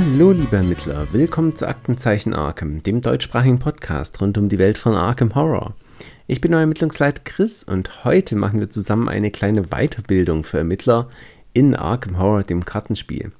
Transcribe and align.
Hallo 0.00 0.30
liebe 0.30 0.54
Ermittler, 0.54 1.12
willkommen 1.12 1.56
zu 1.56 1.66
Aktenzeichen 1.66 2.32
Arkham, 2.32 2.84
dem 2.84 3.00
deutschsprachigen 3.00 3.58
Podcast 3.58 4.20
rund 4.20 4.38
um 4.38 4.48
die 4.48 4.60
Welt 4.60 4.78
von 4.78 4.94
Arkham 4.94 5.34
Horror. 5.34 5.74
Ich 6.28 6.40
bin 6.40 6.54
euer 6.54 6.60
Ermittlungsleiter 6.60 7.22
Chris 7.24 7.64
und 7.64 8.04
heute 8.04 8.36
machen 8.36 8.60
wir 8.60 8.70
zusammen 8.70 9.08
eine 9.08 9.32
kleine 9.32 9.62
Weiterbildung 9.70 10.44
für 10.44 10.58
Ermittler 10.58 11.08
in 11.52 11.74
Arkham 11.74 12.16
Horror, 12.16 12.44
dem 12.44 12.64
Kartenspiel. 12.64 13.32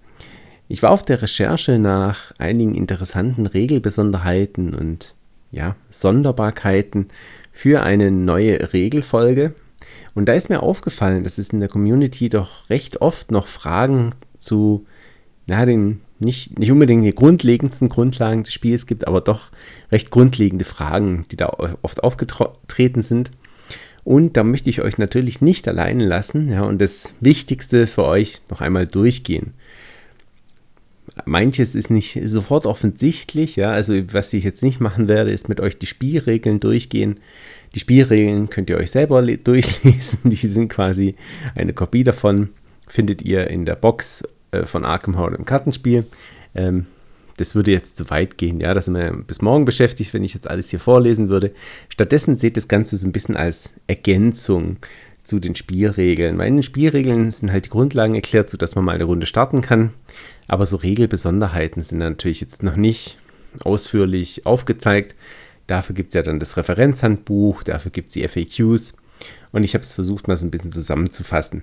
Ich 0.67 0.83
war 0.83 0.91
auf 0.91 1.05
der 1.05 1.23
Recherche 1.23 1.79
nach 1.79 2.33
einigen 2.39 2.75
interessanten 2.75 3.47
Regelbesonderheiten 3.47 4.75
und 4.75 5.15
ja, 5.53 5.77
Sonderbarkeiten 5.91 7.07
für 7.53 7.85
eine 7.85 8.11
neue 8.11 8.73
Regelfolge. 8.73 9.55
Und 10.17 10.27
da 10.27 10.33
ist 10.33 10.51
mir 10.51 10.65
aufgefallen, 10.65 11.23
dass 11.23 11.39
es 11.39 11.51
in 11.51 11.61
der 11.61 11.69
Community 11.69 12.29
doch 12.29 12.69
recht 12.69 13.01
oft 13.01 13.31
noch 13.31 13.47
Fragen 13.47 14.11
zu 14.41 14.87
na, 15.47 15.65
den 15.65 16.01
nicht, 16.21 16.59
nicht 16.59 16.73
unbedingt 16.73 17.05
die 17.05 17.15
grundlegendsten 17.15 17.89
Grundlagen 17.89 18.43
des 18.43 18.53
Spiels 18.53 18.87
gibt, 18.87 19.07
aber 19.07 19.21
doch 19.21 19.51
recht 19.93 20.11
grundlegende 20.11 20.65
Fragen, 20.65 21.25
die 21.31 21.37
da 21.37 21.49
oft 21.83 22.03
aufgetreten 22.03 23.03
sind. 23.03 23.31
Und 24.05 24.37
da 24.37 24.43
möchte 24.43 24.71
ich 24.71 24.81
euch 24.81 24.99
natürlich 24.99 25.41
nicht 25.41 25.69
alleine 25.69 26.07
lassen 26.07 26.51
ja, 26.51 26.63
und 26.63 26.81
das 26.81 27.15
Wichtigste 27.21 27.87
für 27.87 28.05
euch 28.05 28.41
noch 28.49 28.61
einmal 28.61 28.87
durchgehen. 28.87 29.53
Manches 31.25 31.75
ist 31.75 31.91
nicht 31.91 32.19
sofort 32.25 32.65
offensichtlich, 32.65 33.57
ja, 33.57 33.71
also 33.71 33.95
was 34.13 34.33
ich 34.33 34.45
jetzt 34.45 34.63
nicht 34.63 34.81
machen 34.81 35.09
werde, 35.09 35.33
ist 35.33 35.49
mit 35.49 35.61
euch 35.61 35.79
die 35.79 35.87
Spielregeln 35.87 36.61
durchgehen. 36.61 37.19
Die 37.75 37.81
Spielregeln 37.81 38.49
könnt 38.49 38.71
ihr 38.71 38.79
euch 38.79 38.91
selber 38.91 39.21
durchlesen, 39.45 40.21
die 40.25 40.37
sind 40.37 40.69
quasi 40.69 41.15
eine 41.55 41.73
Kopie 41.73 42.05
davon, 42.05 42.51
findet 42.87 43.23
ihr 43.23 43.49
in 43.49 43.67
der 43.67 43.77
Box 43.77 44.23
äh, 44.51 44.65
von 44.65 44.85
Arkham 44.85 45.19
Horror 45.19 45.39
im 45.39 45.45
Kartenspiel. 45.45 46.07
Ähm, 46.55 46.87
das 47.37 47.55
würde 47.55 47.71
jetzt 47.71 47.97
zu 47.97 48.11
weit 48.11 48.37
gehen, 48.37 48.61
ja, 48.61 48.75
da 48.75 48.83
sind 48.83 48.95
wir 48.95 49.13
bis 49.13 49.43
morgen 49.43 49.65
beschäftigt, 49.65 50.13
wenn 50.13 50.25
ich 50.25 50.35
jetzt 50.35 50.51
alles 50.51 50.71
hier 50.71 50.81
vorlesen 50.81 51.29
würde. 51.29 51.53
Stattdessen 51.89 52.37
seht 52.37 52.57
das 52.57 52.67
Ganze 52.67 52.97
so 52.97 53.07
ein 53.07 53.13
bisschen 53.13 53.37
als 53.37 53.75
Ergänzung 53.87 54.79
zu 55.23 55.39
den 55.39 55.55
Spielregeln. 55.55 56.39
Weil 56.39 56.49
in 56.49 56.57
den 56.57 56.63
Spielregeln 56.63 57.31
sind 57.31 57.53
halt 57.53 57.67
die 57.67 57.71
Grundlagen 57.71 58.15
erklärt, 58.15 58.49
sodass 58.49 58.75
man 58.75 58.85
mal 58.85 58.95
eine 58.95 59.05
Runde 59.05 59.27
starten 59.27 59.61
kann. 59.61 59.93
Aber 60.49 60.67
so 60.67 60.77
Regelbesonderheiten 60.77 61.83
sind 61.83 61.99
natürlich 61.99 62.41
jetzt 62.41 62.63
noch 62.63 62.77
nicht 62.77 63.19
ausführlich 63.61 64.47
aufgezeigt. 64.47 65.15
Dafür 65.67 65.95
gibt 65.95 66.09
es 66.09 66.15
ja 66.15 66.23
dann 66.23 66.41
das 66.41 66.57
Referenzhandbuch, 66.57 67.63
dafür 67.63 67.91
gibt 67.91 68.09
es 68.09 68.15
die 68.15 68.27
FAQs. 68.27 68.97
Und 69.53 69.65
ich 69.65 69.75
habe 69.75 69.85
es 69.85 69.93
versucht, 69.93 70.27
mal 70.27 70.37
so 70.37 70.47
ein 70.47 70.51
bisschen 70.51 70.73
zusammenzufassen. 70.73 71.63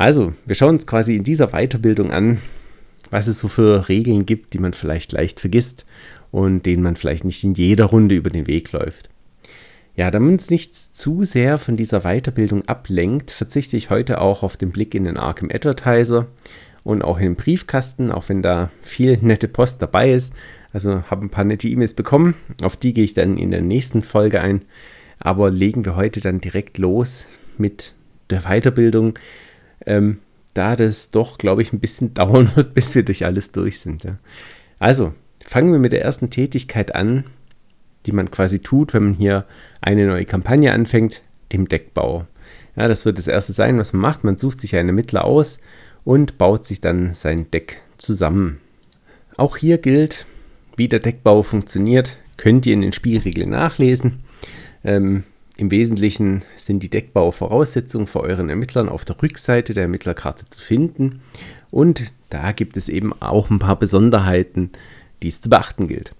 Also, 0.00 0.32
wir 0.46 0.54
schauen 0.54 0.76
uns 0.76 0.86
quasi 0.86 1.14
in 1.14 1.24
dieser 1.24 1.48
Weiterbildung 1.48 2.10
an, 2.10 2.38
was 3.10 3.26
es 3.26 3.36
so 3.36 3.48
für 3.48 3.90
Regeln 3.90 4.24
gibt, 4.24 4.54
die 4.54 4.58
man 4.58 4.72
vielleicht 4.72 5.12
leicht 5.12 5.40
vergisst 5.40 5.84
und 6.30 6.64
denen 6.64 6.82
man 6.82 6.96
vielleicht 6.96 7.26
nicht 7.26 7.44
in 7.44 7.52
jeder 7.52 7.84
Runde 7.84 8.14
über 8.14 8.30
den 8.30 8.46
Weg 8.46 8.72
läuft. 8.72 9.10
Ja, 9.96 10.10
damit 10.10 10.30
uns 10.32 10.48
nichts 10.48 10.90
zu 10.90 11.24
sehr 11.24 11.58
von 11.58 11.76
dieser 11.76 12.00
Weiterbildung 12.00 12.66
ablenkt, 12.66 13.30
verzichte 13.30 13.76
ich 13.76 13.90
heute 13.90 14.22
auch 14.22 14.42
auf 14.42 14.56
den 14.56 14.70
Blick 14.70 14.94
in 14.94 15.04
den 15.04 15.18
Arkham 15.18 15.50
Advertiser 15.52 16.28
und 16.82 17.02
auch 17.02 17.18
in 17.18 17.24
den 17.24 17.36
Briefkasten, 17.36 18.10
auch 18.10 18.30
wenn 18.30 18.40
da 18.40 18.70
viel 18.80 19.18
nette 19.20 19.48
Post 19.48 19.82
dabei 19.82 20.14
ist. 20.14 20.32
Also 20.72 21.02
habe 21.10 21.26
ein 21.26 21.30
paar 21.30 21.44
nette 21.44 21.68
E-Mails 21.68 21.92
bekommen, 21.92 22.36
auf 22.62 22.78
die 22.78 22.94
gehe 22.94 23.04
ich 23.04 23.12
dann 23.12 23.36
in 23.36 23.50
der 23.50 23.60
nächsten 23.60 24.00
Folge 24.00 24.40
ein. 24.40 24.62
Aber 25.18 25.50
legen 25.50 25.84
wir 25.84 25.94
heute 25.94 26.22
dann 26.22 26.40
direkt 26.40 26.78
los 26.78 27.26
mit 27.58 27.92
der 28.30 28.44
Weiterbildung, 28.44 29.18
ähm, 29.86 30.18
da 30.54 30.76
das 30.76 31.10
doch, 31.10 31.38
glaube 31.38 31.62
ich, 31.62 31.72
ein 31.72 31.80
bisschen 31.80 32.14
dauern 32.14 32.50
wird, 32.54 32.74
bis 32.74 32.94
wir 32.94 33.04
durch 33.04 33.24
alles 33.24 33.52
durch 33.52 33.80
sind. 33.80 34.04
Ja. 34.04 34.18
Also, 34.78 35.14
fangen 35.44 35.72
wir 35.72 35.78
mit 35.78 35.92
der 35.92 36.02
ersten 36.02 36.30
Tätigkeit 36.30 36.94
an, 36.94 37.24
die 38.06 38.12
man 38.12 38.30
quasi 38.30 38.60
tut, 38.60 38.94
wenn 38.94 39.04
man 39.04 39.14
hier 39.14 39.44
eine 39.80 40.06
neue 40.06 40.24
Kampagne 40.24 40.72
anfängt, 40.72 41.22
dem 41.52 41.68
Deckbau. 41.68 42.26
Ja, 42.76 42.88
das 42.88 43.04
wird 43.04 43.18
das 43.18 43.26
erste 43.28 43.52
sein, 43.52 43.78
was 43.78 43.92
man 43.92 44.02
macht. 44.02 44.24
Man 44.24 44.38
sucht 44.38 44.60
sich 44.60 44.76
einen 44.76 44.90
Ermittler 44.90 45.24
aus 45.24 45.60
und 46.04 46.38
baut 46.38 46.64
sich 46.64 46.80
dann 46.80 47.14
sein 47.14 47.50
Deck 47.50 47.82
zusammen. 47.98 48.60
Auch 49.36 49.56
hier 49.56 49.78
gilt, 49.78 50.26
wie 50.76 50.88
der 50.88 51.00
Deckbau 51.00 51.42
funktioniert, 51.42 52.16
könnt 52.36 52.64
ihr 52.64 52.72
in 52.72 52.80
den 52.80 52.92
Spielregeln 52.92 53.50
nachlesen. 53.50 54.20
Ähm, 54.82 55.24
im 55.60 55.70
Wesentlichen 55.70 56.42
sind 56.56 56.82
die 56.82 56.88
Deckbauvoraussetzungen 56.88 58.06
für 58.06 58.20
euren 58.20 58.48
Ermittlern 58.48 58.88
auf 58.88 59.04
der 59.04 59.20
Rückseite 59.22 59.74
der 59.74 59.82
Ermittlerkarte 59.82 60.48
zu 60.48 60.62
finden 60.62 61.20
und 61.70 62.02
da 62.30 62.52
gibt 62.52 62.78
es 62.78 62.88
eben 62.88 63.12
auch 63.20 63.50
ein 63.50 63.58
paar 63.58 63.78
Besonderheiten, 63.78 64.70
die 65.22 65.28
es 65.28 65.42
zu 65.42 65.50
beachten 65.50 65.86
gilt. 65.86 66.14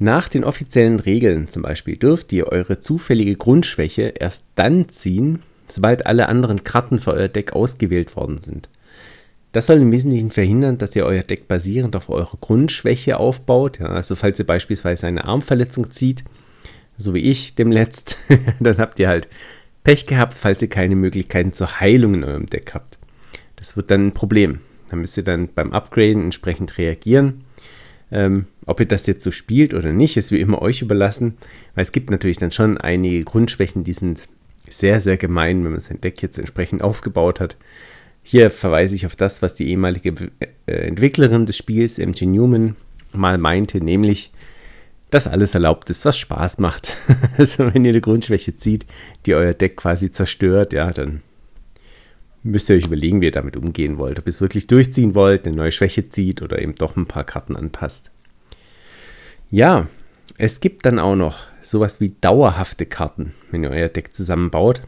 Nach 0.00 0.28
den 0.28 0.42
offiziellen 0.42 0.98
Regeln 0.98 1.46
zum 1.46 1.62
Beispiel 1.62 1.96
dürft 1.96 2.32
ihr 2.32 2.48
eure 2.48 2.80
zufällige 2.80 3.36
Grundschwäche 3.36 4.14
erst 4.18 4.46
dann 4.56 4.88
ziehen, 4.88 5.38
sobald 5.68 6.06
alle 6.06 6.28
anderen 6.28 6.64
Karten 6.64 6.98
für 6.98 7.12
euer 7.12 7.28
Deck 7.28 7.52
ausgewählt 7.52 8.16
worden 8.16 8.38
sind. 8.38 8.68
Das 9.52 9.68
soll 9.68 9.78
im 9.78 9.92
Wesentlichen 9.92 10.32
verhindern, 10.32 10.76
dass 10.76 10.96
ihr 10.96 11.06
euer 11.06 11.22
Deck 11.22 11.46
basierend 11.46 11.94
auf 11.94 12.08
eurer 12.08 12.36
Grundschwäche 12.40 13.18
aufbaut. 13.18 13.78
Ja, 13.78 13.86
also 13.86 14.16
falls 14.16 14.40
ihr 14.40 14.46
beispielsweise 14.46 15.06
eine 15.06 15.24
Armverletzung 15.24 15.90
zieht, 15.90 16.24
so 17.00 17.14
wie 17.14 17.30
ich 17.30 17.54
dem 17.54 17.72
letzt, 17.72 18.16
dann 18.60 18.78
habt 18.78 18.98
ihr 18.98 19.08
halt 19.08 19.28
Pech 19.84 20.06
gehabt, 20.06 20.34
falls 20.34 20.62
ihr 20.62 20.68
keine 20.68 20.96
Möglichkeiten 20.96 21.52
zur 21.52 21.80
Heilung 21.80 22.14
in 22.14 22.24
eurem 22.24 22.46
Deck 22.46 22.72
habt. 22.74 22.98
Das 23.56 23.76
wird 23.76 23.90
dann 23.90 24.08
ein 24.08 24.14
Problem. 24.14 24.60
Da 24.88 24.96
müsst 24.96 25.16
ihr 25.16 25.24
dann 25.24 25.48
beim 25.48 25.72
Upgraden 25.72 26.24
entsprechend 26.24 26.76
reagieren. 26.78 27.44
Ähm, 28.12 28.46
ob 28.66 28.80
ihr 28.80 28.86
das 28.86 29.06
jetzt 29.06 29.22
so 29.22 29.30
spielt 29.30 29.72
oder 29.72 29.92
nicht, 29.92 30.16
ist 30.16 30.32
wie 30.32 30.40
immer 30.40 30.60
euch 30.60 30.82
überlassen. 30.82 31.36
Weil 31.74 31.82
es 31.82 31.92
gibt 31.92 32.10
natürlich 32.10 32.38
dann 32.38 32.50
schon 32.50 32.76
einige 32.76 33.22
Grundschwächen, 33.24 33.84
die 33.84 33.92
sind 33.92 34.28
sehr, 34.68 35.00
sehr 35.00 35.16
gemein, 35.16 35.64
wenn 35.64 35.72
man 35.72 35.80
sein 35.80 36.00
Deck 36.00 36.20
jetzt 36.22 36.38
entsprechend 36.38 36.82
aufgebaut 36.82 37.40
hat. 37.40 37.56
Hier 38.22 38.50
verweise 38.50 38.94
ich 38.94 39.06
auf 39.06 39.16
das, 39.16 39.42
was 39.42 39.54
die 39.54 39.68
ehemalige 39.68 40.30
äh, 40.66 40.72
Entwicklerin 40.72 41.46
des 41.46 41.56
Spiels, 41.56 41.98
MG 41.98 42.26
Newman, 42.26 42.76
mal 43.12 43.38
meinte, 43.38 43.78
nämlich, 43.82 44.30
dass 45.10 45.26
alles 45.26 45.54
erlaubt 45.54 45.90
ist, 45.90 46.04
was 46.04 46.18
Spaß 46.18 46.58
macht. 46.58 46.96
also 47.38 47.72
wenn 47.72 47.84
ihr 47.84 47.90
eine 47.90 48.00
Grundschwäche 48.00 48.56
zieht, 48.56 48.86
die 49.26 49.34
euer 49.34 49.54
Deck 49.54 49.76
quasi 49.76 50.10
zerstört, 50.10 50.72
ja, 50.72 50.92
dann 50.92 51.22
müsst 52.42 52.70
ihr 52.70 52.76
euch 52.76 52.86
überlegen, 52.86 53.20
wie 53.20 53.26
ihr 53.26 53.32
damit 53.32 53.56
umgehen 53.56 53.98
wollt. 53.98 54.18
Ob 54.18 54.26
ihr 54.26 54.30
es 54.30 54.40
wirklich 54.40 54.66
durchziehen 54.66 55.14
wollt, 55.14 55.46
eine 55.46 55.56
neue 55.56 55.72
Schwäche 55.72 56.08
zieht 56.08 56.42
oder 56.42 56.60
eben 56.60 56.74
doch 56.74 56.96
ein 56.96 57.06
paar 57.06 57.24
Karten 57.24 57.56
anpasst. 57.56 58.10
Ja, 59.50 59.88
es 60.38 60.60
gibt 60.60 60.86
dann 60.86 60.98
auch 60.98 61.16
noch 61.16 61.46
sowas 61.60 62.00
wie 62.00 62.14
dauerhafte 62.20 62.86
Karten, 62.86 63.34
wenn 63.50 63.64
ihr 63.64 63.70
euer 63.70 63.88
Deck 63.88 64.14
zusammenbaut. 64.14 64.82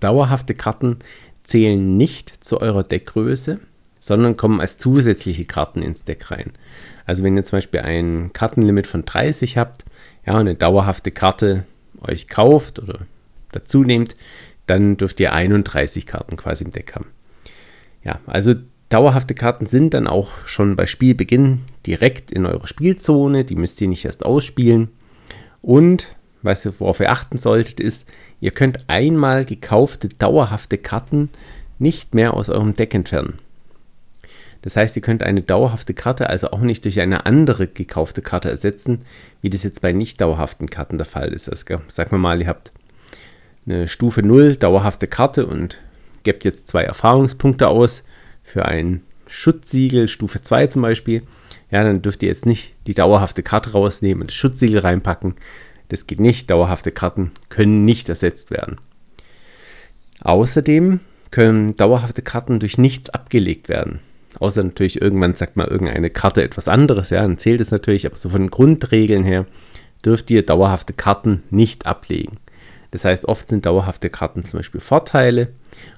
Dauerhafte 0.00 0.54
Karten 0.54 0.98
zählen 1.42 1.96
nicht 1.96 2.44
zu 2.44 2.60
eurer 2.60 2.84
Deckgröße, 2.84 3.58
sondern 3.98 4.36
kommen 4.36 4.60
als 4.60 4.78
zusätzliche 4.78 5.44
Karten 5.44 5.82
ins 5.82 6.04
Deck 6.04 6.30
rein. 6.30 6.52
Also 7.04 7.24
wenn 7.24 7.36
ihr 7.36 7.44
zum 7.44 7.58
Beispiel 7.58 7.80
ein 7.80 8.32
Kartenlimit 8.32 8.86
von 8.86 9.04
30 9.04 9.58
habt, 9.58 9.84
ja, 10.26 10.36
eine 10.36 10.54
dauerhafte 10.54 11.10
Karte 11.10 11.64
euch 12.00 12.28
kauft 12.28 12.78
oder 12.78 13.00
dazu 13.50 13.82
nehmt, 13.82 14.14
dann 14.66 14.96
dürft 14.96 15.20
ihr 15.20 15.32
31 15.32 16.06
Karten 16.06 16.36
quasi 16.36 16.64
im 16.64 16.70
Deck 16.70 16.94
haben. 16.94 17.06
Ja, 18.04 18.20
also 18.26 18.54
dauerhafte 18.88 19.34
Karten 19.34 19.66
sind 19.66 19.94
dann 19.94 20.06
auch 20.06 20.46
schon 20.46 20.76
bei 20.76 20.86
Spielbeginn 20.86 21.60
direkt 21.86 22.30
in 22.30 22.46
eurer 22.46 22.66
Spielzone, 22.66 23.44
die 23.44 23.56
müsst 23.56 23.80
ihr 23.80 23.88
nicht 23.88 24.04
erst 24.04 24.24
ausspielen. 24.24 24.88
Und 25.60 26.08
was 26.42 26.66
ihr, 26.66 26.74
worauf 26.78 27.00
ihr 27.00 27.10
achten 27.10 27.38
solltet, 27.38 27.80
ist, 27.80 28.08
ihr 28.40 28.50
könnt 28.50 28.88
einmal 28.88 29.44
gekaufte 29.44 30.08
dauerhafte 30.08 30.78
Karten 30.78 31.30
nicht 31.78 32.14
mehr 32.14 32.34
aus 32.34 32.48
eurem 32.48 32.74
Deck 32.74 32.94
entfernen. 32.94 33.38
Das 34.62 34.76
heißt, 34.76 34.94
ihr 34.96 35.02
könnt 35.02 35.22
eine 35.22 35.42
dauerhafte 35.42 35.92
Karte 35.92 36.30
also 36.30 36.52
auch 36.52 36.60
nicht 36.60 36.84
durch 36.84 37.00
eine 37.00 37.26
andere 37.26 37.66
gekaufte 37.66 38.22
Karte 38.22 38.48
ersetzen, 38.48 39.04
wie 39.40 39.50
das 39.50 39.64
jetzt 39.64 39.82
bei 39.82 39.92
nicht 39.92 40.20
dauerhaften 40.20 40.70
Karten 40.70 40.98
der 40.98 41.06
Fall 41.06 41.32
ist. 41.32 41.48
Also 41.48 41.64
sagen 41.88 42.12
wir 42.12 42.18
mal, 42.18 42.40
ihr 42.40 42.46
habt 42.46 42.72
eine 43.66 43.88
Stufe 43.88 44.22
0 44.22 44.56
dauerhafte 44.56 45.08
Karte 45.08 45.46
und 45.46 45.80
gebt 46.22 46.44
jetzt 46.44 46.68
zwei 46.68 46.84
Erfahrungspunkte 46.84 47.68
aus 47.68 48.04
für 48.42 48.64
ein 48.64 49.02
Schutzsiegel, 49.26 50.08
Stufe 50.08 50.42
2 50.42 50.68
zum 50.68 50.82
Beispiel. 50.82 51.22
Ja, 51.70 51.82
dann 51.82 52.02
dürft 52.02 52.22
ihr 52.22 52.28
jetzt 52.28 52.46
nicht 52.46 52.74
die 52.86 52.94
dauerhafte 52.94 53.42
Karte 53.42 53.72
rausnehmen 53.72 54.22
und 54.22 54.30
das 54.30 54.36
Schutzsiegel 54.36 54.80
reinpacken. 54.80 55.34
Das 55.88 56.06
geht 56.06 56.20
nicht. 56.20 56.50
Dauerhafte 56.50 56.92
Karten 56.92 57.32
können 57.48 57.84
nicht 57.84 58.08
ersetzt 58.08 58.50
werden. 58.50 58.76
Außerdem 60.20 61.00
können 61.30 61.76
dauerhafte 61.76 62.22
Karten 62.22 62.60
durch 62.60 62.78
nichts 62.78 63.10
abgelegt 63.10 63.68
werden. 63.68 64.00
Außer 64.38 64.62
natürlich 64.64 65.00
irgendwann 65.00 65.34
sagt 65.34 65.56
mal 65.56 65.68
irgendeine 65.68 66.10
Karte 66.10 66.42
etwas 66.42 66.68
anderes, 66.68 67.10
ja, 67.10 67.22
dann 67.22 67.38
zählt 67.38 67.60
es 67.60 67.70
natürlich, 67.70 68.06
aber 68.06 68.16
so 68.16 68.30
von 68.30 68.50
Grundregeln 68.50 69.24
her 69.24 69.46
dürft 70.04 70.30
ihr 70.30 70.44
dauerhafte 70.44 70.92
Karten 70.92 71.42
nicht 71.50 71.86
ablegen. 71.86 72.38
Das 72.90 73.04
heißt, 73.04 73.26
oft 73.26 73.48
sind 73.48 73.66
dauerhafte 73.66 74.10
Karten 74.10 74.44
zum 74.44 74.58
Beispiel 74.58 74.80
Vorteile 74.80 75.48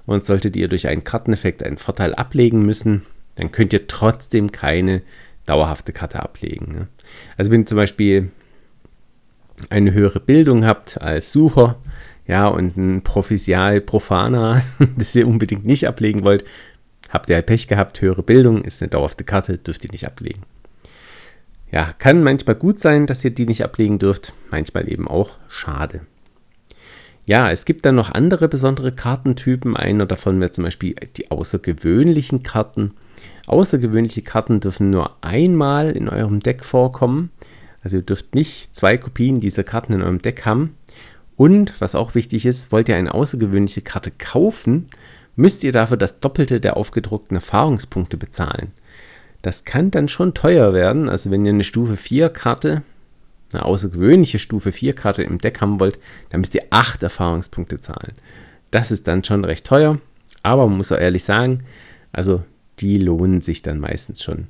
und 0.07 0.25
solltet 0.25 0.57
ihr 0.57 0.69
durch 0.69 0.89
einen 0.89 1.05
Karteneffekt 1.05 1.63
einen 1.63 1.79
Vorteil 1.79 2.15
ablegen 2.15 2.65
müssen, 2.65 3.03
dann 3.37 3.51
könnt 3.51 3.73
ihr 3.73 3.87
trotzdem 3.89 4.53
keine 4.53 5.03
dauerhafte 5.47 5.93
Karte 5.93 6.21
ablegen. 6.21 6.73
Ne? 6.73 6.89
Also 7.37 7.51
wenn 7.51 7.63
ihr 7.63 7.67
zum 7.67 7.77
Beispiel 7.77 8.31
eine 9.71 9.93
höhere 9.93 10.21
Bildung 10.21 10.65
habt 10.65 11.01
als 11.01 11.33
Sucher, 11.33 11.77
ja, 12.27 12.49
und 12.49 12.77
ein 12.77 13.03
Prophesial 13.03 13.81
Profana, 13.81 14.63
das 14.97 15.15
ihr 15.15 15.29
unbedingt 15.29 15.67
nicht 15.67 15.87
ablegen 15.87 16.25
wollt, 16.25 16.45
habt 17.15 17.31
ihr 17.31 17.37
halt 17.37 17.47
Pech 17.47 17.69
gehabt, 17.69 18.03
höhere 18.03 18.25
Bildung, 18.25 18.63
ist 18.63 18.83
eine 18.83 18.91
dauerhafte 18.91 19.25
Karte, 19.25 19.57
dürft 19.57 19.85
ihr 19.85 19.93
nicht 19.93 20.07
ablegen. 20.07 20.43
Ja, 21.71 21.95
kann 21.99 22.23
manchmal 22.23 22.57
gut 22.57 22.81
sein, 22.81 23.07
dass 23.07 23.25
ihr 23.25 23.31
die 23.31 23.47
nicht 23.47 23.65
ablegen 23.65 23.99
dürft, 23.99 24.35
manchmal 24.51 24.91
eben 24.91 25.09
auch 25.09 25.31
schade. 25.49 26.01
Ja, 27.25 27.51
es 27.51 27.65
gibt 27.65 27.87
dann 27.87 27.95
noch 27.95 28.13
andere 28.13 28.49
besondere 28.49 28.93
Kartentypen. 28.93 29.77
Einer 29.77 30.05
davon 30.05 30.41
wäre 30.41 30.51
zum 30.51 30.65
Beispiel 30.65 30.95
die 31.17 31.31
außergewöhnlichen 31.31 32.43
Karten. 32.43 32.93
Außergewöhnliche 33.47 34.23
Karten 34.23 34.61
dürfen 34.61 34.91
nur 34.91 35.17
einmal 35.23 35.93
in 35.93 36.09
eurem 36.09 36.41
Deck 36.41 36.65
vorkommen. 36.65 37.31
Also 37.83 37.99
ihr 37.99 38.03
dürft 38.03 38.35
nicht 38.35 38.75
zwei 38.75 38.99
Kopien 38.99 39.41
dieser 39.41 39.65
Karten 39.65 39.95
in 39.95 40.03
eurem 40.03 40.19
Deck 40.19 40.45
haben. 40.45 40.77
Und 41.37 41.81
was 41.81 41.95
auch 41.95 42.15
wichtig 42.15 42.45
ist, 42.45 42.73
wollt 42.73 42.89
ihr 42.89 42.97
eine 42.97 43.15
außergewöhnliche 43.15 43.83
Karte 43.83 44.11
kaufen, 44.11 44.89
müsst 45.37 45.65
ihr 45.65 45.73
dafür 45.73 45.97
das 45.97 46.21
Doppelte 46.21 46.61
der 46.61 46.77
aufgedruckten 46.77 47.37
Erfahrungspunkte 47.37 48.17
bezahlen. 48.17 48.73
Das 49.43 49.65
kann 49.65 49.91
dann 49.91 50.09
schon 50.09 50.35
teuer 50.35 50.73
werden. 50.73 51.09
Also 51.09 51.31
wenn 51.31 51.45
ihr 51.45 51.53
eine 51.53 51.65
Stufe 51.65 51.97
4 51.97 52.31
Karte, 52.31 52.83
eine 53.53 53.65
außergewöhnliche 53.65 54.39
Stufe 54.39 54.73
4 54.73 54.95
Karte 54.95 55.23
im 55.23 55.39
Deck 55.39 55.61
haben 55.61 55.81
wollt, 55.81 55.99
dann 56.31 56.41
müsst 56.41 56.55
ihr 56.55 56.65
8 56.71 57.03
Erfahrungspunkte 57.03 57.81
zahlen. 57.81 58.13
Das 58.71 58.91
ist 58.91 59.07
dann 59.07 59.23
schon 59.23 59.45
recht 59.45 59.67
teuer, 59.67 59.99
aber 60.43 60.67
man 60.67 60.79
muss 60.79 60.93
auch 60.93 60.99
ehrlich 60.99 61.25
sagen, 61.25 61.65
also 62.11 62.43
die 62.81 62.99
lohnen 62.99 63.41
sich 63.41 63.63
dann 63.63 63.79
meistens 63.79 64.23
schon. 64.23 64.49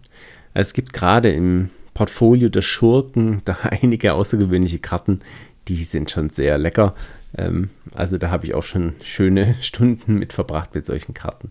Also 0.54 0.68
es 0.68 0.72
gibt 0.74 0.92
gerade 0.92 1.30
im 1.30 1.70
Portfolio 1.94 2.48
der 2.48 2.62
Schurken 2.62 3.42
da 3.44 3.56
einige 3.62 4.14
außergewöhnliche 4.14 4.78
Karten, 4.78 5.20
die 5.68 5.82
sind 5.84 6.10
schon 6.10 6.30
sehr 6.30 6.58
lecker. 6.58 6.94
Ähm, 7.36 7.70
also 7.94 8.18
da 8.18 8.30
habe 8.30 8.46
ich 8.46 8.54
auch 8.54 8.62
schon 8.62 8.94
schöne 9.02 9.54
Stunden 9.60 10.18
mit 10.18 10.32
verbracht 10.32 10.74
mit 10.74 10.86
solchen 10.86 11.14
Karten. 11.14 11.50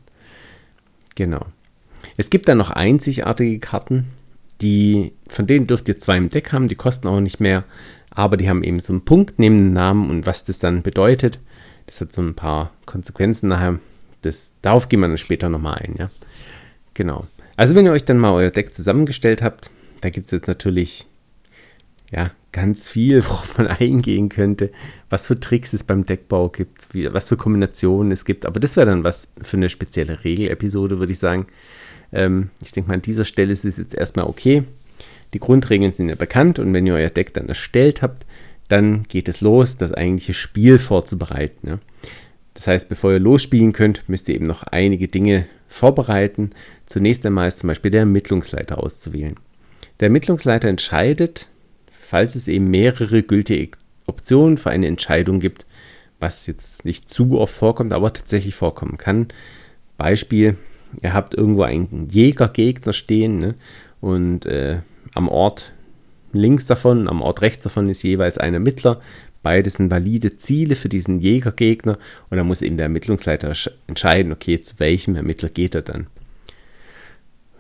Genau. 1.16 1.46
Es 2.18 2.30
gibt 2.30 2.48
dann 2.48 2.58
noch 2.58 2.70
einzigartige 2.70 3.60
Karten, 3.60 4.08
die, 4.62 5.14
von 5.28 5.48
denen 5.48 5.68
dürft 5.68 5.90
ihr 5.90 5.98
zwei 5.98 6.18
im 6.18 6.30
Deck 6.30 6.52
haben, 6.54 6.68
die 6.68 6.76
kosten 6.76 7.08
auch 7.08 7.20
nicht 7.20 7.40
mehr, 7.40 7.64
aber 8.12 8.38
die 8.38 8.50
haben 8.50 8.64
eben 8.64 8.80
so 8.80 8.94
einen 8.94 9.06
Punkt 9.06 9.40
neben 9.40 9.58
dem 9.58 9.74
Namen 9.74 10.10
und 10.10 10.26
was 10.26 10.46
das 10.46 10.60
dann 10.60 10.84
bedeutet, 10.84 11.40
das 11.88 12.02
hat 12.02 12.12
so 12.12 12.22
ein 12.22 12.36
paar 12.36 12.72
Konsequenzen 12.86 13.50
nachher. 13.50 13.80
Das, 14.22 14.54
darauf 14.62 14.88
gehen 14.88 15.02
wir 15.02 15.08
dann 15.08 15.18
später 15.18 15.50
nochmal 15.50 15.80
ein, 15.80 15.96
ja. 15.98 16.10
Genau. 16.94 17.28
Also 17.58 17.76
wenn 17.76 17.86
ihr 17.86 17.92
euch 17.92 18.06
dann 18.06 18.18
mal 18.18 18.32
euer 18.32 18.52
Deck 18.52 18.74
zusammengestellt 18.74 19.42
habt, 19.42 19.70
da 20.02 20.10
gibt 20.10 20.28
es 20.28 20.32
jetzt 20.32 20.48
natürlich 20.48 21.08
ja, 22.12 22.32
ganz 22.54 22.88
viel, 22.88 23.24
worauf 23.26 23.58
man 23.58 23.68
eingehen 23.68 24.30
könnte, 24.30 24.72
was 25.10 25.28
für 25.28 25.38
Tricks 25.38 25.74
es 25.74 25.84
beim 25.84 26.06
Deckbau 26.06 26.48
gibt, 26.48 26.94
wie, 26.94 27.14
was 27.14 27.28
für 27.28 27.36
Kombinationen 27.36 28.14
es 28.14 28.24
gibt. 28.24 28.46
Aber 28.46 28.62
das 28.62 28.78
wäre 28.78 28.88
dann 28.88 29.04
was 29.04 29.34
für 29.42 29.58
eine 29.58 29.68
spezielle 29.68 30.24
Regelepisode, 30.24 31.00
würde 31.00 31.12
ich 31.12 31.20
sagen. 31.20 31.48
Ähm, 32.14 32.52
ich 32.64 32.72
denke 32.72 32.88
mal, 32.88 32.96
an 32.96 33.02
dieser 33.02 33.26
Stelle 33.26 33.52
ist 33.52 33.66
es 33.66 33.78
jetzt 33.78 33.96
erstmal 33.96 34.26
okay. 34.26 34.64
Die 35.34 35.40
Grundregeln 35.40 35.92
sind 35.92 36.10
ja 36.10 36.16
bekannt 36.16 36.60
und 36.60 36.74
wenn 36.74 36.88
ihr 36.88 36.94
euer 36.94 37.10
Deck 37.10 37.34
dann 37.34 37.50
erstellt 37.50 38.02
habt, 38.02 38.26
dann 38.70 39.04
geht 39.04 39.28
es 39.28 39.42
los, 39.42 39.78
das 39.78 39.92
eigentliche 39.92 40.34
Spiel 40.34 40.78
vorzubereiten. 40.78 41.68
Ja. 41.68 41.80
Das 42.54 42.68
heißt, 42.68 42.88
bevor 42.88 43.12
ihr 43.12 43.20
losspielen 43.20 43.74
könnt, 43.74 44.08
müsst 44.08 44.30
ihr 44.30 44.36
eben 44.36 44.46
noch 44.46 44.64
einige 44.64 45.08
Dinge 45.08 45.48
vorbereiten. 45.68 46.52
Zunächst 46.86 47.26
einmal 47.26 47.48
ist 47.48 47.60
zum 47.60 47.68
Beispiel 47.68 47.92
der 47.92 48.02
Ermittlungsleiter 48.02 48.82
auszuwählen. 48.82 49.36
Der 50.00 50.08
Ermittlungsleiter 50.08 50.70
entscheidet, 50.70 51.50
falls 52.14 52.36
es 52.36 52.48
eben 52.48 52.70
mehrere 52.70 53.24
gültige 53.24 53.76
Optionen 54.06 54.58
für 54.58 54.70
eine 54.70 54.86
Entscheidung 54.86 55.40
gibt, 55.40 55.66
was 56.20 56.46
jetzt 56.46 56.86
nicht 56.86 57.10
zu 57.10 57.40
oft 57.40 57.56
vorkommt, 57.56 57.92
aber 57.92 58.14
tatsächlich 58.14 58.54
vorkommen 58.54 59.00
kann. 59.00 59.30
Beispiel, 59.98 60.56
ihr 61.02 61.16
habt 61.16 61.34
irgendwo 61.34 61.64
einen 61.64 62.10
Jägergegner 62.12 62.94
stehen 62.94 63.40
ne? 63.40 63.56
und 64.00 64.46
äh, 64.46 64.82
am 65.16 65.28
Ort 65.28 65.72
links 66.34 66.68
davon, 66.68 67.08
am 67.08 67.24
Ort 67.24 67.42
rechts 67.42 67.64
davon 67.64 67.90
ist 67.90 68.04
jeweils 68.04 68.38
ein 68.38 68.54
Ermittler. 68.54 69.02
Beides 69.42 69.74
sind 69.74 69.90
valide 69.90 70.38
Ziele 70.38 70.76
für 70.76 70.90
diesen 70.90 71.18
Jägergegner 71.18 71.98
und 72.30 72.38
dann 72.38 72.46
muss 72.46 72.62
eben 72.62 72.78
der 72.78 72.86
Ermittlungsleiter 72.86 73.54
entscheiden, 73.88 74.32
okay, 74.32 74.60
zu 74.60 74.78
welchem 74.78 75.16
Ermittler 75.16 75.50
geht 75.50 75.74
er 75.74 75.82
dann. 75.82 76.06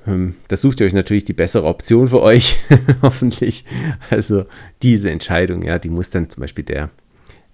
Ähm, 0.05 0.35
da 0.47 0.57
sucht 0.57 0.79
ihr 0.79 0.87
euch 0.87 0.93
natürlich 0.93 1.25
die 1.25 1.33
bessere 1.33 1.65
Option 1.65 2.07
für 2.07 2.21
euch, 2.21 2.57
hoffentlich. 3.01 3.65
Also 4.09 4.45
diese 4.81 5.09
Entscheidung, 5.09 5.63
ja, 5.63 5.79
die 5.79 5.89
muss 5.89 6.09
dann 6.09 6.29
zum 6.29 6.41
Beispiel 6.41 6.65
der 6.65 6.89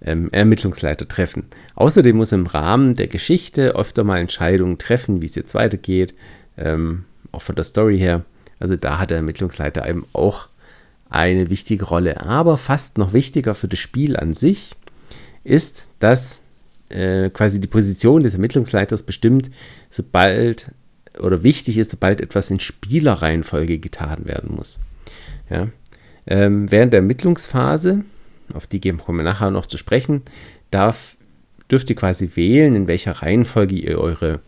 ähm, 0.02 0.28
Ermittlungsleiter 0.32 1.06
treffen. 1.06 1.46
Außerdem 1.74 2.16
muss 2.16 2.32
im 2.32 2.46
Rahmen 2.46 2.94
der 2.94 3.06
Geschichte 3.06 3.74
öfter 3.76 4.04
mal 4.04 4.18
Entscheidungen 4.18 4.78
treffen, 4.78 5.22
wie 5.22 5.26
es 5.26 5.34
jetzt 5.34 5.54
weitergeht, 5.54 6.14
ähm, 6.56 7.04
auch 7.32 7.42
von 7.42 7.54
der 7.54 7.64
Story 7.64 7.98
her. 7.98 8.24
Also 8.58 8.76
da 8.76 8.98
hat 8.98 9.10
der 9.10 9.18
Ermittlungsleiter 9.18 9.88
eben 9.88 10.06
auch 10.12 10.48
eine 11.08 11.50
wichtige 11.50 11.84
Rolle. 11.84 12.20
Aber 12.20 12.56
fast 12.56 12.98
noch 12.98 13.12
wichtiger 13.12 13.54
für 13.54 13.68
das 13.68 13.78
Spiel 13.78 14.16
an 14.16 14.32
sich 14.32 14.72
ist, 15.44 15.86
dass 15.98 16.40
äh, 16.88 17.30
quasi 17.30 17.60
die 17.60 17.66
Position 17.66 18.22
des 18.22 18.34
Ermittlungsleiters 18.34 19.02
bestimmt, 19.02 19.50
sobald 19.90 20.72
oder 21.20 21.42
wichtig 21.42 21.78
ist, 21.78 21.90
sobald 21.90 22.20
etwas 22.20 22.50
in 22.50 22.60
Spielerreihenfolge 22.60 23.78
getan 23.78 24.24
werden 24.24 24.54
muss. 24.54 24.78
Ja? 25.48 25.68
Ähm, 26.26 26.70
während 26.70 26.92
der 26.92 27.00
Ermittlungsphase, 27.00 28.04
auf 28.54 28.66
die 28.66 28.80
kommen 28.80 29.18
wir 29.18 29.24
nachher 29.24 29.50
noch 29.50 29.66
zu 29.66 29.76
sprechen, 29.76 30.22
darf, 30.70 31.16
dürft 31.70 31.90
ihr 31.90 31.96
quasi 31.96 32.30
wählen, 32.34 32.74
in 32.74 32.88
welcher 32.88 33.12
Reihenfolge 33.12 33.76
ihr 33.76 33.98
eure, 33.98 34.40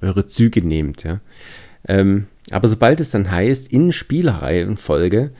eure 0.00 0.26
Züge 0.26 0.62
nehmt. 0.62 1.04
Ja? 1.04 1.20
Ähm, 1.86 2.26
aber 2.50 2.68
sobald 2.68 3.00
es 3.00 3.10
dann 3.10 3.30
heißt, 3.30 3.72
in 3.72 3.92
Spielerreihenfolge, 3.92 5.30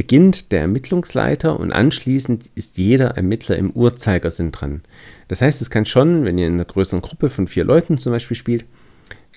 beginnt 0.00 0.50
der 0.50 0.62
Ermittlungsleiter 0.62 1.60
und 1.60 1.72
anschließend 1.72 2.48
ist 2.54 2.78
jeder 2.78 3.18
Ermittler 3.18 3.56
im 3.56 3.70
Uhrzeigersinn 3.70 4.50
dran. 4.50 4.80
Das 5.28 5.42
heißt, 5.42 5.60
es 5.60 5.68
kann 5.68 5.84
schon, 5.84 6.24
wenn 6.24 6.38
ihr 6.38 6.46
in 6.46 6.54
einer 6.54 6.64
größeren 6.64 7.02
Gruppe 7.02 7.28
von 7.28 7.46
vier 7.46 7.64
Leuten 7.64 7.98
zum 7.98 8.12
Beispiel 8.12 8.36
spielt, 8.36 8.64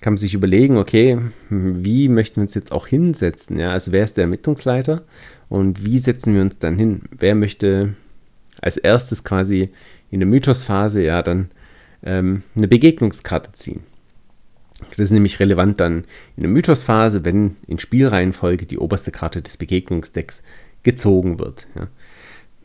kann 0.04 0.16
man 0.16 0.18
sich 0.18 0.34
überlegen, 0.34 0.76
okay, 0.76 1.18
wie 1.50 2.10
möchten 2.10 2.36
wir 2.36 2.42
uns 2.42 2.56
jetzt 2.56 2.74
auch 2.74 2.88
hinsetzen? 2.88 3.58
Ja, 3.58 3.72
also 3.72 3.94
wer 3.94 4.04
ist 4.04 4.18
der 4.18 4.24
Ermittlungsleiter 4.24 5.04
und 5.48 5.86
wie 5.86 5.98
setzen 5.98 6.36
wir 6.36 6.42
uns 6.42 6.56
dann 6.60 6.78
hin? 6.78 7.04
Wer 7.18 7.36
möchte 7.36 7.94
als 8.62 8.76
erstes 8.76 9.24
quasi 9.24 9.70
in 10.12 10.20
der 10.20 10.28
Mythosphase 10.28 11.02
ja 11.02 11.22
dann 11.22 11.52
ähm, 12.04 12.44
eine 12.54 12.68
Begegnungskarte 12.68 13.54
ziehen? 13.54 13.84
Das 14.90 15.00
ist 15.00 15.12
nämlich 15.12 15.40
relevant 15.40 15.80
dann 15.80 16.04
in 16.36 16.44
der 16.44 16.52
Mythosphase, 16.52 17.24
wenn 17.24 17.56
in 17.66 17.80
Spielreihenfolge 17.80 18.66
die 18.66 18.80
oberste 18.80 19.12
Karte 19.12 19.42
des 19.42 19.56
Begegnungsdecks 19.56 20.44
gezogen 20.84 21.40
wird. 21.40 21.66
Ja. 21.76 21.88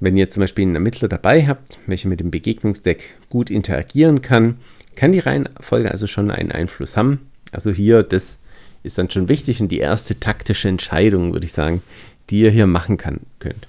Wenn 0.00 0.16
ihr 0.16 0.28
zum 0.28 0.40
Beispiel 0.40 0.62
einen 0.62 0.74
Ermittler 0.74 1.06
dabei 1.06 1.46
habt, 1.46 1.78
welcher 1.86 2.08
mit 2.08 2.18
dem 2.18 2.32
Begegnungsdeck 2.32 3.14
gut 3.28 3.48
interagieren 3.48 4.22
kann, 4.22 4.56
kann 4.98 5.12
die 5.12 5.20
Reihenfolge 5.20 5.92
also 5.92 6.08
schon 6.08 6.30
einen 6.32 6.50
Einfluss 6.50 6.96
haben. 6.96 7.30
Also 7.52 7.70
hier, 7.70 8.02
das 8.02 8.42
ist 8.82 8.98
dann 8.98 9.08
schon 9.08 9.28
wichtig 9.28 9.60
und 9.60 9.68
die 9.68 9.78
erste 9.78 10.18
taktische 10.18 10.68
Entscheidung, 10.68 11.32
würde 11.32 11.46
ich 11.46 11.52
sagen, 11.52 11.82
die 12.30 12.40
ihr 12.40 12.50
hier 12.50 12.66
machen 12.66 12.96
kann, 12.96 13.20
könnt. 13.38 13.68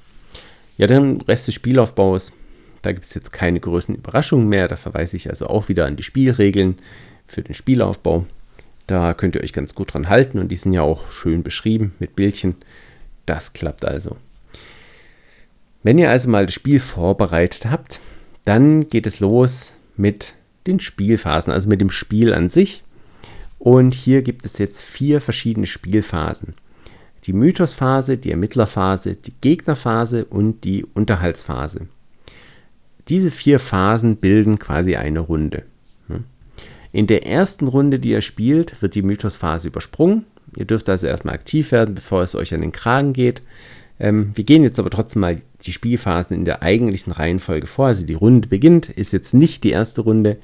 Ja, 0.77 0.87
dann 0.87 1.21
Rest 1.21 1.47
des 1.47 1.53
Spielaufbaus. 1.53 2.33
Da 2.81 2.93
gibt 2.93 3.05
es 3.05 3.13
jetzt 3.13 3.31
keine 3.31 3.59
größeren 3.59 3.95
Überraschungen 3.95 4.49
mehr. 4.49 4.67
Da 4.67 4.75
verweise 4.75 5.17
ich 5.17 5.29
also 5.29 5.45
auch 5.45 5.69
wieder 5.69 5.85
an 5.85 5.97
die 5.97 6.03
Spielregeln 6.03 6.79
für 7.27 7.43
den 7.43 7.53
Spielaufbau. 7.53 8.25
Da 8.87 9.13
könnt 9.13 9.35
ihr 9.35 9.43
euch 9.43 9.53
ganz 9.53 9.75
gut 9.75 9.93
dran 9.93 10.09
halten 10.09 10.39
und 10.39 10.49
die 10.49 10.55
sind 10.55 10.73
ja 10.73 10.81
auch 10.81 11.11
schön 11.11 11.43
beschrieben 11.43 11.93
mit 11.99 12.15
Bildchen. 12.15 12.55
Das 13.27 13.53
klappt 13.53 13.85
also. 13.85 14.17
Wenn 15.83 15.99
ihr 15.99 16.09
also 16.09 16.27
mal 16.27 16.47
das 16.47 16.55
Spiel 16.55 16.79
vorbereitet 16.79 17.67
habt, 17.67 17.99
dann 18.45 18.89
geht 18.89 19.05
es 19.05 19.19
los 19.19 19.73
mit 19.95 20.33
den 20.69 20.79
Spielphasen, 20.79 21.51
also 21.51 21.67
mit 21.67 21.81
dem 21.81 21.89
Spiel 21.89 22.33
an 22.33 22.49
sich. 22.49 22.83
Und 23.57 23.93
hier 23.93 24.21
gibt 24.21 24.45
es 24.45 24.57
jetzt 24.57 24.81
vier 24.81 25.19
verschiedene 25.19 25.67
Spielphasen. 25.67 26.53
Die 27.25 27.33
Mythosphase, 27.33 28.17
die 28.17 28.31
Ermittlerphase, 28.31 29.15
die 29.15 29.33
Gegnerphase 29.41 30.25
und 30.25 30.63
die 30.63 30.85
Unterhaltsphase. 30.93 31.87
Diese 33.09 33.31
vier 33.31 33.59
Phasen 33.59 34.17
bilden 34.17 34.59
quasi 34.59 34.95
eine 34.95 35.19
Runde. 35.19 35.63
In 36.91 37.07
der 37.07 37.25
ersten 37.25 37.67
Runde, 37.67 37.99
die 37.99 38.11
ihr 38.11 38.21
spielt, 38.21 38.81
wird 38.81 38.95
die 38.95 39.01
Mythosphase 39.01 39.67
übersprungen. 39.67 40.25
Ihr 40.55 40.65
dürft 40.65 40.89
also 40.89 41.07
erstmal 41.07 41.35
aktiv 41.35 41.71
werden, 41.71 41.93
bevor 41.93 42.23
es 42.23 42.33
euch 42.33 42.53
an 42.53 42.61
den 42.61 42.71
Kragen 42.71 43.13
geht. 43.13 43.41
Ähm, 43.99 44.31
wir 44.33 44.43
gehen 44.43 44.63
jetzt 44.63 44.79
aber 44.79 44.89
trotzdem 44.89 45.21
mal 45.21 45.37
die 45.65 45.71
Spielphasen 45.71 46.35
in 46.35 46.45
der 46.45 46.61
eigentlichen 46.61 47.11
Reihenfolge 47.11 47.67
vor. 47.67 47.87
Also 47.87 48.05
die 48.05 48.13
Runde 48.13 48.47
beginnt, 48.47 48.89
ist 48.89 49.13
jetzt 49.13 49.33
nicht 49.33 49.63
die 49.63 49.71
erste 49.71 50.01
Runde 50.01 50.37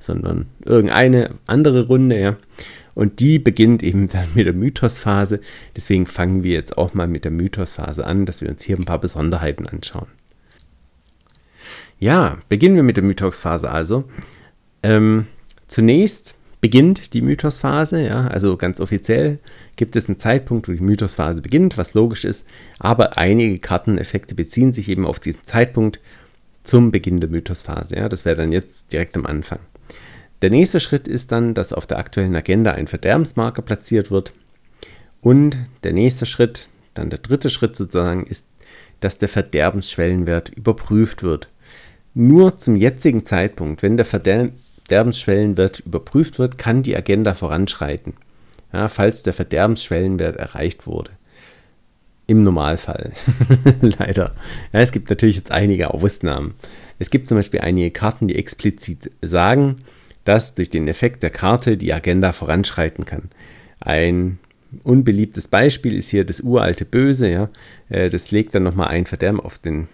sondern 0.00 0.46
irgendeine 0.64 1.34
andere 1.46 1.86
Runde, 1.86 2.18
ja. 2.18 2.36
Und 2.94 3.20
die 3.20 3.38
beginnt 3.38 3.82
eben 3.84 4.08
dann 4.08 4.26
mit 4.34 4.46
der 4.46 4.52
Mythosphase. 4.52 5.40
Deswegen 5.76 6.06
fangen 6.06 6.42
wir 6.42 6.54
jetzt 6.54 6.76
auch 6.76 6.92
mal 6.92 7.06
mit 7.06 7.24
der 7.24 7.30
Mythosphase 7.30 8.04
an, 8.04 8.26
dass 8.26 8.40
wir 8.40 8.48
uns 8.48 8.64
hier 8.64 8.76
ein 8.76 8.84
paar 8.84 8.98
Besonderheiten 8.98 9.66
anschauen. 9.66 10.08
Ja, 11.98 12.38
beginnen 12.48 12.76
wir 12.76 12.82
mit 12.82 12.96
der 12.96 13.04
Mythosphase 13.04 13.70
also. 13.70 14.04
Ähm, 14.82 15.26
zunächst 15.68 16.34
beginnt 16.60 17.14
die 17.14 17.22
Mythosphase, 17.22 18.02
ja, 18.06 18.26
also 18.26 18.56
ganz 18.56 18.80
offiziell 18.80 19.38
gibt 19.76 19.96
es 19.96 20.08
einen 20.08 20.18
Zeitpunkt, 20.18 20.68
wo 20.68 20.72
die 20.72 20.80
Mythosphase 20.80 21.40
beginnt, 21.40 21.78
was 21.78 21.94
logisch 21.94 22.24
ist, 22.24 22.46
aber 22.78 23.16
einige 23.16 23.58
Karteneffekte 23.58 24.34
beziehen 24.34 24.72
sich 24.72 24.88
eben 24.88 25.06
auf 25.06 25.20
diesen 25.20 25.44
Zeitpunkt 25.44 26.00
zum 26.62 26.90
Beginn 26.90 27.20
der 27.20 27.30
Mythosphase, 27.30 27.96
ja, 27.96 28.08
das 28.08 28.24
wäre 28.24 28.36
dann 28.36 28.52
jetzt 28.52 28.92
direkt 28.92 29.16
am 29.16 29.26
Anfang. 29.26 29.60
Der 30.42 30.50
nächste 30.50 30.80
Schritt 30.80 31.08
ist 31.08 31.32
dann, 31.32 31.54
dass 31.54 31.72
auf 31.72 31.86
der 31.86 31.98
aktuellen 31.98 32.36
Agenda 32.36 32.72
ein 32.72 32.86
Verderbensmarker 32.86 33.62
platziert 33.62 34.10
wird 34.10 34.32
und 35.20 35.56
der 35.82 35.92
nächste 35.92 36.26
Schritt, 36.26 36.68
dann 36.94 37.10
der 37.10 37.18
dritte 37.18 37.50
Schritt 37.50 37.76
sozusagen, 37.76 38.26
ist, 38.26 38.48
dass 39.00 39.18
der 39.18 39.28
Verderbensschwellenwert 39.28 40.50
überprüft 40.50 41.22
wird. 41.22 41.48
Nur 42.12 42.56
zum 42.56 42.76
jetzigen 42.76 43.24
Zeitpunkt, 43.24 43.82
wenn 43.82 43.96
der 43.96 44.06
Verderb 44.06 44.52
Verderbensschwellenwert 44.90 45.78
überprüft 45.86 46.40
wird, 46.40 46.58
kann 46.58 46.82
die 46.82 46.96
Agenda 46.96 47.34
voranschreiten, 47.34 48.14
ja, 48.72 48.88
falls 48.88 49.22
der 49.22 49.32
Verderbensschwellenwert 49.32 50.34
erreicht 50.34 50.84
wurde. 50.84 51.12
Im 52.26 52.42
Normalfall. 52.42 53.12
Leider. 53.80 54.34
Ja, 54.72 54.80
es 54.80 54.90
gibt 54.90 55.08
natürlich 55.08 55.36
jetzt 55.36 55.52
einige 55.52 55.94
Ausnahmen. 55.94 56.54
Es 56.98 57.10
gibt 57.10 57.28
zum 57.28 57.36
Beispiel 57.36 57.60
einige 57.60 57.92
Karten, 57.92 58.26
die 58.26 58.34
explizit 58.34 59.12
sagen, 59.22 59.82
dass 60.24 60.56
durch 60.56 60.70
den 60.70 60.88
Effekt 60.88 61.22
der 61.22 61.30
Karte 61.30 61.76
die 61.76 61.92
Agenda 61.92 62.32
voranschreiten 62.32 63.04
kann. 63.04 63.30
Ein 63.78 64.40
unbeliebtes 64.82 65.46
Beispiel 65.46 65.94
ist 65.94 66.08
hier 66.08 66.24
das 66.24 66.40
uralte 66.40 66.84
Böse. 66.84 67.30
Ja? 67.30 67.48
Äh, 67.90 68.10
das 68.10 68.32
legt 68.32 68.56
dann 68.56 68.64
nochmal 68.64 68.88
ein 68.88 69.06
Verderben 69.06 69.38
auf 69.38 69.58
den, 69.58 69.86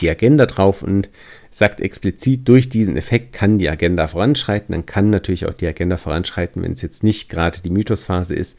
die 0.00 0.08
Agenda 0.08 0.46
drauf 0.46 0.82
und 0.82 1.10
sagt 1.54 1.80
explizit, 1.80 2.48
durch 2.48 2.68
diesen 2.68 2.96
Effekt 2.96 3.32
kann 3.32 3.58
die 3.58 3.68
Agenda 3.68 4.08
voranschreiten. 4.08 4.72
Dann 4.72 4.86
kann 4.86 5.10
natürlich 5.10 5.46
auch 5.46 5.54
die 5.54 5.68
Agenda 5.68 5.96
voranschreiten, 5.98 6.60
wenn 6.64 6.72
es 6.72 6.82
jetzt 6.82 7.04
nicht 7.04 7.28
gerade 7.28 7.60
die 7.60 7.70
Mythosphase 7.70 8.34
ist, 8.34 8.58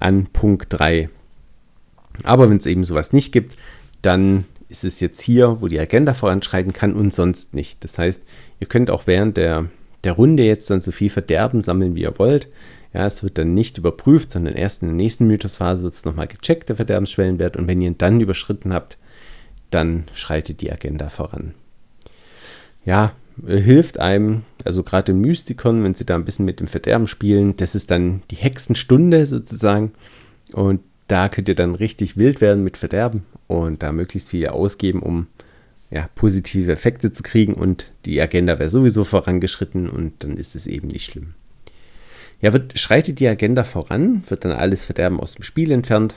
an 0.00 0.26
Punkt 0.32 0.66
3. 0.70 1.08
Aber 2.24 2.50
wenn 2.50 2.56
es 2.56 2.66
eben 2.66 2.82
sowas 2.82 3.12
nicht 3.12 3.30
gibt, 3.30 3.54
dann 4.02 4.46
ist 4.68 4.82
es 4.82 4.98
jetzt 4.98 5.20
hier, 5.20 5.60
wo 5.60 5.68
die 5.68 5.78
Agenda 5.78 6.12
voranschreiten 6.12 6.72
kann 6.72 6.94
und 6.94 7.14
sonst 7.14 7.54
nicht. 7.54 7.84
Das 7.84 8.00
heißt, 8.00 8.24
ihr 8.58 8.66
könnt 8.66 8.90
auch 8.90 9.06
während 9.06 9.36
der, 9.36 9.66
der 10.02 10.14
Runde 10.14 10.42
jetzt 10.42 10.68
dann 10.70 10.80
so 10.80 10.90
viel 10.90 11.10
Verderben 11.10 11.62
sammeln, 11.62 11.94
wie 11.94 12.02
ihr 12.02 12.18
wollt. 12.18 12.48
Ja, 12.92 13.06
es 13.06 13.22
wird 13.22 13.38
dann 13.38 13.54
nicht 13.54 13.78
überprüft, 13.78 14.32
sondern 14.32 14.54
erst 14.54 14.82
in 14.82 14.88
der 14.88 14.96
nächsten 14.96 15.28
Mythosphase 15.28 15.84
wird 15.84 15.94
es 15.94 16.04
nochmal 16.04 16.26
gecheckt, 16.26 16.68
der 16.68 16.74
Verderbensschwellenwert. 16.74 17.56
Und 17.56 17.68
wenn 17.68 17.80
ihr 17.80 17.90
ihn 17.90 17.98
dann 17.98 18.20
überschritten 18.20 18.74
habt, 18.74 18.98
dann 19.70 20.02
schreitet 20.16 20.62
die 20.62 20.72
Agenda 20.72 21.10
voran 21.10 21.54
ja, 22.84 23.12
äh, 23.46 23.56
hilft 23.58 23.98
einem, 23.98 24.42
also 24.64 24.82
gerade 24.82 25.12
im 25.12 25.20
Mystikon, 25.20 25.82
wenn 25.84 25.94
sie 25.94 26.06
da 26.06 26.14
ein 26.14 26.24
bisschen 26.24 26.44
mit 26.44 26.60
dem 26.60 26.66
Verderben 26.66 27.06
spielen, 27.06 27.56
das 27.56 27.74
ist 27.74 27.90
dann 27.90 28.22
die 28.30 28.36
Hexenstunde 28.36 29.26
sozusagen. 29.26 29.92
Und 30.52 30.80
da 31.08 31.28
könnt 31.28 31.48
ihr 31.48 31.54
dann 31.54 31.74
richtig 31.74 32.16
wild 32.16 32.40
werden 32.40 32.64
mit 32.64 32.76
Verderben 32.76 33.24
und 33.46 33.82
da 33.82 33.92
möglichst 33.92 34.30
viel 34.30 34.46
ausgeben, 34.48 35.00
um 35.00 35.26
ja, 35.90 36.08
positive 36.14 36.72
Effekte 36.72 37.12
zu 37.12 37.22
kriegen 37.22 37.54
und 37.54 37.90
die 38.04 38.20
Agenda 38.20 38.58
wäre 38.58 38.70
sowieso 38.70 39.04
vorangeschritten 39.04 39.88
und 39.88 40.24
dann 40.24 40.36
ist 40.36 40.56
es 40.56 40.66
eben 40.66 40.88
nicht 40.88 41.04
schlimm. 41.04 41.34
Ja, 42.40 42.52
wird, 42.52 42.78
schreitet 42.78 43.20
die 43.20 43.28
Agenda 43.28 43.64
voran, 43.64 44.24
wird 44.28 44.44
dann 44.44 44.52
alles 44.52 44.84
Verderben 44.84 45.20
aus 45.20 45.34
dem 45.34 45.44
Spiel 45.44 45.70
entfernt 45.70 46.14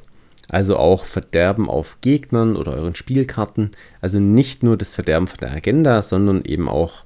also 0.49 0.77
auch 0.77 1.05
Verderben 1.05 1.69
auf 1.69 1.99
Gegnern 2.01 2.55
oder 2.55 2.73
euren 2.73 2.95
Spielkarten. 2.95 3.71
Also 4.01 4.19
nicht 4.19 4.63
nur 4.63 4.77
das 4.77 4.95
Verderben 4.95 5.27
von 5.27 5.39
der 5.39 5.51
Agenda, 5.51 6.01
sondern 6.01 6.45
eben 6.45 6.69
auch 6.69 7.03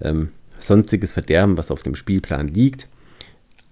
ähm, 0.00 0.30
sonstiges 0.58 1.12
Verderben, 1.12 1.56
was 1.56 1.70
auf 1.70 1.82
dem 1.82 1.94
Spielplan 1.94 2.48
liegt. 2.48 2.88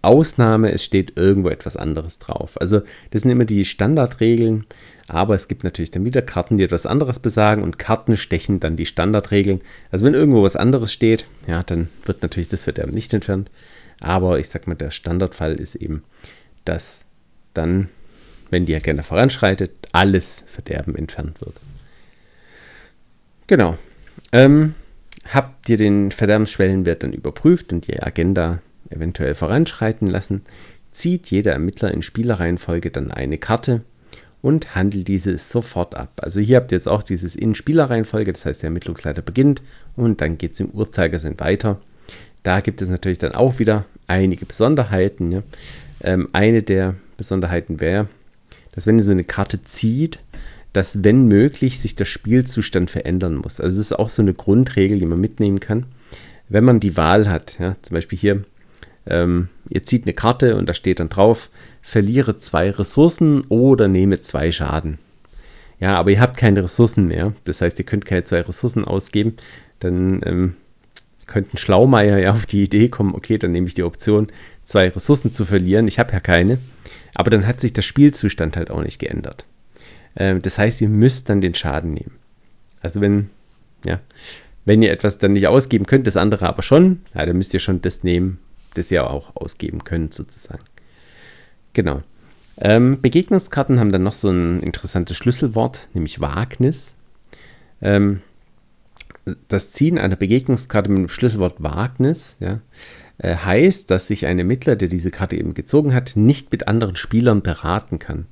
Ausnahme, 0.01 0.73
es 0.73 0.85
steht 0.85 1.17
irgendwo 1.17 1.49
etwas 1.49 1.77
anderes 1.77 2.21
drauf. 2.21 2.61
Also 2.61 2.83
das 3.11 3.23
sind 3.23 3.33
immer 3.33 3.45
die 3.45 3.65
Standardregeln, 3.65 4.65
aber 5.09 5.35
es 5.35 5.49
gibt 5.49 5.65
natürlich 5.65 5.91
dann 5.91 6.05
wieder 6.05 6.23
Karten, 6.23 6.57
die 6.57 6.65
etwas 6.65 6.87
anderes 6.87 7.19
besagen 7.19 7.65
und 7.65 7.79
Karten 7.79 8.17
stechen 8.17 8.61
dann 8.61 8.77
die 8.77 8.87
Standardregeln. 8.87 9.61
Also 9.91 10.05
wenn 10.05 10.15
irgendwo 10.15 10.45
was 10.45 10.55
anderes 10.55 10.93
steht, 10.93 11.25
ja, 11.49 11.65
dann 11.65 11.89
wird 12.05 12.23
natürlich 12.23 12.49
das 12.49 12.63
Verderben 12.63 12.93
nicht 12.93 13.13
entfernt. 13.13 13.51
Aber 14.01 14.39
ich 14.39 14.49
sag 14.49 14.69
mal, 14.69 14.77
der 14.77 14.93
Standardfall 14.93 15.55
ist 15.55 15.75
eben, 15.75 16.05
dass 16.65 17.05
dann 17.53 17.89
wenn 18.51 18.67
die 18.67 18.75
Agenda 18.75 19.03
voranschreitet, 19.03 19.71
alles 19.93 20.45
Verderben 20.47 20.95
entfernt 20.95 21.41
wird. 21.41 21.55
Genau. 23.47 23.79
Ähm, 24.33 24.75
habt 25.33 25.69
ihr 25.69 25.77
den 25.77 26.11
Verderbensschwellenwert 26.11 27.03
dann 27.03 27.13
überprüft 27.13 27.73
und 27.73 27.87
die 27.87 28.03
Agenda 28.03 28.61
eventuell 28.91 29.35
voranschreiten 29.35 30.07
lassen, 30.07 30.43
zieht 30.93 31.31
jeder 31.31 31.53
Ermittler 31.53 31.93
in 31.93 32.03
Spielerreihenfolge 32.03 32.91
dann 32.91 33.11
eine 33.11 33.39
Karte 33.39 33.83
und 34.41 34.75
handelt 34.75 35.09
diese 35.09 35.37
sofort 35.39 35.95
ab. 35.95 36.21
Also 36.23 36.41
hier 36.41 36.57
habt 36.57 36.73
ihr 36.73 36.77
jetzt 36.77 36.89
auch 36.89 37.03
dieses 37.03 37.37
in 37.37 37.55
Spielerreihenfolge, 37.55 38.33
das 38.33 38.47
heißt 38.47 38.63
der 38.63 38.69
Ermittlungsleiter 38.69 39.23
beginnt 39.23 39.63
und 39.97 40.21
dann 40.21 40.39
geht 40.39 40.53
es 40.53 40.61
im 40.61 40.71
Uhrzeigersinn 40.71 41.39
weiter. 41.39 41.81
Da 42.43 42.61
gibt 42.61 42.81
es 42.83 42.89
natürlich 42.89 43.19
dann 43.19 43.33
auch 43.33 43.59
wieder 43.59 43.85
einige 44.07 44.47
Besonderheiten. 44.47 45.33
Ja. 45.33 45.43
Ähm, 46.01 46.29
eine 46.33 46.63
der 46.63 46.95
Besonderheiten 47.17 47.81
wäre, 47.81 48.09
dass 48.79 48.87
wenn 48.87 48.97
ihr 48.97 49.03
so 49.03 49.11
eine 49.11 49.25
Karte 49.25 49.65
zieht, 49.65 50.21
dass 50.73 51.03
wenn 51.03 51.27
möglich 51.27 51.81
sich 51.81 51.97
der 51.97 52.05
Spielzustand 52.05 52.93
verändern 52.93 53.35
muss. 53.35 53.61
Also 53.61 53.75
es 53.75 53.87
ist 53.87 53.99
auch 53.99 54.09
so 54.09 54.23
eine 54.23 54.35
Grundregel, 54.35 55.01
die 55.01 55.07
man 55.07 55.21
mitnehmen 55.21 55.59
kann. 55.59 55.87
Wenn 56.49 56.63
man 56.63 56.79
die 56.79 56.97
Wahl 56.97 57.29
hat, 57.29 57.59
ja, 57.59 57.75
zum 57.83 57.97
Beispiel 57.97 58.17
hier, 58.17 58.45
ähm, 59.09 59.49
ihr 59.69 59.83
zieht 59.83 60.05
eine 60.05 60.13
Karte 60.13 60.55
und 60.55 60.69
da 60.69 60.75
steht 60.75 61.01
dann 61.01 61.09
drauf, 61.09 61.51
verliere 61.83 62.37
zwei 62.37 62.71
Ressourcen 62.71 63.41
oder 63.49 63.89
nehme 63.89 64.21
zwei 64.21 64.53
Schaden. 64.53 65.01
Ja, 65.81 65.97
aber 65.97 66.13
ihr 66.13 66.21
habt 66.21 66.37
keine 66.37 66.63
Ressourcen 66.63 67.09
mehr. 67.09 67.33
Das 67.43 67.61
heißt, 67.61 67.81
ihr 67.81 67.85
könnt 67.85 68.05
keine 68.05 68.23
zwei 68.23 68.43
Ressourcen 68.43 68.85
ausgeben. 68.85 69.35
Dann 69.81 70.21
ähm, 70.25 70.55
könnte 71.27 71.57
ein 71.57 71.59
Schlaumeier 71.59 72.19
ja 72.19 72.31
auf 72.31 72.47
die 72.47 72.63
Idee 72.63 72.91
kommen, 72.91 73.13
okay, 73.13 73.39
dann 73.39 73.51
nehme 73.51 73.67
ich 73.67 73.75
die 73.75 73.83
Option, 73.83 74.29
zwei 74.63 74.89
Ressourcen 74.89 75.33
zu 75.33 75.45
verlieren. 75.45 75.89
Ich 75.89 75.99
habe 75.99 76.13
ja 76.13 76.21
keine. 76.21 76.59
Aber 77.19 77.31
dann 77.31 77.49
hat 77.49 77.61
sich 77.61 77.73
der 77.73 77.83
Spielzustand 77.83 78.57
halt 78.57 78.71
auch 78.71 78.81
nicht 78.81 79.01
geändert. 79.01 79.45
Ähm, 80.17 80.41
das 80.41 80.57
heißt, 80.57 80.81
ihr 80.81 80.89
müsst 80.89 81.29
dann 81.29 81.41
den 81.41 81.53
Schaden 81.53 81.93
nehmen. 81.93 82.13
Also 82.81 83.01
wenn, 83.01 83.29
ja, 83.85 83.99
wenn 84.65 84.83
ihr 84.83 84.93
etwas 84.93 85.19
dann 85.19 85.33
nicht 85.33 85.49
ausgeben 85.49 85.85
könnt, 85.85 86.07
das 86.07 86.17
andere 86.17 86.47
aber 86.47 86.63
schon, 86.63 87.03
ja, 87.15 87.27
dann 87.27 87.37
müsst 87.37 87.53
ihr 87.55 87.61
schon 87.61 87.83
das 87.83 88.05
nehmen, 88.05 88.39
das 88.75 88.93
ihr 88.93 89.11
auch 89.11 89.35
ausgeben 89.35 89.83
könnt, 89.83 90.15
sozusagen. 90.15 90.63
Genau. 91.73 92.03
Ähm, 92.61 93.01
Begegnungskarten 93.03 93.81
haben 93.81 93.91
dann 93.91 94.05
noch 94.05 94.15
so 94.15 94.31
ein 94.31 94.63
interessantes 94.63 95.17
Schlüsselwort, 95.17 95.89
nämlich 95.95 96.21
Wagnis. 96.21 96.95
Ähm, 97.83 98.23
das 99.49 99.73
Ziehen 99.73 99.99
einer 99.99 100.17
Begegnungskarte 100.17 100.89
mit 100.89 100.99
dem 100.99 101.09
Schlüsselwort 101.09 101.61
Wagnis 101.61 102.37
ja, 102.39 102.61
heißt, 103.23 103.91
dass 103.91 104.07
sich 104.07 104.27
ein 104.27 104.39
Ermittler, 104.39 104.77
der 104.77 104.89
diese 104.89 105.11
Karte 105.11 105.37
eben 105.37 105.55
gezogen 105.55 105.93
hat, 105.93 106.13
nicht 106.15 106.53
mit 106.53 106.69
anderen 106.69 106.97
Spielern 106.97 107.43
beraten 107.43 107.99
kann. 107.99 108.27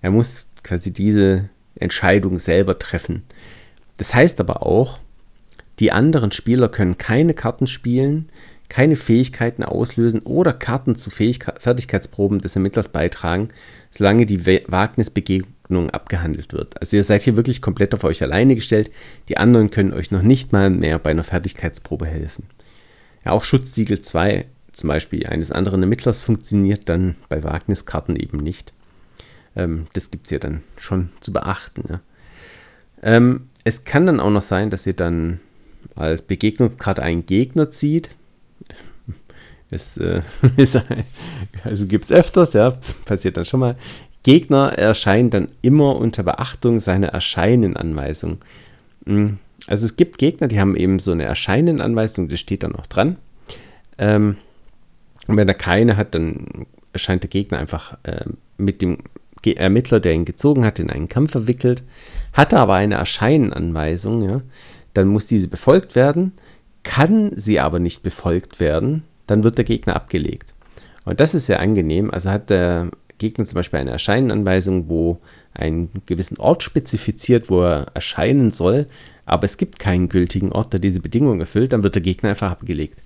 Er 0.00 0.10
muss 0.10 0.48
quasi 0.62 0.92
diese 0.92 1.48
Entscheidung 1.74 2.38
selber 2.38 2.78
treffen. 2.78 3.24
Das 3.98 4.14
heißt 4.14 4.40
aber 4.40 4.64
auch, 4.64 4.98
die 5.78 5.92
anderen 5.92 6.32
Spieler 6.32 6.68
können 6.68 6.98
keine 6.98 7.34
Karten 7.34 7.66
spielen, 7.66 8.28
keine 8.68 8.96
Fähigkeiten 8.96 9.62
auslösen 9.62 10.20
oder 10.20 10.54
Karten 10.54 10.96
zu 10.96 11.10
Fähigkeit 11.10 11.60
Fertigkeitsproben 11.60 12.40
des 12.40 12.56
Ermittlers 12.56 12.88
beitragen, 12.88 13.48
solange 13.90 14.24
die 14.24 14.46
Wagnisbegegnung 14.46 15.90
abgehandelt 15.90 16.54
wird. 16.54 16.80
Also 16.80 16.96
ihr 16.96 17.04
seid 17.04 17.22
hier 17.22 17.36
wirklich 17.36 17.60
komplett 17.60 17.94
auf 17.94 18.04
euch 18.04 18.22
alleine 18.22 18.54
gestellt. 18.54 18.90
Die 19.28 19.36
anderen 19.36 19.70
können 19.70 19.92
euch 19.92 20.10
noch 20.10 20.22
nicht 20.22 20.52
mal 20.52 20.70
mehr 20.70 20.98
bei 20.98 21.10
einer 21.10 21.22
Fertigkeitsprobe 21.22 22.06
helfen. 22.06 22.44
Ja, 23.24 23.32
auch 23.32 23.44
Schutzsiegel 23.44 24.00
2 24.00 24.46
zum 24.72 24.88
Beispiel 24.88 25.26
eines 25.26 25.52
anderen 25.52 25.82
Ermittlers 25.82 26.22
funktioniert 26.22 26.88
dann 26.88 27.16
bei 27.28 27.44
Wagniskarten 27.44 28.16
eben 28.16 28.38
nicht. 28.38 28.72
Ähm, 29.54 29.86
das 29.92 30.10
gibt 30.10 30.26
es 30.26 30.30
ja 30.30 30.38
dann 30.38 30.62
schon 30.78 31.10
zu 31.20 31.32
beachten. 31.32 31.84
Ja. 31.88 32.00
Ähm, 33.02 33.48
es 33.64 33.84
kann 33.84 34.06
dann 34.06 34.20
auch 34.20 34.30
noch 34.30 34.42
sein, 34.42 34.70
dass 34.70 34.86
ihr 34.86 34.94
dann 34.94 35.40
als 35.94 36.22
Begegnungskarte 36.22 37.02
einen 37.02 37.26
Gegner 37.26 37.70
zieht. 37.70 38.10
Es 39.74 39.96
äh, 39.96 40.20
also 41.64 41.86
gibt 41.86 42.04
es 42.04 42.12
öfters, 42.12 42.52
ja, 42.52 42.76
passiert 43.06 43.38
dann 43.38 43.46
schon 43.46 43.60
mal. 43.60 43.76
Gegner 44.22 44.74
erscheinen 44.74 45.30
dann 45.30 45.48
immer 45.62 45.96
unter 45.96 46.22
Beachtung 46.22 46.78
seiner 46.78 47.08
Erscheinenanweisung. 47.08 48.38
Hm, 49.06 49.38
also 49.72 49.86
es 49.86 49.96
gibt 49.96 50.18
Gegner, 50.18 50.48
die 50.48 50.60
haben 50.60 50.76
eben 50.76 50.98
so 50.98 51.12
eine 51.12 51.24
Erscheinenanweisung, 51.24 52.28
das 52.28 52.38
steht 52.38 52.62
dann 52.62 52.76
auch 52.76 52.84
dran. 52.84 53.16
Ähm, 53.96 54.36
und 55.26 55.38
wenn 55.38 55.48
er 55.48 55.54
keine 55.54 55.96
hat, 55.96 56.14
dann 56.14 56.66
erscheint 56.92 57.22
der 57.22 57.30
Gegner 57.30 57.56
einfach 57.56 57.96
äh, 58.02 58.26
mit 58.58 58.82
dem 58.82 58.98
Ge 59.40 59.54
Ermittler, 59.54 59.98
der 59.98 60.12
ihn 60.12 60.26
gezogen 60.26 60.66
hat, 60.66 60.78
in 60.78 60.90
einen 60.90 61.08
Kampf 61.08 61.32
verwickelt. 61.32 61.84
Hat 62.34 62.52
er 62.52 62.60
aber 62.60 62.74
eine 62.74 62.96
Erscheinenanweisung, 62.96 64.22
ja, 64.28 64.42
dann 64.92 65.08
muss 65.08 65.26
diese 65.26 65.48
befolgt 65.48 65.94
werden. 65.94 66.32
Kann 66.82 67.32
sie 67.34 67.58
aber 67.58 67.78
nicht 67.78 68.02
befolgt 68.02 68.60
werden, 68.60 69.04
dann 69.26 69.42
wird 69.42 69.56
der 69.56 69.64
Gegner 69.64 69.96
abgelegt. 69.96 70.52
Und 71.06 71.18
das 71.18 71.32
ist 71.32 71.46
sehr 71.46 71.60
angenehm. 71.60 72.10
Also 72.10 72.28
hat 72.28 72.50
der 72.50 72.90
Gegner 73.16 73.46
zum 73.46 73.54
Beispiel 73.54 73.78
eine 73.78 73.92
Erscheinenanweisung, 73.92 74.90
wo 74.90 75.18
einen 75.54 75.88
gewissen 76.04 76.38
Ort 76.38 76.62
spezifiziert, 76.62 77.48
wo 77.48 77.62
er 77.62 77.86
erscheinen 77.94 78.50
soll, 78.50 78.86
aber 79.24 79.44
es 79.44 79.56
gibt 79.56 79.78
keinen 79.78 80.08
gültigen 80.08 80.52
Ort, 80.52 80.72
der 80.72 80.80
diese 80.80 81.00
Bedingung 81.00 81.40
erfüllt, 81.40 81.72
dann 81.72 81.82
wird 81.82 81.94
der 81.94 82.02
Gegner 82.02 82.30
einfach 82.30 82.50
abgelegt. 82.50 83.02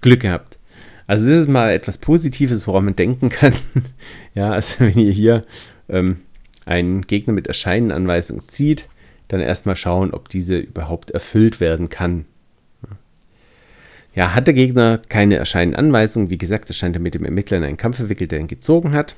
Glück 0.00 0.20
gehabt. 0.20 0.58
Also 1.06 1.26
das 1.26 1.40
ist 1.40 1.48
mal 1.48 1.72
etwas 1.72 1.98
Positives, 1.98 2.66
woran 2.66 2.84
man 2.84 2.96
denken 2.96 3.30
kann. 3.30 3.52
ja, 4.34 4.52
also 4.52 4.76
wenn 4.80 4.98
ihr 4.98 5.12
hier 5.12 5.44
ähm, 5.88 6.20
einen 6.66 7.02
Gegner 7.02 7.32
mit 7.32 7.46
Erscheinenanweisung 7.46 8.48
zieht, 8.48 8.86
dann 9.28 9.40
erstmal 9.40 9.76
schauen, 9.76 10.12
ob 10.12 10.28
diese 10.28 10.58
überhaupt 10.58 11.10
erfüllt 11.10 11.60
werden 11.60 11.88
kann. 11.88 12.26
Ja, 14.14 14.34
hat 14.34 14.48
der 14.48 14.54
Gegner 14.54 15.00
keine 15.08 15.36
Erscheinenanweisung, 15.36 16.30
wie 16.30 16.38
gesagt, 16.38 16.68
erscheint 16.68 16.96
er 16.96 17.00
mit 17.00 17.14
dem 17.14 17.24
Ermittler 17.24 17.58
in 17.58 17.64
einen 17.64 17.76
Kampf 17.76 17.96
verwickelt, 17.96 18.32
der 18.32 18.40
ihn 18.40 18.48
gezogen 18.48 18.92
hat. 18.92 19.16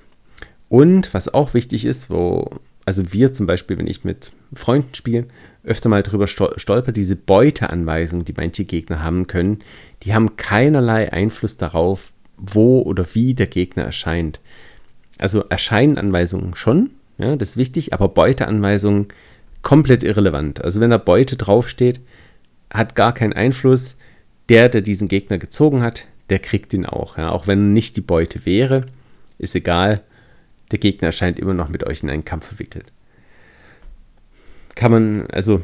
Und 0.69 1.13
was 1.15 1.33
auch 1.33 1.55
wichtig 1.55 1.85
ist, 1.85 2.11
wo, 2.11 2.59
also 2.85 3.13
wir 3.13 3.33
zum 3.33 3.47
Beispiel, 3.47 3.79
wenn 3.79 3.87
ich 3.87 4.05
mit 4.05 4.33
Freunden 4.55 4.95
spiele, 4.95 5.27
öfter 5.65 5.89
mal 5.89 6.03
drüber 6.03 6.27
stolper, 6.27 6.93
diese 6.93 7.17
Beuteanweisungen, 7.17 8.25
die 8.25 8.35
manche 8.37 8.65
Gegner 8.65 9.03
haben 9.03 9.27
können, 9.27 9.61
die 10.03 10.15
haben 10.15 10.37
keinerlei 10.37 11.13
Einfluss 11.13 11.57
darauf, 11.57 12.13
wo 12.37 12.83
oder 12.83 13.07
wie 13.15 13.35
der 13.35 13.47
Gegner 13.47 13.85
erscheint. 13.85 14.41
Also 15.19 15.45
Erscheinenanweisungen 15.49 16.57
schon, 16.57 16.91
ja, 17.19 17.37
das 17.37 17.51
ist 17.51 17.57
wichtig, 17.57 17.93
aber 17.93 18.09
Beuteanweisungen 18.09 19.09
komplett 19.63 20.03
irrelevant. 20.03 20.65
Also 20.65 20.81
wenn 20.81 20.91
da 20.91 20.99
Beute 20.99 21.37
draufsteht, 21.37 22.01
hat 22.71 22.97
gar 22.97 23.15
keinen 23.15 23.33
Einfluss. 23.33 23.97
Der, 24.49 24.69
der 24.69 24.81
diesen 24.83 25.07
Gegner 25.07 25.39
gezogen 25.39 25.83
hat, 25.83 26.07
der 26.29 26.41
kriegt 26.41 26.75
ihn 26.75 26.85
auch. 26.85 27.17
Ja. 27.17 27.31
Auch 27.31 27.47
wenn 27.47 27.73
nicht 27.73 27.97
die 27.97 28.01
Beute 28.01 28.45
wäre, 28.45 28.87
ist 29.39 29.55
egal. 29.55 30.03
Der 30.73 30.81
Gegner 30.81 31.07
erscheint 31.07 31.39
immer 31.39 31.55
noch 31.55 31.69
mit 31.69 31.85
euch 31.85 32.03
in 32.03 32.11
einen 32.11 32.25
Kampf 32.25 32.49
verwickelt 32.49 32.93
kann 34.75 34.93
man, 34.93 35.27
also 35.27 35.63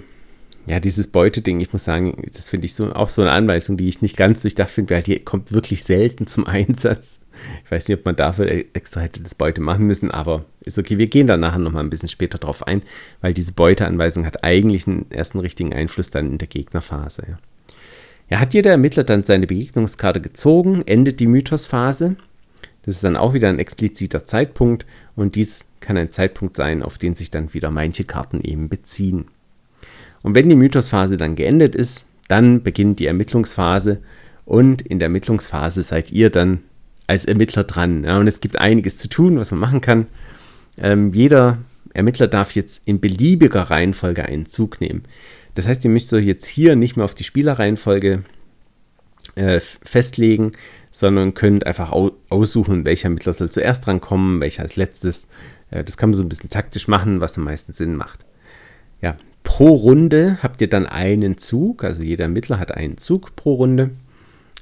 ja, 0.68 0.80
dieses 0.80 1.06
Beuteding, 1.06 1.60
ich 1.60 1.72
muss 1.72 1.84
sagen, 1.84 2.14
das 2.34 2.50
finde 2.50 2.66
ich 2.66 2.74
so, 2.74 2.92
auch 2.92 3.08
so 3.08 3.22
eine 3.22 3.30
Anweisung, 3.30 3.78
die 3.78 3.88
ich 3.88 4.02
nicht 4.02 4.18
ganz 4.18 4.42
durchdacht 4.42 4.70
finde, 4.70 4.94
weil 4.94 5.02
die 5.02 5.18
kommt 5.18 5.50
wirklich 5.52 5.82
selten 5.82 6.26
zum 6.26 6.46
Einsatz. 6.46 7.20
Ich 7.64 7.70
weiß 7.70 7.88
nicht, 7.88 7.98
ob 7.98 8.04
man 8.04 8.16
dafür 8.16 8.50
extra 8.74 9.00
hätte 9.00 9.22
das 9.22 9.34
Beute 9.34 9.62
machen 9.62 9.86
müssen, 9.86 10.10
aber 10.10 10.44
ist 10.60 10.78
okay. 10.78 10.98
Wir 10.98 11.06
gehen 11.06 11.26
da 11.26 11.38
nachher 11.38 11.58
nochmal 11.58 11.84
ein 11.84 11.90
bisschen 11.90 12.08
später 12.08 12.36
drauf 12.36 12.66
ein, 12.66 12.82
weil 13.22 13.32
diese 13.32 13.52
Beuteanweisung 13.52 14.26
hat 14.26 14.44
eigentlich 14.44 14.86
einen 14.86 15.10
ersten 15.10 15.38
richtigen 15.38 15.72
Einfluss 15.72 16.10
dann 16.10 16.32
in 16.32 16.38
der 16.38 16.48
Gegnerphase. 16.48 17.22
Ja. 17.28 17.38
ja, 18.28 18.40
hat 18.40 18.52
jeder 18.52 18.72
Ermittler 18.72 19.04
dann 19.04 19.22
seine 19.22 19.46
Begegnungskarte 19.46 20.20
gezogen, 20.20 20.82
endet 20.84 21.20
die 21.20 21.28
Mythosphase. 21.28 22.16
Das 22.88 22.95
ist 22.95 23.04
dann 23.04 23.16
auch 23.16 23.35
wieder 23.35 23.50
ein 23.50 23.59
expliziter 23.59 24.25
Zeitpunkt 24.25 24.87
und 25.14 25.35
dies 25.35 25.66
kann 25.80 25.99
ein 25.99 26.11
Zeitpunkt 26.11 26.57
sein, 26.57 26.82
auf 26.82 26.97
den 26.97 27.15
sich 27.15 27.30
dann 27.30 27.52
wieder 27.52 27.71
manche 27.71 28.04
Karten 28.04 28.41
eben 28.41 28.71
beziehen. 28.71 29.26
Und 30.23 30.34
wenn 30.34 30.49
die 30.49 30.56
Mythosphase 30.56 31.19
dann 31.19 31.36
geendet 31.36 31.75
ist, 31.75 32.06
dann 32.28 32.62
beginnt 32.62 32.99
die 32.99 33.04
Ermittlungsphase 33.04 33.99
und 34.47 34.80
in 34.80 35.00
der 35.00 35.08
Ermittlungsphase 35.08 35.82
seid 35.82 36.12
ihr 36.12 36.30
dann 36.30 36.60
als 37.06 37.26
Ermittler 37.26 37.65
dran. 37.65 38.04
Ja, 38.04 38.17
und 38.17 38.26
es 38.26 38.41
gibt 38.41 38.56
einiges 38.56 38.97
zu 38.97 39.08
tun, 39.08 39.39
was 39.39 39.50
man 39.50 39.60
machen 39.60 39.82
kann. 39.82 40.06
Ähm, 40.78 41.12
jeder 41.12 41.58
Ermittler 41.93 42.26
darf 42.26 42.54
jetzt 42.54 42.89
in 42.89 43.00
beliebiger 43.00 43.65
Reihenfolge 43.65 44.25
einen 44.25 44.47
Zug 44.47 44.80
nehmen. 44.80 45.04
Das 45.56 45.69
heißt, 45.69 45.84
ihr 45.84 45.91
müsst 45.91 46.10
euch 46.15 46.25
jetzt 46.25 46.47
hier 46.47 46.75
nicht 46.75 46.97
mehr 46.97 47.04
auf 47.04 47.15
die 47.15 47.25
Spielerreihenfolge 47.25 48.23
äh, 49.34 49.60
festlegen, 49.60 50.52
sondern 50.99 51.32
könnt 51.32 51.65
einfach 51.65 51.93
au 51.93 52.11
aussuchen, 52.28 52.84
welcher 52.84 53.04
Ermittler 53.04 53.32
soll 53.32 53.49
zuerst 53.50 53.87
drankommen, 53.87 54.41
welcher 54.41 54.63
als 54.65 54.75
letztes. 54.75 55.28
Äh, 55.71 55.84
das 55.84 55.97
kann 55.97 56.11
man 56.11 56.17
so 56.17 56.25
ein 56.25 56.28
bisschen 56.28 56.50
taktisch 56.50 56.89
machen, 56.89 57.21
was 57.21 57.39
am 57.39 57.45
meisten 57.45 57.73
Sinn 57.73 57.95
macht. 57.95 58.26
Ja, 59.00 59.17
pro 59.45 59.69
Runde 59.75 60.39
habt 60.43 60.61
ihr 60.61 60.69
dann 60.69 60.87
einen 60.87 61.39
Zug, 61.39 61.84
also 61.84 62.02
jeder 62.02 62.25
Ermittler 62.25 62.58
hat 62.58 62.75
einen 62.75 62.99
Zug 62.99 63.37
pro 63.37 63.54
Runde. 63.54 63.91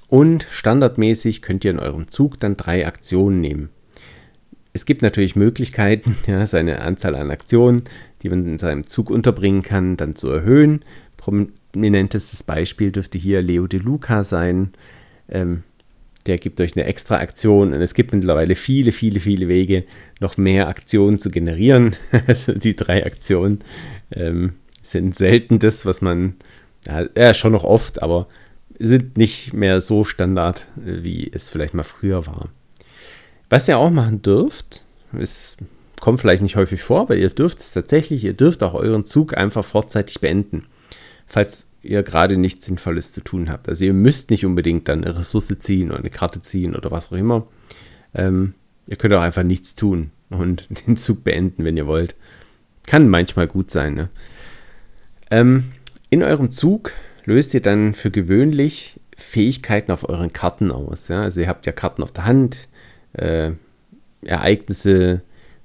Und 0.08 0.46
standardmäßig 0.50 1.40
könnt 1.40 1.64
ihr 1.64 1.70
in 1.70 1.78
eurem 1.78 2.08
Zug 2.08 2.38
dann 2.38 2.58
drei 2.58 2.86
Aktionen 2.86 3.40
nehmen. 3.40 3.70
Es 4.74 4.84
gibt 4.84 5.00
natürlich 5.00 5.36
Möglichkeiten, 5.36 6.16
ja, 6.26 6.44
seine 6.44 6.82
Anzahl 6.82 7.14
an 7.14 7.30
Aktionen, 7.30 7.84
die 8.22 8.28
man 8.28 8.46
in 8.46 8.58
seinem 8.58 8.84
Zug 8.84 9.08
unterbringen 9.08 9.62
kann, 9.62 9.96
dann 9.96 10.14
zu 10.14 10.28
erhöhen. 10.28 10.84
Prominentestes 11.16 12.42
Beispiel 12.42 12.92
dürfte 12.92 13.16
hier 13.16 13.40
Leo 13.40 13.66
De 13.66 13.80
Luca 13.80 14.22
sein. 14.22 14.72
Ähm, 15.30 15.62
der 16.26 16.38
gibt 16.38 16.60
euch 16.60 16.76
eine 16.76 16.86
extra 16.86 17.16
Aktion 17.16 17.72
und 17.72 17.80
es 17.80 17.94
gibt 17.94 18.12
mittlerweile 18.12 18.54
viele, 18.54 18.92
viele, 18.92 19.20
viele 19.20 19.48
Wege, 19.48 19.84
noch 20.20 20.36
mehr 20.36 20.68
Aktionen 20.68 21.18
zu 21.18 21.30
generieren. 21.30 21.96
Also 22.26 22.52
die 22.52 22.76
drei 22.76 23.04
Aktionen 23.04 23.60
ähm, 24.10 24.54
sind 24.82 25.14
selten 25.14 25.58
das, 25.58 25.86
was 25.86 26.00
man, 26.00 26.34
ja, 26.86 27.06
ja, 27.16 27.34
schon 27.34 27.52
noch 27.52 27.64
oft, 27.64 28.02
aber 28.02 28.26
sind 28.78 29.16
nicht 29.16 29.52
mehr 29.52 29.80
so 29.80 30.04
Standard, 30.04 30.68
äh, 30.84 31.02
wie 31.02 31.30
es 31.32 31.48
vielleicht 31.48 31.74
mal 31.74 31.82
früher 31.82 32.26
war. 32.26 32.48
Was 33.48 33.68
ihr 33.68 33.78
auch 33.78 33.90
machen 33.90 34.22
dürft, 34.22 34.84
es 35.18 35.56
kommt 36.00 36.20
vielleicht 36.20 36.42
nicht 36.42 36.56
häufig 36.56 36.82
vor, 36.82 37.02
aber 37.02 37.16
ihr 37.16 37.30
dürft 37.30 37.60
es 37.60 37.72
tatsächlich, 37.72 38.24
ihr 38.24 38.34
dürft 38.34 38.62
auch 38.62 38.74
euren 38.74 39.04
Zug 39.04 39.36
einfach 39.36 39.64
vorzeitig 39.64 40.20
beenden. 40.20 40.64
Falls 41.26 41.68
ihr 41.86 42.02
gerade 42.02 42.36
nichts 42.36 42.66
Sinnvolles 42.66 43.12
zu 43.12 43.22
tun 43.22 43.50
habt. 43.50 43.68
Also 43.68 43.84
ihr 43.84 43.92
müsst 43.92 44.30
nicht 44.30 44.44
unbedingt 44.44 44.88
dann 44.88 45.04
eine 45.04 45.16
Ressource 45.16 45.56
ziehen 45.58 45.90
oder 45.90 46.00
eine 46.00 46.10
Karte 46.10 46.42
ziehen 46.42 46.74
oder 46.74 46.90
was 46.90 47.12
auch 47.12 47.16
immer. 47.16 47.46
Ähm, 48.14 48.54
ihr 48.86 48.96
könnt 48.96 49.14
auch 49.14 49.20
einfach 49.22 49.42
nichts 49.42 49.74
tun 49.74 50.10
und 50.30 50.68
den 50.86 50.96
Zug 50.96 51.24
beenden, 51.24 51.64
wenn 51.64 51.76
ihr 51.76 51.86
wollt. 51.86 52.14
Kann 52.86 53.08
manchmal 53.08 53.46
gut 53.46 53.70
sein. 53.70 53.94
Ne? 53.94 54.08
Ähm, 55.30 55.72
in 56.10 56.22
eurem 56.22 56.50
Zug 56.50 56.92
löst 57.24 57.54
ihr 57.54 57.62
dann 57.62 57.94
für 57.94 58.10
gewöhnlich 58.10 59.00
Fähigkeiten 59.16 59.90
auf 59.90 60.08
euren 60.08 60.32
Karten 60.32 60.70
aus. 60.70 61.08
Ja? 61.08 61.22
Also 61.22 61.40
ihr 61.40 61.48
habt 61.48 61.66
ja 61.66 61.72
Karten 61.72 62.02
auf 62.02 62.12
der 62.12 62.26
Hand, 62.26 62.58
äh, 63.14 63.52
Ereignisse, 64.22 65.22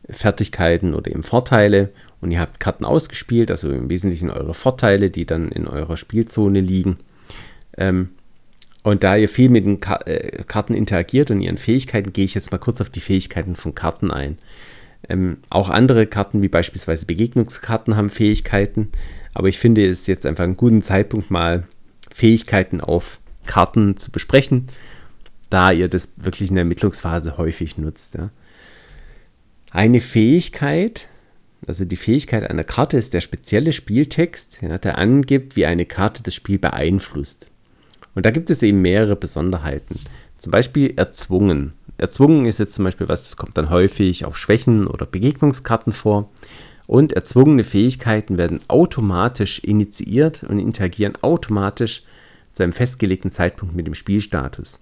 Fertigkeiten 0.10 0.94
oder 0.94 1.12
eben 1.12 1.24
Vorteile 1.24 1.90
und 2.22 2.32
ihr 2.32 2.40
habt 2.40 2.60
Karten 2.60 2.86
ausgespielt, 2.86 3.52
also 3.52 3.72
im 3.72 3.90
Wesentlichen 3.90 4.30
eure 4.30 4.54
Vorteile, 4.54 5.10
die 5.10 5.26
dann 5.26 5.50
in 5.50 5.68
eurer 5.68 5.98
Spielzone 5.98 6.62
liegen. 6.62 6.98
Ähm, 7.78 8.10
und 8.84 9.04
da 9.04 9.16
ihr 9.16 9.30
viel 9.30 9.50
mit 9.50 9.66
den 9.66 9.80
Ka 9.80 9.98
äh, 10.06 10.44
Karten 10.44 10.74
interagiert 10.74 11.32
und 11.32 11.42
ihren 11.42 11.58
Fähigkeiten, 11.58 12.14
gehe 12.14 12.26
ich 12.26 12.34
jetzt 12.34 12.52
mal 12.52 12.58
kurz 12.58 12.82
auf 12.82 12.90
die 12.90 13.00
Fähigkeiten 13.00 13.56
von 13.56 13.76
Karten 13.76 14.12
ein. 14.12 14.38
Ähm, 15.10 15.38
auch 15.50 15.70
andere 15.70 16.08
Karten, 16.08 16.42
wie 16.42 16.48
beispielsweise 16.48 17.06
Begegnungskarten, 17.06 17.96
haben 17.96 18.10
Fähigkeiten. 18.10 18.90
Aber 19.34 19.48
ich 19.48 19.60
finde 19.60 19.88
es 19.88 20.08
jetzt 20.08 20.26
einfach 20.26 20.44
einen 20.44 20.58
guten 20.58 20.82
Zeitpunkt, 20.82 21.32
mal 21.32 21.68
Fähigkeiten 22.14 22.82
auf 22.82 23.20
Karten 23.46 23.98
zu 23.98 24.12
besprechen, 24.12 24.68
da 25.50 25.72
ihr 25.72 25.88
das 25.88 26.14
wirklich 26.18 26.50
in 26.50 26.56
der 26.56 26.64
Ermittlungsphase 26.64 27.38
häufig 27.38 27.78
nutzt. 27.78 28.16
Ja. 28.16 28.30
Eine 29.72 30.02
Fähigkeit, 30.02 31.08
also 31.68 31.86
die 31.86 31.96
Fähigkeit 31.96 32.50
einer 32.50 32.64
Karte 32.64 32.98
ist 32.98 33.14
der 33.14 33.22
spezielle 33.22 33.72
Spieltext, 33.72 34.62
ja, 34.62 34.78
der 34.78 34.98
angibt, 34.98 35.56
wie 35.56 35.66
eine 35.66 35.86
Karte 35.86 36.24
das 36.24 36.34
Spiel 36.34 36.58
beeinflusst. 36.58 37.50
Und 38.16 38.26
da 38.26 38.32
gibt 38.32 38.50
es 38.50 38.64
eben 38.64 38.82
mehrere 38.82 39.16
Besonderheiten. 39.16 40.00
Zum 40.38 40.52
Beispiel 40.52 40.94
erzwungen. 40.96 41.74
Erzwungen 41.98 42.46
ist 42.46 42.60
jetzt 42.60 42.74
zum 42.74 42.86
Beispiel 42.86 43.08
was, 43.08 43.26
das 43.26 43.38
kommt 43.38 43.58
dann 43.58 43.70
häufig 43.70 44.26
auf 44.26 44.38
Schwächen 44.38 44.88
oder 44.88 45.06
Begegnungskarten 45.06 45.94
vor. 45.94 46.30
Und 46.88 47.14
erzwungene 47.14 47.64
Fähigkeiten 47.64 48.38
werden 48.38 48.60
automatisch 48.68 49.60
initiiert 49.60 50.44
und 50.44 50.60
interagieren 50.60 51.14
automatisch 51.22 52.04
zu 52.54 52.64
einem 52.64 52.74
festgelegten 52.74 53.32
Zeitpunkt 53.32 53.76
mit 53.76 53.88
dem 53.88 53.94
Spielstatus. 53.94 54.82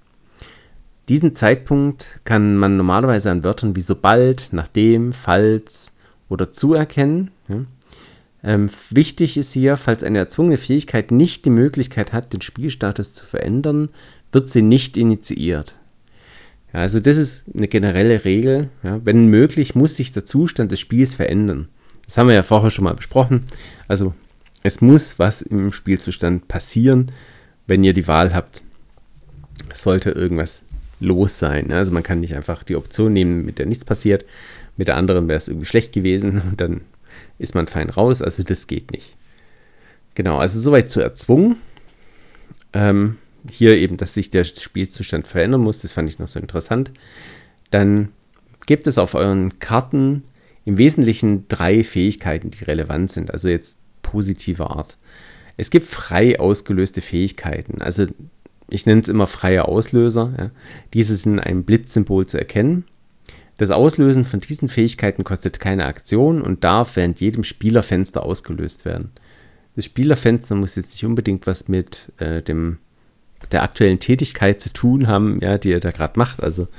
Diesen 1.09 1.33
Zeitpunkt 1.33 2.21
kann 2.23 2.55
man 2.55 2.77
normalerweise 2.77 3.29
an 3.29 3.43
Wörtern 3.43 3.75
wie 3.75 3.81
sobald, 3.81 4.49
nachdem, 4.51 5.11
falls, 5.11 5.93
oder 6.29 6.51
zuerkennen. 6.51 7.31
Ja. 7.47 7.65
Ähm, 8.41 8.69
wichtig 8.89 9.35
ist 9.35 9.51
hier, 9.51 9.75
falls 9.75 10.03
eine 10.03 10.19
erzwungene 10.19 10.57
Fähigkeit 10.57 11.11
nicht 11.11 11.43
die 11.43 11.49
Möglichkeit 11.49 12.13
hat, 12.13 12.31
den 12.31 12.41
Spielstatus 12.41 13.13
zu 13.13 13.25
verändern, 13.25 13.89
wird 14.31 14.49
sie 14.49 14.61
nicht 14.61 14.95
initiiert. 14.95 15.75
Ja, 16.73 16.81
also 16.81 16.99
das 16.99 17.17
ist 17.17 17.45
eine 17.53 17.67
generelle 17.67 18.23
Regel. 18.23 18.69
Ja. 18.83 19.01
Wenn 19.03 19.25
möglich, 19.25 19.75
muss 19.75 19.95
sich 19.95 20.13
der 20.13 20.25
Zustand 20.25 20.71
des 20.71 20.79
Spiels 20.79 21.15
verändern. 21.15 21.67
Das 22.05 22.17
haben 22.17 22.27
wir 22.27 22.35
ja 22.35 22.43
vorher 22.43 22.69
schon 22.69 22.85
mal 22.85 22.95
besprochen. 22.95 23.43
Also 23.87 24.13
es 24.63 24.81
muss 24.81 25.19
was 25.19 25.41
im 25.41 25.71
Spielzustand 25.71 26.47
passieren, 26.47 27.11
wenn 27.67 27.83
ihr 27.83 27.93
die 27.93 28.07
Wahl 28.07 28.33
habt, 28.33 28.61
sollte 29.73 30.11
irgendwas 30.11 30.63
los 30.99 31.39
sein. 31.39 31.71
Also 31.71 31.91
man 31.91 32.03
kann 32.03 32.19
nicht 32.19 32.35
einfach 32.35 32.63
die 32.63 32.75
Option 32.75 33.13
nehmen, 33.13 33.45
mit 33.45 33.59
der 33.59 33.65
nichts 33.65 33.85
passiert. 33.85 34.25
Mit 34.79 34.87
der 34.87 34.95
anderen 34.95 35.27
wäre 35.27 35.37
es 35.37 35.49
irgendwie 35.49 35.65
schlecht 35.65 35.91
gewesen 35.91 36.41
und 36.49 36.61
dann 36.61 36.81
ist 37.37 37.53
man 37.53 37.67
fein 37.67 37.89
raus. 37.89 38.21
Also 38.21 38.43
das 38.43 38.65
geht 38.65 38.91
nicht. 38.91 39.17
Genau, 40.15 40.37
also 40.37 40.57
soweit 40.59 40.89
zu 40.89 41.01
erzwungen. 41.01 41.57
Ähm, 42.71 43.17
hier 43.49 43.75
eben, 43.77 43.97
dass 43.97 44.13
sich 44.13 44.29
der 44.29 44.45
Spielzustand 44.45 45.27
verändern 45.27 45.61
muss, 45.61 45.81
das 45.81 45.91
fand 45.91 46.09
ich 46.09 46.17
noch 46.17 46.29
so 46.29 46.39
interessant. 46.39 46.91
Dann 47.71 48.09
gibt 48.67 48.87
es 48.87 48.97
auf 48.97 49.15
euren 49.15 49.59
Karten 49.59 50.23
im 50.63 50.77
Wesentlichen 50.77 51.45
drei 51.49 51.83
Fähigkeiten, 51.83 52.49
die 52.49 52.63
relevant 52.63 53.11
sind, 53.11 53.31
also 53.31 53.49
jetzt 53.49 53.79
positiver 54.01 54.71
Art. 54.71 54.97
Es 55.57 55.71
gibt 55.71 55.87
frei 55.87 56.39
ausgelöste 56.39 57.01
Fähigkeiten, 57.01 57.81
also 57.81 58.07
ich 58.69 58.85
nenne 58.85 59.01
es 59.01 59.09
immer 59.09 59.27
freie 59.27 59.67
Auslöser. 59.67 60.33
Ja. 60.37 60.51
Diese 60.93 61.15
sind 61.15 61.33
in 61.33 61.39
einem 61.39 61.63
Blitzsymbol 61.63 62.27
zu 62.27 62.37
erkennen. 62.37 62.85
Das 63.60 63.72
Auslösen 63.72 64.24
von 64.24 64.39
diesen 64.39 64.69
Fähigkeiten 64.69 65.26
kostet 65.26 65.60
keine 65.60 65.86
Aktion 65.86 66.41
und 66.41 66.63
darf 66.63 66.95
während 66.95 67.19
jedem 67.19 67.43
Spielerfenster 67.43 68.24
ausgelöst 68.24 68.86
werden. 68.86 69.12
Das 69.76 69.84
Spielerfenster 69.84 70.56
muss 70.56 70.78
jetzt 70.78 70.91
nicht 70.91 71.04
unbedingt 71.04 71.45
was 71.45 71.67
mit 71.67 72.10
äh, 72.19 72.41
dem, 72.41 72.78
der 73.52 73.63
aktuellen 73.63 74.00
Tätigkeit 74.00 74.62
zu 74.62 74.72
tun 74.72 75.08
haben, 75.08 75.39
ja, 75.41 75.58
die 75.58 75.72
ihr 75.72 75.82
da 75.82 75.91
gerade 75.91 76.17
macht. 76.17 76.41
Also 76.41 76.69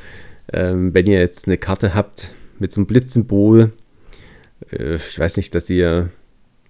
ähm, 0.54 0.94
wenn 0.94 1.06
ihr 1.06 1.20
jetzt 1.20 1.46
eine 1.46 1.58
Karte 1.58 1.94
habt 1.94 2.30
mit 2.58 2.72
so 2.72 2.80
einem 2.80 2.86
Blitzsymbol, 2.86 3.74
äh, 4.72 4.94
ich 4.94 5.18
weiß 5.18 5.36
nicht, 5.36 5.54
dass 5.54 5.68
ihr 5.68 6.08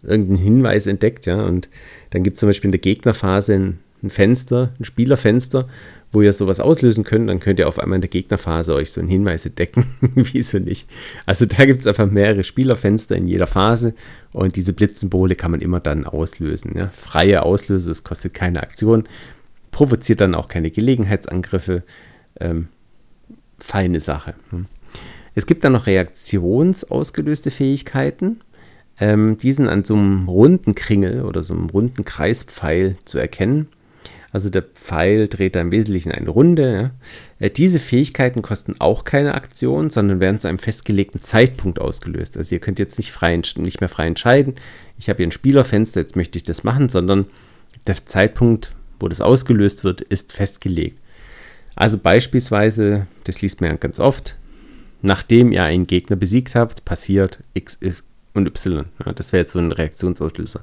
irgendeinen 0.02 0.42
Hinweis 0.42 0.88
entdeckt, 0.88 1.26
ja, 1.26 1.40
und 1.40 1.68
dann 2.10 2.24
gibt 2.24 2.34
es 2.34 2.40
zum 2.40 2.48
Beispiel 2.48 2.66
in 2.68 2.72
der 2.72 2.80
Gegnerphase 2.80 3.54
ein, 3.54 3.78
ein 4.02 4.10
Fenster, 4.10 4.72
ein 4.80 4.84
Spielerfenster, 4.84 5.68
wo 6.12 6.22
ihr 6.22 6.32
sowas 6.32 6.58
auslösen 6.58 7.04
könnt, 7.04 7.28
dann 7.28 7.38
könnt 7.38 7.58
ihr 7.58 7.68
auf 7.68 7.78
einmal 7.78 7.96
in 7.96 8.00
der 8.00 8.10
Gegnerphase 8.10 8.74
euch 8.74 8.90
so 8.90 9.00
einen 9.00 9.08
Hinweis 9.08 9.46
entdecken. 9.46 9.86
Wieso 10.14 10.58
nicht? 10.58 10.88
Also 11.26 11.46
da 11.46 11.64
gibt 11.64 11.80
es 11.80 11.86
einfach 11.86 12.10
mehrere 12.10 12.42
Spielerfenster 12.42 13.16
in 13.16 13.28
jeder 13.28 13.46
Phase 13.46 13.94
und 14.32 14.56
diese 14.56 14.72
Blitzsymbole 14.72 15.36
kann 15.36 15.52
man 15.52 15.60
immer 15.60 15.80
dann 15.80 16.04
auslösen. 16.04 16.72
Ja? 16.76 16.90
Freie 16.96 17.42
Auslöse, 17.42 17.88
das 17.88 18.02
kostet 18.02 18.34
keine 18.34 18.62
Aktion, 18.62 19.04
provoziert 19.70 20.20
dann 20.20 20.34
auch 20.34 20.48
keine 20.48 20.70
Gelegenheitsangriffe. 20.70 21.84
Ähm, 22.40 22.68
feine 23.58 24.00
Sache. 24.00 24.34
Hm. 24.50 24.66
Es 25.34 25.46
gibt 25.46 25.62
dann 25.64 25.72
noch 25.72 25.86
reaktionsausgelöste 25.86 27.50
Fähigkeiten. 27.50 28.40
Ähm, 28.98 29.38
die 29.38 29.56
an 29.56 29.84
so 29.84 29.94
einem 29.94 30.28
runden 30.28 30.74
Kringel 30.74 31.22
oder 31.22 31.42
so 31.42 31.54
einem 31.54 31.70
runden 31.70 32.04
Kreispfeil 32.04 32.96
zu 33.06 33.18
erkennen. 33.18 33.68
Also 34.32 34.48
der 34.48 34.62
Pfeil 34.62 35.26
dreht 35.28 35.56
da 35.56 35.60
im 35.60 35.72
Wesentlichen 35.72 36.12
eine 36.12 36.30
Runde. 36.30 36.72
Ja. 36.72 37.46
Äh, 37.46 37.50
diese 37.50 37.80
Fähigkeiten 37.80 38.42
kosten 38.42 38.76
auch 38.78 39.04
keine 39.04 39.34
Aktion, 39.34 39.90
sondern 39.90 40.20
werden 40.20 40.38
zu 40.38 40.48
einem 40.48 40.58
festgelegten 40.58 41.20
Zeitpunkt 41.20 41.80
ausgelöst. 41.80 42.36
Also 42.36 42.54
ihr 42.54 42.60
könnt 42.60 42.78
jetzt 42.78 42.98
nicht, 42.98 43.10
frei, 43.10 43.36
nicht 43.36 43.80
mehr 43.80 43.88
frei 43.88 44.06
entscheiden, 44.06 44.54
ich 44.98 45.08
habe 45.08 45.16
hier 45.16 45.26
ein 45.26 45.32
Spielerfenster, 45.32 46.00
jetzt 46.00 46.14
möchte 46.14 46.36
ich 46.36 46.42
das 46.42 46.62
machen, 46.62 46.90
sondern 46.90 47.26
der 47.86 48.04
Zeitpunkt, 48.04 48.72
wo 49.00 49.08
das 49.08 49.22
ausgelöst 49.22 49.82
wird, 49.82 50.02
ist 50.02 50.32
festgelegt. 50.32 51.00
Also 51.74 51.96
beispielsweise, 51.96 53.06
das 53.24 53.40
liest 53.40 53.62
man 53.62 53.70
ja 53.70 53.76
ganz 53.76 53.98
oft, 53.98 54.36
nachdem 55.00 55.52
ihr 55.52 55.64
einen 55.64 55.86
Gegner 55.86 56.16
besiegt 56.16 56.54
habt, 56.54 56.84
passiert 56.84 57.38
X 57.54 57.78
und 58.34 58.46
Y. 58.46 58.84
Ja, 59.04 59.12
das 59.12 59.32
wäre 59.32 59.42
jetzt 59.42 59.52
so 59.52 59.58
ein 59.58 59.72
Reaktionsauslöser. 59.72 60.60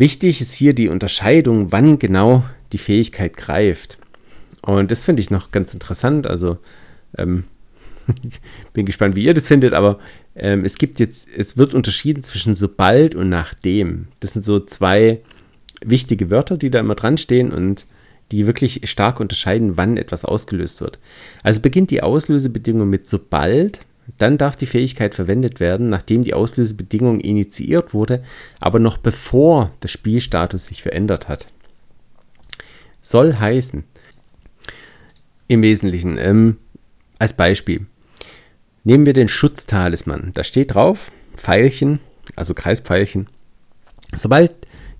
Wichtig 0.00 0.40
ist 0.40 0.54
hier 0.54 0.72
die 0.72 0.88
Unterscheidung, 0.88 1.72
wann 1.72 1.98
genau 1.98 2.42
die 2.72 2.78
Fähigkeit 2.78 3.36
greift. 3.36 3.98
Und 4.62 4.90
das 4.90 5.04
finde 5.04 5.20
ich 5.20 5.28
noch 5.28 5.50
ganz 5.50 5.74
interessant. 5.74 6.26
Also, 6.26 6.56
ähm, 7.18 7.44
bin 8.72 8.86
gespannt, 8.86 9.14
wie 9.14 9.24
ihr 9.24 9.34
das 9.34 9.46
findet, 9.46 9.74
aber 9.74 9.98
ähm, 10.34 10.64
es 10.64 10.78
gibt 10.78 11.00
jetzt, 11.00 11.28
es 11.36 11.58
wird 11.58 11.74
unterschieden 11.74 12.22
zwischen 12.22 12.56
sobald 12.56 13.14
und 13.14 13.28
nachdem. 13.28 14.06
Das 14.20 14.32
sind 14.32 14.42
so 14.42 14.58
zwei 14.58 15.20
wichtige 15.84 16.30
Wörter, 16.30 16.56
die 16.56 16.70
da 16.70 16.80
immer 16.80 16.94
dran 16.94 17.18
stehen 17.18 17.52
und 17.52 17.84
die 18.32 18.46
wirklich 18.46 18.80
stark 18.88 19.20
unterscheiden, 19.20 19.76
wann 19.76 19.98
etwas 19.98 20.24
ausgelöst 20.24 20.80
wird. 20.80 20.98
Also 21.42 21.60
beginnt 21.60 21.90
die 21.90 22.02
Auslösebedingung 22.02 22.88
mit 22.88 23.06
sobald, 23.06 23.80
dann 24.18 24.38
darf 24.38 24.56
die 24.56 24.66
Fähigkeit 24.66 25.14
verwendet 25.14 25.60
werden, 25.60 25.88
nachdem 25.88 26.22
die 26.22 26.34
Auslösebedingung 26.34 27.20
initiiert 27.20 27.94
wurde, 27.94 28.22
aber 28.60 28.78
noch 28.78 28.98
bevor 28.98 29.72
der 29.82 29.88
Spielstatus 29.88 30.66
sich 30.66 30.82
verändert 30.82 31.28
hat. 31.28 31.46
Soll 33.02 33.34
heißen, 33.34 33.84
im 35.48 35.62
Wesentlichen, 35.62 36.16
ähm, 36.16 36.58
als 37.18 37.32
Beispiel, 37.32 37.86
nehmen 38.84 39.06
wir 39.06 39.14
den 39.14 39.28
Schutztalisman. 39.28 40.30
Da 40.34 40.44
steht 40.44 40.74
drauf, 40.74 41.10
Pfeilchen, 41.34 41.98
also 42.36 42.54
Kreispfeilchen. 42.54 43.28
Sobald 44.14 44.54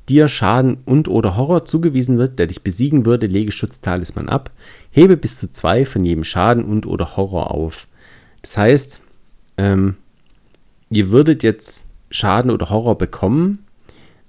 dir 0.09 0.29
Schaden 0.29 0.79
und 0.85 1.07
oder 1.07 1.37
Horror 1.37 1.64
zugewiesen 1.66 2.18
wird, 2.18 2.38
der 2.38 2.49
dich 2.49 2.62
besiegen 2.62 3.07
würde, 3.07 3.27
lege 3.27 3.53
Schutztalisman 3.53 4.29
ab. 4.29 4.51
Hebe 4.90 5.16
bis 5.16 5.38
zu 5.38 5.53
zwei 5.53 5.87
von 5.87 6.05
jedem 6.05 6.25
Schaden 6.25 6.64
und 6.64 6.85
oder 6.85 7.16
Horror 7.16 7.53
auf. 7.53 7.87
Das 8.42 8.57
heißt, 8.57 9.00
ähm, 9.57 9.96
ihr 10.88 11.11
würdet 11.11 11.42
jetzt 11.42 11.87
Schaden 12.11 12.50
oder 12.50 12.70
Horror 12.70 12.98
bekommen, 12.98 13.64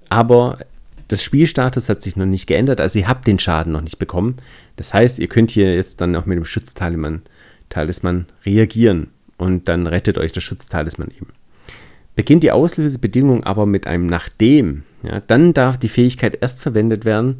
aber 0.09 0.59
das 1.07 1.23
Spielstatus 1.23 1.89
hat 1.89 2.01
sich 2.01 2.15
noch 2.15 2.25
nicht 2.25 2.47
geändert, 2.47 2.79
also 2.79 2.99
ihr 2.99 3.07
habt 3.07 3.27
den 3.27 3.39
Schaden 3.39 3.73
noch 3.73 3.81
nicht 3.81 3.99
bekommen. 3.99 4.37
Das 4.77 4.93
heißt, 4.93 5.19
ihr 5.19 5.27
könnt 5.27 5.51
hier 5.51 5.75
jetzt 5.75 5.99
dann 6.01 6.15
auch 6.15 6.25
mit 6.25 6.37
dem 6.37 6.45
Schutztalisman 6.45 7.21
Talisman 7.69 8.27
reagieren 8.45 9.07
und 9.37 9.67
dann 9.67 9.87
rettet 9.87 10.17
euch 10.17 10.31
der 10.31 10.41
Schutztalisman 10.41 11.09
eben. 11.09 11.33
Beginnt 12.15 12.43
die 12.43 12.51
Auslösebedingung 12.51 13.43
aber 13.43 13.65
mit 13.65 13.87
einem 13.87 14.05
nachdem, 14.05 14.83
ja, 15.03 15.21
dann 15.21 15.53
darf 15.53 15.77
die 15.77 15.89
Fähigkeit 15.89 16.37
erst 16.41 16.61
verwendet 16.61 17.05
werden, 17.05 17.37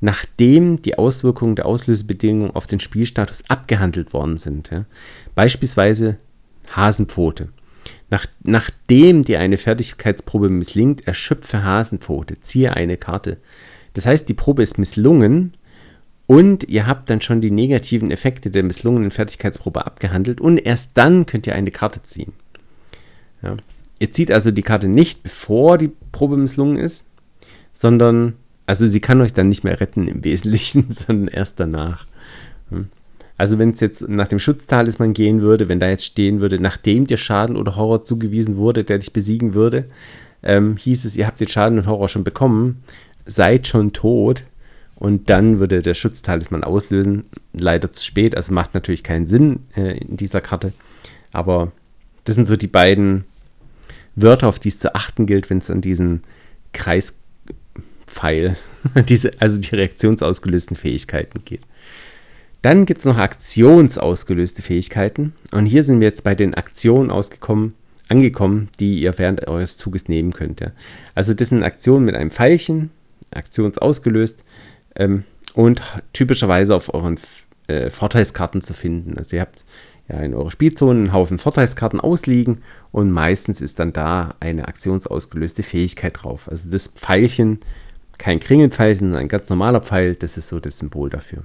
nachdem 0.00 0.82
die 0.82 0.98
Auswirkungen 0.98 1.56
der 1.56 1.66
Auslösebedingung 1.66 2.54
auf 2.54 2.66
den 2.66 2.80
Spielstatus 2.80 3.44
abgehandelt 3.48 4.12
worden 4.12 4.36
sind. 4.36 4.70
Ja. 4.70 4.84
Beispielsweise 5.38 6.16
Hasenpfote. 6.74 7.50
Nach, 8.10 8.26
nachdem 8.42 9.22
dir 9.22 9.38
eine 9.38 9.56
Fertigkeitsprobe 9.56 10.48
misslingt, 10.48 11.06
erschöpfe 11.06 11.62
Hasenpfote, 11.62 12.40
ziehe 12.40 12.74
eine 12.74 12.96
Karte. 12.96 13.36
Das 13.94 14.04
heißt, 14.04 14.28
die 14.28 14.34
Probe 14.34 14.64
ist 14.64 14.78
misslungen 14.78 15.52
und 16.26 16.64
ihr 16.64 16.88
habt 16.88 17.08
dann 17.08 17.20
schon 17.20 17.40
die 17.40 17.52
negativen 17.52 18.10
Effekte 18.10 18.50
der 18.50 18.64
misslungenen 18.64 19.12
Fertigkeitsprobe 19.12 19.86
abgehandelt 19.86 20.40
und 20.40 20.58
erst 20.58 20.98
dann 20.98 21.24
könnt 21.24 21.46
ihr 21.46 21.54
eine 21.54 21.70
Karte 21.70 22.02
ziehen. 22.02 22.32
Ja. 23.40 23.58
Ihr 24.00 24.10
zieht 24.10 24.32
also 24.32 24.50
die 24.50 24.62
Karte 24.62 24.88
nicht, 24.88 25.22
bevor 25.22 25.78
die 25.78 25.92
Probe 26.10 26.36
misslungen 26.36 26.78
ist, 26.78 27.06
sondern, 27.72 28.32
also 28.66 28.88
sie 28.88 29.00
kann 29.00 29.20
euch 29.20 29.34
dann 29.34 29.50
nicht 29.50 29.62
mehr 29.62 29.78
retten 29.78 30.08
im 30.08 30.24
Wesentlichen, 30.24 30.86
sondern 30.90 31.28
erst 31.28 31.60
danach. 31.60 32.08
Also 33.38 33.58
wenn 33.58 33.70
es 33.70 33.80
jetzt 33.80 34.06
nach 34.08 34.26
dem 34.26 34.40
Schutztalisman 34.40 35.14
gehen 35.14 35.40
würde, 35.40 35.68
wenn 35.68 35.78
da 35.78 35.88
jetzt 35.88 36.04
stehen 36.04 36.40
würde, 36.40 36.60
nachdem 36.60 37.06
dir 37.06 37.16
Schaden 37.16 37.56
oder 37.56 37.76
Horror 37.76 38.02
zugewiesen 38.02 38.56
wurde, 38.56 38.82
der 38.82 38.98
dich 38.98 39.12
besiegen 39.12 39.54
würde, 39.54 39.84
ähm, 40.42 40.76
hieß 40.76 41.04
es, 41.04 41.16
ihr 41.16 41.26
habt 41.26 41.40
den 41.40 41.48
Schaden 41.48 41.78
und 41.78 41.86
Horror 41.86 42.08
schon 42.08 42.24
bekommen, 42.24 42.82
seid 43.26 43.68
schon 43.68 43.92
tot 43.92 44.42
und 44.96 45.30
dann 45.30 45.60
würde 45.60 45.82
der 45.82 45.94
Schutztalisman 45.94 46.64
auslösen. 46.64 47.26
Leider 47.52 47.92
zu 47.92 48.04
spät, 48.04 48.36
also 48.36 48.52
macht 48.52 48.74
natürlich 48.74 49.04
keinen 49.04 49.28
Sinn 49.28 49.60
äh, 49.76 49.98
in 49.98 50.16
dieser 50.16 50.40
Karte, 50.40 50.72
aber 51.32 51.70
das 52.24 52.34
sind 52.34 52.46
so 52.46 52.56
die 52.56 52.66
beiden 52.66 53.24
Wörter, 54.16 54.48
auf 54.48 54.58
die 54.58 54.70
es 54.70 54.80
zu 54.80 54.96
achten 54.96 55.26
gilt, 55.26 55.48
wenn 55.48 55.58
es 55.58 55.70
an 55.70 55.80
diesen 55.80 56.22
Kreispfeil, 56.72 58.56
diese, 59.08 59.32
also 59.40 59.60
die 59.60 59.76
reaktionsausgelösten 59.76 60.76
Fähigkeiten 60.76 61.44
geht. 61.44 61.62
Dann 62.62 62.86
gibt 62.86 63.00
es 63.00 63.04
noch 63.04 63.18
aktionsausgelöste 63.18 64.62
Fähigkeiten. 64.62 65.32
Und 65.52 65.66
hier 65.66 65.84
sind 65.84 66.00
wir 66.00 66.08
jetzt 66.08 66.24
bei 66.24 66.34
den 66.34 66.54
Aktionen 66.54 67.10
ausgekommen, 67.10 67.74
angekommen, 68.08 68.68
die 68.80 69.00
ihr 69.00 69.16
während 69.18 69.46
eures 69.46 69.76
Zuges 69.76 70.08
nehmen 70.08 70.32
könnt. 70.32 70.60
Ja. 70.60 70.72
Also 71.14 71.34
das 71.34 71.50
sind 71.50 71.62
Aktionen 71.62 72.04
mit 72.04 72.14
einem 72.14 72.30
Pfeilchen, 72.30 72.90
aktionsausgelöst 73.30 74.42
ähm, 74.96 75.24
und 75.54 75.82
typischerweise 76.12 76.74
auf 76.74 76.92
euren 76.92 77.18
äh, 77.68 77.90
Vorteilskarten 77.90 78.60
zu 78.60 78.74
finden. 78.74 79.18
Also 79.18 79.36
ihr 79.36 79.42
habt 79.42 79.64
ja, 80.08 80.20
in 80.20 80.34
eurer 80.34 80.50
Spielzone 80.50 80.98
einen 80.98 81.12
Haufen 81.12 81.38
Vorteilskarten 81.38 82.00
ausliegen 82.00 82.62
und 82.90 83.10
meistens 83.10 83.60
ist 83.60 83.78
dann 83.78 83.92
da 83.92 84.34
eine 84.40 84.66
aktionsausgelöste 84.66 85.62
Fähigkeit 85.62 86.22
drauf. 86.22 86.48
Also 86.50 86.70
das 86.70 86.88
Pfeilchen, 86.88 87.60
kein 88.16 88.40
Kringelpfeil, 88.40 88.94
sondern 88.94 89.18
ein 89.18 89.28
ganz 89.28 89.48
normaler 89.48 89.80
Pfeil, 89.80 90.16
das 90.16 90.36
ist 90.36 90.48
so 90.48 90.58
das 90.58 90.78
Symbol 90.78 91.10
dafür. 91.10 91.44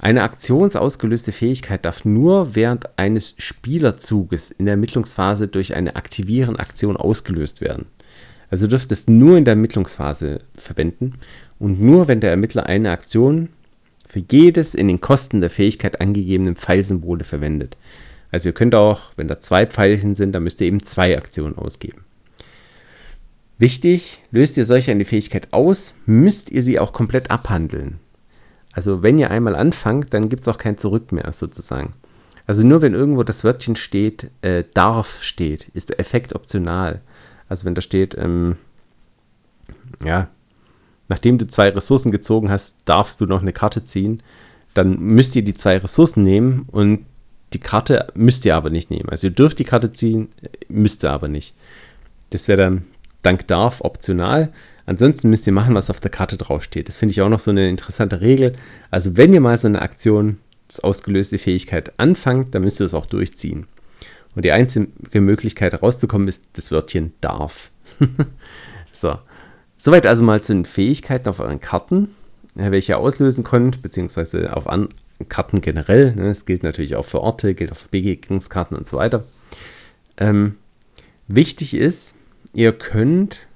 Eine 0.00 0.22
aktionsausgelöste 0.22 1.32
Fähigkeit 1.32 1.84
darf 1.84 2.04
nur 2.04 2.54
während 2.54 2.96
eines 2.96 3.34
Spielerzuges 3.38 4.52
in 4.52 4.66
der 4.66 4.74
Ermittlungsphase 4.74 5.48
durch 5.48 5.74
eine 5.74 5.96
Aktivieren-Aktion 5.96 6.96
ausgelöst 6.96 7.60
werden. 7.60 7.86
Also 8.48 8.68
dürft 8.68 8.92
es 8.92 9.08
nur 9.08 9.36
in 9.36 9.44
der 9.44 9.52
Ermittlungsphase 9.52 10.40
verwenden 10.54 11.14
und 11.58 11.80
nur 11.82 12.06
wenn 12.06 12.20
der 12.20 12.30
Ermittler 12.30 12.66
eine 12.66 12.92
Aktion 12.92 13.48
für 14.06 14.22
jedes 14.30 14.74
in 14.74 14.88
den 14.88 15.00
Kosten 15.00 15.40
der 15.40 15.50
Fähigkeit 15.50 16.00
angegebenen 16.00 16.54
Pfeilsymbole 16.54 17.24
verwendet. 17.24 17.76
Also 18.30 18.50
ihr 18.50 18.54
könnt 18.54 18.74
auch, 18.74 19.12
wenn 19.16 19.28
da 19.28 19.40
zwei 19.40 19.66
Pfeilchen 19.66 20.14
sind, 20.14 20.32
dann 20.32 20.44
müsst 20.44 20.60
ihr 20.60 20.68
eben 20.68 20.82
zwei 20.84 21.16
Aktionen 21.18 21.58
ausgeben. 21.58 22.04
Wichtig, 23.58 24.20
löst 24.30 24.56
ihr 24.56 24.64
solch 24.64 24.88
eine 24.88 25.04
Fähigkeit 25.04 25.52
aus, 25.52 25.94
müsst 26.06 26.52
ihr 26.52 26.62
sie 26.62 26.78
auch 26.78 26.92
komplett 26.92 27.30
abhandeln. 27.30 27.98
Also 28.78 29.02
wenn 29.02 29.18
ihr 29.18 29.32
einmal 29.32 29.56
anfangt, 29.56 30.14
dann 30.14 30.28
gibt 30.28 30.42
es 30.42 30.46
auch 30.46 30.56
kein 30.56 30.78
Zurück 30.78 31.10
mehr 31.10 31.32
sozusagen. 31.32 31.94
Also 32.46 32.64
nur 32.64 32.80
wenn 32.80 32.94
irgendwo 32.94 33.24
das 33.24 33.42
Wörtchen 33.42 33.74
steht, 33.74 34.30
äh, 34.40 34.62
darf 34.72 35.20
steht, 35.20 35.66
ist 35.74 35.88
der 35.88 35.98
Effekt 35.98 36.32
optional. 36.32 37.00
Also 37.48 37.64
wenn 37.64 37.74
da 37.74 37.82
steht, 37.82 38.16
ähm, 38.16 38.54
ja, 40.04 40.28
nachdem 41.08 41.38
du 41.38 41.48
zwei 41.48 41.70
Ressourcen 41.70 42.12
gezogen 42.12 42.52
hast, 42.52 42.76
darfst 42.84 43.20
du 43.20 43.26
noch 43.26 43.42
eine 43.42 43.52
Karte 43.52 43.82
ziehen, 43.82 44.22
dann 44.74 44.96
müsst 45.00 45.34
ihr 45.34 45.42
die 45.42 45.54
zwei 45.54 45.78
Ressourcen 45.78 46.22
nehmen 46.22 46.68
und 46.70 47.04
die 47.54 47.58
Karte 47.58 48.12
müsst 48.14 48.44
ihr 48.44 48.54
aber 48.54 48.70
nicht 48.70 48.92
nehmen. 48.92 49.08
Also 49.08 49.26
ihr 49.26 49.32
dürft 49.32 49.58
die 49.58 49.64
Karte 49.64 49.92
ziehen, 49.92 50.28
müsst 50.68 51.02
ihr 51.04 51.10
aber 51.10 51.26
nicht. 51.26 51.52
Das 52.30 52.46
wäre 52.46 52.62
dann 52.62 52.84
dank 53.24 53.48
darf 53.48 53.80
optional. 53.80 54.52
Ansonsten 54.88 55.28
müsst 55.28 55.46
ihr 55.46 55.52
machen, 55.52 55.74
was 55.74 55.90
auf 55.90 56.00
der 56.00 56.10
Karte 56.10 56.38
draufsteht. 56.38 56.88
Das 56.88 56.96
finde 56.96 57.12
ich 57.12 57.20
auch 57.20 57.28
noch 57.28 57.40
so 57.40 57.50
eine 57.50 57.68
interessante 57.68 58.22
Regel. 58.22 58.54
Also 58.90 59.18
wenn 59.18 59.34
ihr 59.34 59.40
mal 59.42 59.58
so 59.58 59.68
eine 59.68 59.82
Aktion, 59.82 60.38
das 60.66 60.80
ausgelöste 60.80 61.36
Fähigkeit 61.36 61.92
anfangt, 61.98 62.54
dann 62.54 62.62
müsst 62.62 62.80
ihr 62.80 62.86
es 62.86 62.94
auch 62.94 63.04
durchziehen. 63.04 63.66
Und 64.34 64.46
die 64.46 64.52
einzige 64.52 65.20
Möglichkeit 65.20 65.82
rauszukommen 65.82 66.26
ist 66.26 66.48
das 66.54 66.70
Wörtchen 66.70 67.12
darf. 67.20 67.70
so. 68.92 69.18
Soweit 69.76 70.06
also 70.06 70.24
mal 70.24 70.42
zu 70.42 70.54
den 70.54 70.64
Fähigkeiten 70.64 71.28
auf 71.28 71.40
euren 71.40 71.60
Karten, 71.60 72.14
welche 72.54 72.92
ihr 72.92 72.98
auslösen 72.98 73.44
könnt, 73.44 73.82
beziehungsweise 73.82 74.56
auf 74.56 74.66
An 74.66 74.88
Karten 75.28 75.60
generell. 75.60 76.14
Ne? 76.14 76.28
Das 76.28 76.46
gilt 76.46 76.62
natürlich 76.62 76.96
auch 76.96 77.04
für 77.04 77.20
Orte, 77.20 77.54
gilt 77.54 77.72
auch 77.72 77.76
für 77.76 77.88
Begegnungskarten 77.88 78.74
und 78.74 78.88
so 78.88 78.96
weiter. 78.96 79.24
Ähm, 80.16 80.54
wichtig 81.26 81.74
ist, 81.74 82.14
ihr 82.54 82.72
könnt 82.72 83.47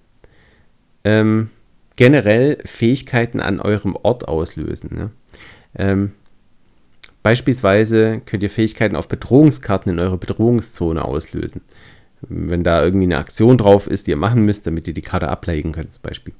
ähm, 1.04 1.50
generell 1.96 2.58
Fähigkeiten 2.64 3.40
an 3.40 3.60
eurem 3.60 3.96
Ort 3.96 4.28
auslösen. 4.28 4.90
Ne? 4.94 5.10
Ähm, 5.76 6.12
beispielsweise 7.22 8.20
könnt 8.24 8.42
ihr 8.42 8.50
Fähigkeiten 8.50 8.96
auf 8.96 9.08
Bedrohungskarten 9.08 9.92
in 9.92 9.98
eurer 9.98 10.18
Bedrohungszone 10.18 11.04
auslösen. 11.04 11.62
Wenn 12.22 12.62
da 12.62 12.82
irgendwie 12.82 13.04
eine 13.04 13.18
Aktion 13.18 13.58
drauf 13.58 13.88
ist, 13.88 14.06
die 14.06 14.12
ihr 14.12 14.16
machen 14.16 14.44
müsst, 14.44 14.66
damit 14.66 14.86
ihr 14.86 14.94
die 14.94 15.02
Karte 15.02 15.28
ablegen 15.28 15.72
könnt, 15.72 15.92
zum 15.92 16.02
Beispiel. 16.02 16.34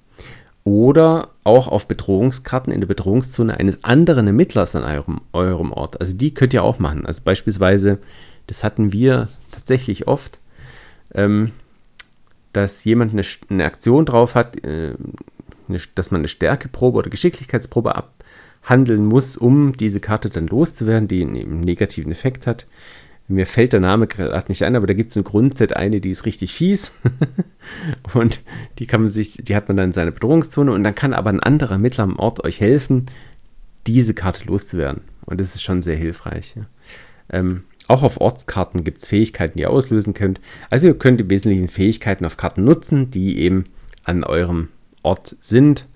Oder 0.64 1.30
auch 1.42 1.66
auf 1.66 1.88
Bedrohungskarten 1.88 2.72
in 2.72 2.80
der 2.80 2.86
Bedrohungszone 2.86 3.58
eines 3.58 3.82
anderen 3.82 4.28
Ermittlers 4.28 4.76
an 4.76 4.84
eurem, 4.84 5.20
eurem 5.32 5.72
Ort. 5.72 5.98
Also 5.98 6.16
die 6.16 6.34
könnt 6.34 6.54
ihr 6.54 6.62
auch 6.62 6.78
machen. 6.78 7.04
Also 7.04 7.22
beispielsweise, 7.24 7.98
das 8.46 8.62
hatten 8.62 8.92
wir 8.92 9.28
tatsächlich 9.50 10.06
oft, 10.06 10.38
ähm, 11.14 11.50
dass 12.52 12.84
jemand 12.84 13.12
eine, 13.12 13.22
eine 13.48 13.64
Aktion 13.64 14.04
drauf 14.04 14.34
hat, 14.34 14.62
äh, 14.64 14.94
eine, 15.68 15.80
dass 15.94 16.10
man 16.10 16.20
eine 16.20 16.28
Stärkeprobe 16.28 16.98
oder 16.98 17.10
Geschicklichkeitsprobe 17.10 17.94
abhandeln 17.96 19.06
muss, 19.06 19.36
um 19.36 19.72
diese 19.72 20.00
Karte 20.00 20.30
dann 20.30 20.46
loszuwerden, 20.46 21.08
die 21.08 21.22
einen 21.22 21.60
negativen 21.60 22.12
Effekt 22.12 22.46
hat. 22.46 22.66
Mir 23.28 23.46
fällt 23.46 23.72
der 23.72 23.80
Name 23.80 24.06
gerade 24.06 24.48
nicht 24.48 24.64
ein, 24.64 24.76
aber 24.76 24.86
da 24.86 24.94
gibt 24.94 25.10
es 25.10 25.16
ein 25.16 25.24
Grundset 25.24 25.74
eine, 25.74 26.00
die 26.00 26.10
ist 26.10 26.26
richtig 26.26 26.52
fies. 26.52 26.92
und 28.14 28.40
die 28.78 28.86
kann 28.86 29.02
man 29.02 29.10
sich, 29.10 29.38
die 29.40 29.56
hat 29.56 29.68
man 29.68 29.76
dann 29.76 29.86
in 29.86 29.92
seiner 29.92 30.10
Bedrohungszone 30.10 30.72
und 30.72 30.82
dann 30.84 30.94
kann 30.94 31.14
aber 31.14 31.30
ein 31.30 31.40
anderer 31.40 31.78
Mittler 31.78 32.04
am 32.04 32.16
Ort 32.16 32.44
euch 32.44 32.60
helfen, 32.60 33.06
diese 33.86 34.14
Karte 34.14 34.44
loszuwerden. 34.46 35.02
Und 35.24 35.40
das 35.40 35.54
ist 35.54 35.62
schon 35.62 35.82
sehr 35.82 35.96
hilfreich. 35.96 36.54
Ja. 36.56 36.66
Ähm, 37.30 37.64
auch 37.92 38.02
auf 38.02 38.20
Ortskarten 38.20 38.84
gibt 38.84 38.98
es 38.98 39.06
Fähigkeiten, 39.06 39.58
die 39.58 39.62
ihr 39.62 39.70
auslösen 39.70 40.14
könnt. 40.14 40.40
Also 40.70 40.88
ihr 40.88 40.98
könnt 40.98 41.20
die 41.20 41.28
wesentlichen 41.30 41.68
Fähigkeiten 41.68 42.24
auf 42.24 42.36
Karten 42.36 42.64
nutzen, 42.64 43.10
die 43.10 43.38
eben 43.38 43.64
an 44.04 44.24
eurem 44.24 44.68
Ort 45.02 45.36
sind. 45.40 45.86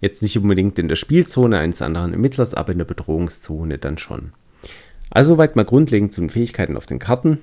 Jetzt 0.00 0.22
nicht 0.22 0.36
unbedingt 0.38 0.78
in 0.78 0.88
der 0.88 0.96
Spielzone 0.96 1.58
eines 1.58 1.82
anderen 1.82 2.12
Ermittlers, 2.12 2.54
aber 2.54 2.72
in 2.72 2.78
der 2.78 2.84
Bedrohungszone 2.84 3.78
dann 3.78 3.98
schon. 3.98 4.32
Also 5.10 5.34
soweit 5.34 5.56
mal 5.56 5.64
grundlegend 5.64 6.12
zu 6.12 6.22
den 6.22 6.30
Fähigkeiten 6.30 6.76
auf 6.76 6.86
den 6.86 6.98
Karten. 6.98 7.38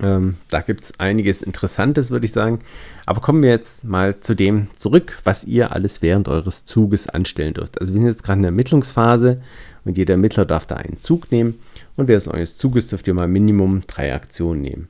Ähm, 0.00 0.36
da 0.50 0.60
gibt 0.60 0.82
es 0.82 1.00
einiges 1.00 1.42
Interessantes, 1.42 2.10
würde 2.10 2.26
ich 2.26 2.32
sagen. 2.32 2.60
Aber 3.06 3.20
kommen 3.20 3.42
wir 3.42 3.50
jetzt 3.50 3.84
mal 3.84 4.20
zu 4.20 4.34
dem 4.34 4.68
zurück, 4.76 5.18
was 5.24 5.44
ihr 5.44 5.72
alles 5.72 6.02
während 6.02 6.28
eures 6.28 6.64
Zuges 6.64 7.08
anstellen 7.08 7.54
dürft. 7.54 7.80
Also 7.80 7.92
wir 7.92 8.00
sind 8.00 8.08
jetzt 8.08 8.22
gerade 8.22 8.38
in 8.38 8.42
der 8.42 8.50
Ermittlungsphase 8.50 9.42
und 9.84 9.98
jeder 9.98 10.14
Ermittler 10.14 10.44
darf 10.44 10.66
da 10.66 10.76
einen 10.76 10.98
Zug 10.98 11.32
nehmen. 11.32 11.58
Und 11.96 12.08
während 12.08 12.28
eures 12.28 12.56
Zuges 12.56 12.88
dürft 12.88 13.06
ihr 13.08 13.14
mal 13.14 13.28
Minimum 13.28 13.82
drei 13.86 14.14
Aktionen 14.14 14.62
nehmen. 14.62 14.88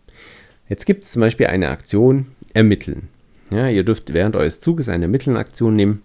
Jetzt 0.68 0.86
gibt 0.86 1.04
es 1.04 1.12
zum 1.12 1.20
Beispiel 1.20 1.46
eine 1.46 1.68
Aktion 1.68 2.26
Ermitteln. 2.54 3.08
Ja, 3.50 3.68
ihr 3.68 3.84
dürft 3.84 4.12
während 4.12 4.36
eures 4.36 4.60
Zuges 4.60 4.88
eine 4.88 5.04
Ermitteln-Aktion 5.04 5.76
nehmen. 5.76 6.02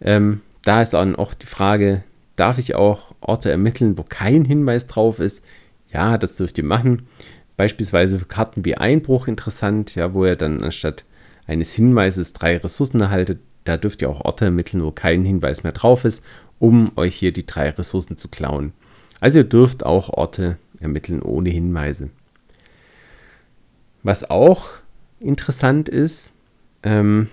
Ähm, 0.00 0.42
da 0.62 0.82
ist 0.82 0.94
dann 0.94 1.16
auch 1.16 1.34
die 1.34 1.46
Frage, 1.46 2.04
darf 2.36 2.58
ich 2.58 2.74
auch 2.74 3.14
Orte 3.20 3.50
ermitteln, 3.50 3.98
wo 3.98 4.02
kein 4.02 4.44
Hinweis 4.44 4.86
drauf 4.86 5.18
ist? 5.18 5.44
Ja, 5.92 6.18
das 6.18 6.36
dürft 6.36 6.58
ihr 6.58 6.64
machen. 6.64 7.06
Beispielsweise 7.56 8.18
für 8.18 8.26
Karten 8.26 8.64
wie 8.64 8.76
Einbruch 8.76 9.28
interessant, 9.28 9.94
ja, 9.94 10.14
wo 10.14 10.24
ihr 10.24 10.36
dann 10.36 10.62
anstatt 10.62 11.04
eines 11.46 11.72
Hinweises 11.72 12.32
drei 12.32 12.56
Ressourcen 12.58 13.00
erhaltet. 13.00 13.40
Da 13.64 13.76
dürft 13.76 14.00
ihr 14.00 14.08
auch 14.08 14.24
Orte 14.24 14.46
ermitteln, 14.46 14.84
wo 14.84 14.92
kein 14.92 15.24
Hinweis 15.24 15.64
mehr 15.64 15.72
drauf 15.72 16.04
ist, 16.04 16.24
um 16.58 16.90
euch 16.96 17.16
hier 17.16 17.32
die 17.32 17.46
drei 17.46 17.70
Ressourcen 17.70 18.16
zu 18.16 18.28
klauen. 18.28 18.72
Also 19.20 19.38
ihr 19.38 19.44
dürft 19.44 19.84
auch 19.84 20.10
Orte 20.10 20.56
ermitteln 20.80 21.22
ohne 21.22 21.50
Hinweise. 21.50 22.10
Was 24.02 24.30
auch 24.30 24.68
interessant 25.20 25.88
ist, 25.88 26.32
ähm, 26.82 27.28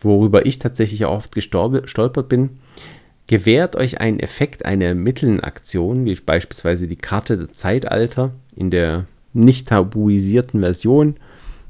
worüber 0.00 0.46
ich 0.46 0.58
tatsächlich 0.58 1.04
auch 1.04 1.16
oft 1.16 1.34
gestolpert 1.34 2.28
bin, 2.28 2.58
gewährt 3.26 3.76
euch 3.76 4.00
einen 4.00 4.20
Effekt 4.20 4.64
einer 4.64 4.86
Ermitteln-Aktion, 4.86 6.04
wie 6.04 6.14
beispielsweise 6.14 6.88
die 6.88 6.96
Karte 6.96 7.36
der 7.38 7.52
Zeitalter 7.52 8.32
in 8.56 8.70
der 8.70 9.06
nicht 9.32 9.68
tabuisierten 9.68 10.60
Version, 10.60 11.16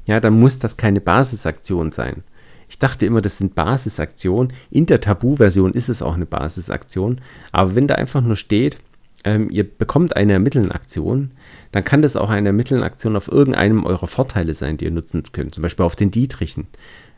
ja, 0.05 0.19
dann 0.19 0.39
muss 0.39 0.59
das 0.59 0.77
keine 0.77 0.99
Basisaktion 0.99 1.91
sein. 1.91 2.23
Ich 2.67 2.79
dachte 2.79 3.05
immer, 3.05 3.21
das 3.21 3.37
sind 3.37 3.53
Basisaktionen. 3.53 4.53
In 4.71 4.85
der 4.85 5.01
Tabu-Version 5.01 5.73
ist 5.73 5.89
es 5.89 6.01
auch 6.01 6.15
eine 6.15 6.25
Basisaktion. 6.25 7.19
Aber 7.51 7.75
wenn 7.75 7.87
da 7.87 7.95
einfach 7.95 8.21
nur 8.21 8.37
steht, 8.37 8.77
ähm, 9.23 9.49
ihr 9.49 9.63
bekommt 9.63 10.15
eine 10.15 10.33
Ermitteln-Aktion, 10.33 11.31
dann 11.71 11.83
kann 11.83 12.01
das 12.01 12.15
auch 12.15 12.29
eine 12.29 12.49
Ermitteln-Aktion 12.49 13.15
auf 13.15 13.27
irgendeinem 13.27 13.85
eurer 13.85 14.07
Vorteile 14.07 14.53
sein, 14.53 14.77
die 14.77 14.85
ihr 14.85 14.91
nutzen 14.91 15.23
könnt. 15.31 15.55
Zum 15.55 15.61
Beispiel 15.61 15.85
auf 15.85 15.95
den 15.95 16.11
Dietrichen. 16.11 16.67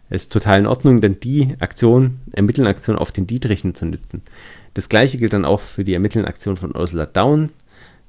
Es 0.10 0.24
ist 0.24 0.34
total 0.34 0.60
in 0.60 0.68
Ordnung, 0.68 1.02
dann 1.02 1.20
die 1.20 1.56
Aktion, 1.60 2.20
Ermitteln-Aktion 2.34 2.98
auf 2.98 3.12
den 3.12 3.26
Dietrichen 3.26 3.74
zu 3.74 3.86
nutzen. 3.86 4.22
Das 4.74 4.90
gleiche 4.90 5.18
gilt 5.18 5.34
dann 5.34 5.46
auch 5.46 5.60
für 5.60 5.84
die 5.84 5.94
Ermitteln-Aktion 5.94 6.58
von 6.58 6.76
Ursula 6.76 7.06
Downs. 7.06 7.52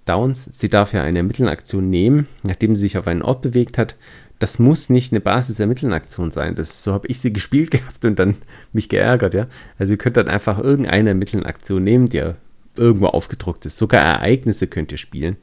Downs. 0.04 0.48
Sie 0.50 0.68
darf 0.68 0.92
ja 0.92 1.02
eine 1.02 1.18
Ermitteln-Aktion 1.18 1.88
nehmen, 1.88 2.26
nachdem 2.42 2.76
sie 2.76 2.82
sich 2.82 2.98
auf 2.98 3.06
einen 3.06 3.22
Ort 3.22 3.42
bewegt 3.42 3.78
hat. 3.78 3.96
Das 4.38 4.58
muss 4.58 4.90
nicht 4.90 5.12
eine 5.12 5.20
Basis-Ermitteln-Aktion 5.20 6.30
sein. 6.30 6.54
Das, 6.56 6.82
so 6.82 6.92
habe 6.92 7.08
ich 7.08 7.20
sie 7.20 7.32
gespielt 7.32 7.70
gehabt 7.70 8.04
und 8.04 8.18
dann 8.18 8.36
mich 8.72 8.88
geärgert, 8.88 9.34
ja. 9.34 9.46
Also 9.78 9.94
ihr 9.94 9.98
könnt 9.98 10.16
dann 10.16 10.28
einfach 10.28 10.58
irgendeine 10.58 11.10
Ermitteln-Aktion 11.10 11.82
nehmen, 11.82 12.06
die 12.06 12.18
ja 12.18 12.34
irgendwo 12.76 13.06
aufgedruckt 13.06 13.66
ist. 13.66 13.78
Sogar 13.78 14.02
Ereignisse 14.02 14.66
könnt 14.66 14.92
ihr 14.92 14.98
spielen. 14.98 15.36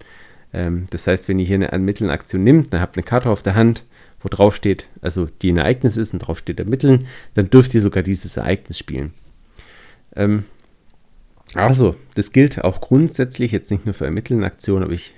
Ähm, 0.53 0.87
das 0.89 1.07
heißt, 1.07 1.27
wenn 1.27 1.39
ihr 1.39 1.45
hier 1.45 1.55
eine 1.55 1.71
Ermitteln-Aktion 1.71 2.43
nimmt, 2.43 2.73
dann 2.73 2.81
habt 2.81 2.97
eine 2.97 3.03
Karte 3.03 3.29
auf 3.29 3.43
der 3.43 3.55
Hand, 3.55 3.83
wo 4.21 4.29
drauf 4.29 4.55
steht, 4.55 4.87
also 5.01 5.27
die 5.41 5.51
ein 5.51 5.57
Ereignis 5.57 5.97
ist 5.97 6.13
und 6.13 6.19
drauf 6.19 6.39
steht 6.39 6.59
Ermitteln, 6.59 7.07
dann 7.33 7.49
dürft 7.49 7.73
ihr 7.73 7.81
sogar 7.81 8.03
dieses 8.03 8.37
Ereignis 8.37 8.77
spielen. 8.77 9.13
Ähm, 10.15 10.45
also, 11.53 11.95
das 12.15 12.31
gilt 12.31 12.63
auch 12.63 12.79
grundsätzlich, 12.81 13.51
jetzt 13.51 13.71
nicht 13.71 13.85
nur 13.85 13.93
für 13.93 14.05
Ermitteln-Aktionen, 14.05 14.83
aber 14.83 14.93
ich 14.93 15.13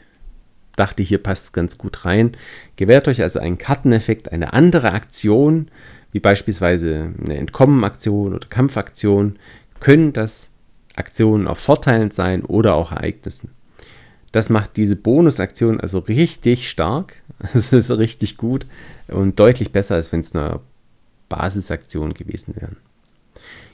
dachte, 0.76 1.04
hier 1.04 1.22
passt 1.22 1.46
es 1.46 1.52
ganz 1.52 1.78
gut 1.78 2.06
rein. 2.06 2.32
Gewährt 2.76 3.08
euch 3.08 3.22
also 3.22 3.40
einen 3.40 3.60
Karteneffekt, 3.60 4.32
eine 4.32 4.54
andere 4.54 4.94
Aktion, 4.94 5.70
wie 6.12 6.20
beispielsweise 6.20 7.14
eine 7.24 7.38
Entkommen-Aktion 7.38 8.34
oder 8.34 8.48
Kampfaktion, 8.48 9.38
können 9.80 10.14
das 10.14 10.50
Aktionen 10.96 11.48
auf 11.48 11.60
Vorteilen 11.60 12.12
sein 12.12 12.44
oder 12.44 12.76
auch 12.76 12.92
Ereignissen. 12.92 13.52
Das 14.32 14.50
macht 14.50 14.78
diese 14.78 14.96
Bonusaktion 14.96 15.80
also 15.80 16.00
richtig 16.00 16.70
stark. 16.70 17.16
Das 17.54 17.74
ist 17.74 17.92
richtig 17.92 18.38
gut 18.38 18.66
und 19.10 19.38
deutlich 19.38 19.74
besser, 19.74 19.96
als 19.96 20.14
wenn 20.14 20.22
es 20.22 20.34
eine 20.34 20.62
Basisaktion 21.28 22.14
gewesen 22.14 22.56
wäre. 22.56 22.72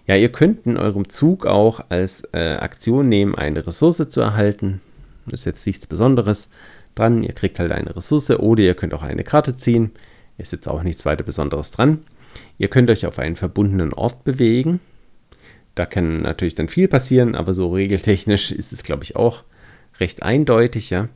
Ja, 0.07 0.15
ihr 0.15 0.31
könnt 0.31 0.65
in 0.65 0.77
eurem 0.77 1.07
Zug 1.07 1.45
auch 1.45 1.81
als 1.89 2.23
äh, 2.33 2.55
Aktion 2.55 3.07
nehmen, 3.09 3.35
eine 3.35 3.67
Ressource 3.67 4.07
zu 4.07 4.21
erhalten. 4.21 4.81
Das 5.27 5.41
ist 5.41 5.45
jetzt 5.45 5.67
nichts 5.67 5.85
Besonderes 5.85 6.49
dran. 6.95 7.21
Ihr 7.21 7.33
kriegt 7.33 7.59
halt 7.59 7.71
eine 7.71 7.95
Ressource 7.95 8.31
oder 8.31 8.63
ihr 8.63 8.73
könnt 8.73 8.95
auch 8.95 9.03
eine 9.03 9.23
Karte 9.23 9.55
ziehen. 9.55 9.91
Ist 10.39 10.51
jetzt 10.51 10.67
auch 10.67 10.81
nichts 10.81 11.05
weiter 11.05 11.23
Besonderes 11.23 11.71
dran. 11.71 11.99
Ihr 12.57 12.69
könnt 12.69 12.89
euch 12.89 13.05
auf 13.05 13.19
einen 13.19 13.35
verbundenen 13.35 13.93
Ort 13.93 14.23
bewegen. 14.23 14.79
Da 15.79 15.85
kann 15.85 16.23
natürlich 16.23 16.55
dann 16.55 16.67
viel 16.67 16.89
passieren, 16.89 17.35
aber 17.35 17.53
so 17.53 17.71
regeltechnisch 17.71 18.51
ist 18.51 18.73
es, 18.73 18.83
glaube 18.83 19.05
ich, 19.05 19.15
auch 19.15 19.45
recht 20.01 20.23
eindeutig, 20.23 20.89
ja. 20.89 21.07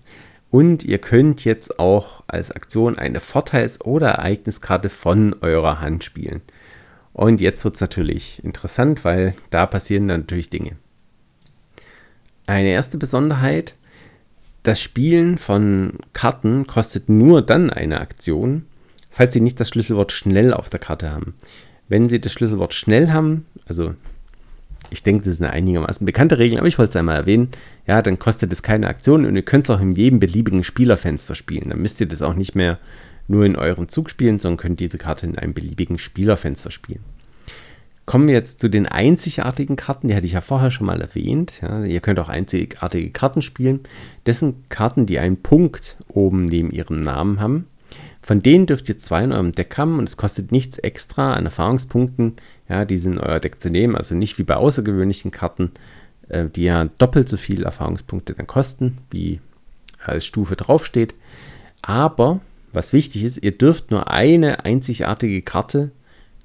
Und 0.52 0.86
ihr 0.86 1.00
könnt 1.00 1.44
jetzt 1.44 1.80
auch 1.80 2.24
als 2.28 2.50
Aktion 2.50 2.98
eine 2.98 3.20
Vorteils- 3.20 3.82
oder 3.82 4.12
Ereigniskarte 4.12 4.88
von 4.88 5.36
eurer 5.42 5.82
Hand 5.82 6.06
spielen. 6.06 6.44
Und 7.12 7.42
jetzt 7.42 7.66
wird 7.66 7.76
es 7.76 7.82
natürlich 7.82 8.42
interessant, 8.42 9.04
weil 9.04 9.34
da 9.50 9.66
passieren 9.66 10.08
dann 10.08 10.22
natürlich 10.22 10.50
Dinge. 10.50 10.78
Eine 12.48 12.70
erste 12.70 12.98
Besonderheit, 12.98 13.76
das 14.64 14.80
Spielen 14.80 15.38
von 15.38 15.98
Karten 16.14 16.68
kostet 16.68 17.10
nur 17.10 17.42
dann 17.42 17.70
eine 17.70 18.00
Aktion, 18.00 18.66
falls 19.10 19.34
Sie 19.34 19.42
nicht 19.42 19.60
das 19.60 19.68
Schlüsselwort 19.68 20.14
schnell 20.14 20.54
auf 20.54 20.70
der 20.70 20.80
Karte 20.80 21.12
haben. 21.12 21.34
Wenn 21.90 22.08
Sie 22.08 22.22
das 22.22 22.32
Schlüsselwort 22.32 22.74
schnell 22.74 23.12
haben, 23.12 23.46
also 23.66 23.96
ich 24.94 25.04
denke, 25.04 25.26
das 25.26 25.36
ist 25.36 25.42
eine 25.42 25.52
einigermaßen 25.52 26.06
bekannte 26.06 26.38
Regel, 26.38 26.60
aber 26.60 26.68
ich 26.68 26.78
wollte 26.78 26.92
es 26.92 26.96
einmal 26.96 27.18
erwähnen, 27.18 27.50
ja, 27.88 28.02
dann 28.02 28.20
kostet 28.20 28.54
es 28.54 28.64
keine 28.64 28.88
Aktion 28.88 29.26
und 29.26 29.36
ihr 29.36 29.42
könnt 29.42 29.66
es 29.66 29.70
auch 29.72 29.82
in 29.82 29.94
jedem 29.94 30.20
beliebigen 30.20 30.64
Spielerfenster 30.64 31.36
spielen. 31.36 31.70
Dann 31.70 31.82
müsst 31.82 32.00
ihr 32.00 32.08
das 32.08 32.22
auch 32.22 32.36
nicht 32.36 32.56
mehr 32.56 32.78
nur 33.28 33.46
in 33.46 33.56
eurem 33.56 33.88
Zug 33.90 34.10
spielen, 34.10 34.40
sondern 34.40 34.58
könnt 34.58 34.80
diese 34.80 34.98
Karte 34.98 35.26
in 35.26 35.38
einem 35.38 35.54
beliebigen 35.54 35.98
Spielerfenster 35.98 36.72
spielen. 36.72 37.02
Kommen 38.06 38.28
wir 38.28 38.36
jetzt 38.36 38.60
zu 38.60 38.70
den 38.70 38.86
einzigartigen 38.86 39.78
Karten, 39.78 40.10
die 40.10 40.16
hatte 40.16 40.26
ich 40.26 40.34
ja 40.34 40.42
vorher 40.42 40.72
schon 40.72 40.86
mal 40.86 41.02
erwähnt. 41.02 41.54
Ja, 41.62 41.84
ihr 41.84 42.02
könnt 42.02 42.20
auch 42.20 42.30
einzigartige 42.30 43.10
Karten 43.12 43.42
spielen. 43.42 43.80
Das 44.26 44.40
sind 44.40 44.70
Karten, 44.70 45.06
die 45.06 45.20
einen 45.20 45.42
Punkt 45.42 45.96
oben 46.10 46.46
neben 46.46 46.70
ihrem 46.70 47.00
Namen 47.00 47.40
haben. 47.40 47.66
Von 48.24 48.42
denen 48.42 48.66
dürft 48.66 48.88
ihr 48.88 48.98
zwei 48.98 49.26
in 49.26 49.34
eurem 49.34 49.52
Deck 49.52 49.78
haben 49.78 50.00
und 50.00 50.08
es 50.08 50.16
kostet 50.16 50.54
nichts 50.54 50.78
extra 50.78 51.34
an 51.34 51.44
Erfahrungspunkten, 51.44 52.38
ja, 52.70 52.86
diese 52.86 53.10
in 53.10 53.20
euer 53.20 53.42
Deck 53.42 53.60
zu 53.60 53.70
nehmen. 53.70 53.98
Also 53.98 54.16
nicht 54.16 54.40
wie 54.40 54.44
bei 54.44 54.56
außergewöhnlichen 54.56 55.30
Karten, 55.30 55.72
äh, 56.30 56.46
die 56.46 56.64
ja 56.64 56.86
doppelt 56.98 57.28
so 57.28 57.36
viel 57.36 57.64
Erfahrungspunkte 57.64 58.34
dann 58.34 58.48
kosten, 58.48 58.98
wie 59.12 59.42
als 60.04 60.26
Stufe 60.26 60.56
draufsteht. 60.56 61.16
Aber 61.82 62.40
was 62.72 62.94
wichtig 62.94 63.26
ist, 63.26 63.44
ihr 63.44 63.52
dürft 63.52 63.92
nur 63.92 64.10
eine 64.10 64.64
einzigartige 64.64 65.42
Karte 65.42 65.92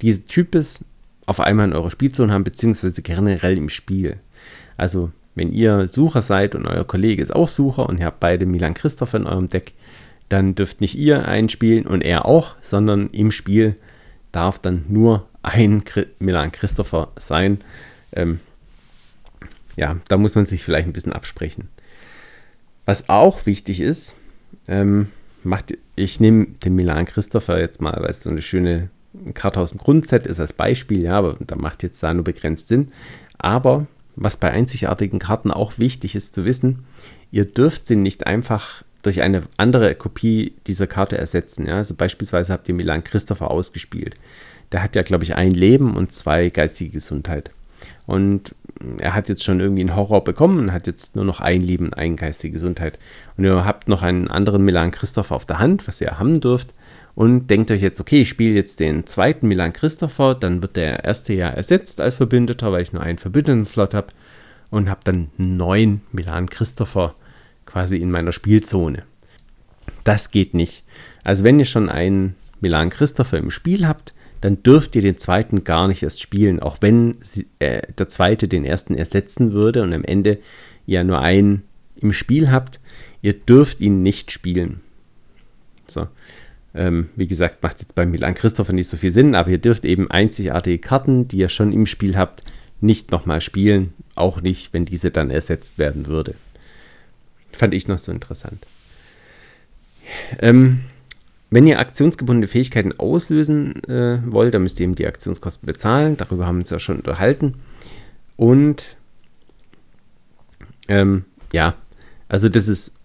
dieses 0.03 0.27
Types 0.27 0.85
auf 1.27 1.39
einmal 1.39 1.69
in 1.69 1.75
eurer 1.75 1.93
Spielzone 1.93 2.33
haben, 2.33 2.45
beziehungsweise 2.45 3.03
generell 3.03 3.57
im 3.57 3.69
Spiel. 3.69 4.17
Also, 4.77 5.13
wenn 5.37 5.53
ihr 5.53 5.87
Sucher 5.87 6.23
seid 6.23 6.57
und 6.57 6.67
euer 6.67 6.85
Kollege 6.85 7.23
ist 7.23 7.35
auch 7.35 7.49
Sucher 7.49 7.89
und 7.89 8.01
ihr 8.01 8.07
habt 8.07 8.19
beide 8.19 8.47
Milan 8.47 8.75
Christoph 8.75 9.15
in 9.15 9.27
eurem 9.27 9.49
Deck, 9.49 9.75
dann 10.29 10.55
dürft 10.55 10.81
nicht 10.81 10.97
ihr 10.97 11.27
einspielen 11.27 11.87
und 11.87 12.03
er 12.03 12.27
auch, 12.27 12.57
sondern 12.61 13.11
im 13.11 13.31
Spiel 13.31 13.77
darf 14.33 14.59
dann 14.59 14.85
nur 14.89 15.29
ein 15.43 15.83
Milan 16.19 16.53
Christopher 16.53 17.13
sein. 17.17 17.63
Ähm, 18.13 18.41
ja, 19.77 19.97
da 20.09 20.17
muss 20.17 20.35
man 20.35 20.47
sich 20.47 20.65
vielleicht 20.65 20.87
ein 20.87 20.93
bisschen 20.93 21.13
absprechen. 21.13 21.69
Was 22.85 23.09
auch 23.09 23.47
wichtig 23.47 23.81
ist, 23.81 24.17
ähm, 24.67 25.09
macht, 25.45 25.77
ich 25.95 26.21
nehme 26.21 26.47
den 26.47 26.75
Milan 26.75 27.07
Christopher 27.07 27.61
jetzt 27.61 27.81
mal, 27.81 27.97
weil 28.01 28.11
es 28.11 28.23
so 28.23 28.31
eine 28.31 28.43
schöne 28.43 28.91
Karte 29.35 29.61
aus 29.61 29.71
dem 29.71 29.79
Grundset 29.79 30.27
ist 30.27 30.41
als 30.41 30.53
Beispiel, 30.53 31.03
ja, 31.03 31.19
aber 31.19 31.37
da 31.41 31.57
macht 31.57 31.83
jetzt 31.83 32.03
da 32.03 32.13
nur 32.13 32.25
begrenzt 32.25 32.69
Sinn. 32.69 32.93
Aber 33.39 33.87
was 34.17 34.37
bei 34.37 34.51
einzigartigen 34.51 35.19
Karten 35.19 35.51
auch 35.51 35.79
wichtig 35.79 36.15
ist 36.15 36.35
zu 36.35 36.45
wissen, 36.45 36.85
ihr 37.31 37.45
dürft 37.45 37.87
sie 37.87 37.97
nicht 37.97 38.27
einfach 38.27 38.85
durch 39.03 39.23
eine 39.23 39.43
andere 39.57 39.95
Kopie 39.95 40.55
dieser 40.67 40.87
Karte 40.87 41.19
ersetzen. 41.19 41.67
Ja? 41.67 41.77
Also 41.77 41.95
beispielsweise 41.95 42.53
habt 42.53 42.69
ihr 42.69 42.75
Milan 42.75 43.05
Christopher 43.05 43.51
ausgespielt. 43.51 44.17
Der 44.73 44.83
hat 44.83 44.97
ja, 44.97 45.03
glaube 45.03 45.25
ich, 45.25 45.35
ein 45.35 45.53
Leben 45.53 45.97
und 45.97 46.13
zwei 46.13 46.49
geistige 46.51 46.91
Gesundheit. 46.91 47.51
Und 48.07 48.55
er 48.99 49.15
hat 49.15 49.29
jetzt 49.29 49.45
schon 49.45 49.61
irgendwie 49.61 49.83
einen 49.83 49.97
Horror 49.97 50.25
bekommen 50.25 50.59
und 50.59 50.73
hat 50.73 50.87
jetzt 50.87 51.17
nur 51.17 51.25
noch 51.25 51.41
ein 51.41 51.61
Leben 51.61 51.87
und 51.87 51.95
eine 51.95 52.15
geistige 52.15 52.55
Gesundheit. 52.55 52.99
Und 53.37 53.45
ihr 53.45 53.65
habt 53.65 53.89
noch 53.89 54.03
einen 54.03 54.29
anderen 54.29 54.65
Milan 54.65 54.91
Christopher 54.91 55.37
auf 55.37 55.47
der 55.47 55.59
Hand, 55.59 55.87
was 55.89 56.01
ihr 56.01 56.19
haben 56.19 56.41
dürft 56.41 56.75
und 57.19 57.49
denkt 57.49 57.73
euch 57.73 57.83
jetzt, 57.83 57.99
okay, 58.01 58.23
ich 58.23 58.29
spiele 58.29 58.55
jetzt 58.55 58.79
den 58.79 59.05
zweiten 59.05 59.49
Milan 59.49 59.73
Christopher, 59.73 60.37
dann 60.37 60.63
wird 60.63 60.77
der 60.77 61.03
erste 61.03 61.35
ja 61.35 61.49
ersetzt 61.49 62.01
als 62.01 62.15
Verbündeter, 62.15 62.71
weil 62.71 62.83
ich 62.83 62.93
nur 62.93 63.03
einen 63.03 63.19
Verbündeten-Slot 63.19 63.93
habe 63.93 64.13
und 64.71 64.89
habe 64.89 65.01
dann 65.03 65.29
neun 65.37 66.01
Milan 66.13 66.49
Christopher 66.49 67.17
quasi 67.69 67.99
in 67.99 68.11
meiner 68.11 68.33
Spielzone. 68.33 69.03
Das 70.05 70.31
geht 70.31 70.55
nicht. 70.55 70.85
Also 71.23 71.45
wenn 71.45 71.59
ihr 71.59 71.67
schon 71.67 71.91
einen 71.91 72.35
Milan 72.61 72.89
Christopher 72.89 73.37
im 73.37 73.51
Spiel 73.51 73.87
habt, 73.87 74.15
dann 74.41 74.63
dürft 74.63 74.97
ihr 74.97 75.03
den 75.03 75.19
zweiten 75.19 75.65
gar 75.65 75.87
nicht 75.87 76.03
erst 76.03 76.23
spielen, 76.23 76.61
auch 76.61 76.79
wenn 76.81 77.17
sie, 77.21 77.47
äh, 77.59 77.83
der 77.99 78.09
zweite 78.09 78.49
den 78.49 78.65
ersten 78.65 78.95
ersetzen 78.95 79.53
würde 79.53 79.83
und 79.83 79.93
am 79.93 80.05
Ende 80.05 80.39
ihr 80.87 81.05
nur 81.05 81.21
einen 81.21 81.65
im 81.97 82.13
Spiel 82.13 82.51
habt, 82.51 82.81
ihr 83.21 83.35
dürft 83.35 83.81
ihn 83.81 84.03
nicht 84.03 84.31
spielen. 84.31 84.81
So. 85.87 86.07
Ähm, 86.75 87.11
wie 87.17 87.27
gesagt, 87.27 87.63
macht 87.63 87.81
jetzt 87.81 87.95
bei 87.95 88.07
Milan 88.07 88.35
Christopher 88.35 88.73
nicht 88.73 88.89
so 88.89 88.97
viel 88.97 89.11
Sinn, 89.11 89.35
aber 89.35 89.51
ihr 89.51 89.59
dürft 89.59 89.85
eben 89.85 90.11
einzigartige 90.11 90.79
Karten, 90.79 91.29
die 91.29 91.39
ihr 91.39 91.49
schon 91.49 91.73
im 91.73 91.87
Spiel 91.87 92.17
habt, 92.17 92.45
nicht 92.81 93.11
nochmal 93.11 93.41
spielen. 93.41 93.93
Auch 94.15 94.41
nicht, 94.41 94.73
wenn 94.73 94.85
diese 94.85 95.11
dann 95.11 95.31
ersetzt 95.31 95.79
werden 95.79 96.07
würde. 96.07 96.35
Fand 97.53 97.75
ich 97.75 97.89
noch 97.89 97.99
so 97.99 98.13
interessant. 98.13 98.67
Ähm, 100.39 100.81
wenn 101.51 101.67
ihr 101.67 101.79
aktionsgebundene 101.79 102.47
Fähigkeiten 102.47 102.99
auslösen 102.99 103.83
äh, 103.85 104.21
wollt, 104.27 104.55
dann 104.55 104.63
müsst 104.63 104.81
ihr 104.81 104.85
eben 104.85 104.95
die 104.95 105.07
Aktionskosten 105.07 105.67
bezahlen. 105.67 106.17
Darüber 106.17 106.47
haben 106.47 106.57
wir 106.57 106.61
uns 106.61 106.71
ja 106.71 106.79
schon 106.79 106.99
unterhalten. 106.99 107.55
Und 108.37 108.97
ähm, 110.89 111.25
ja, 111.53 111.75
also 112.29 112.49
das 112.49 112.69
ist 112.69 112.97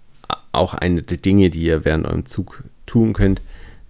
auch 0.51 0.73
eine 0.73 1.01
der 1.01 1.17
Dinge, 1.17 1.49
die 1.49 1.63
ihr 1.63 1.86
während 1.86 2.06
eurem 2.06 2.25
Zug 2.25 2.63
tun 2.86 3.13
könnt. 3.13 3.41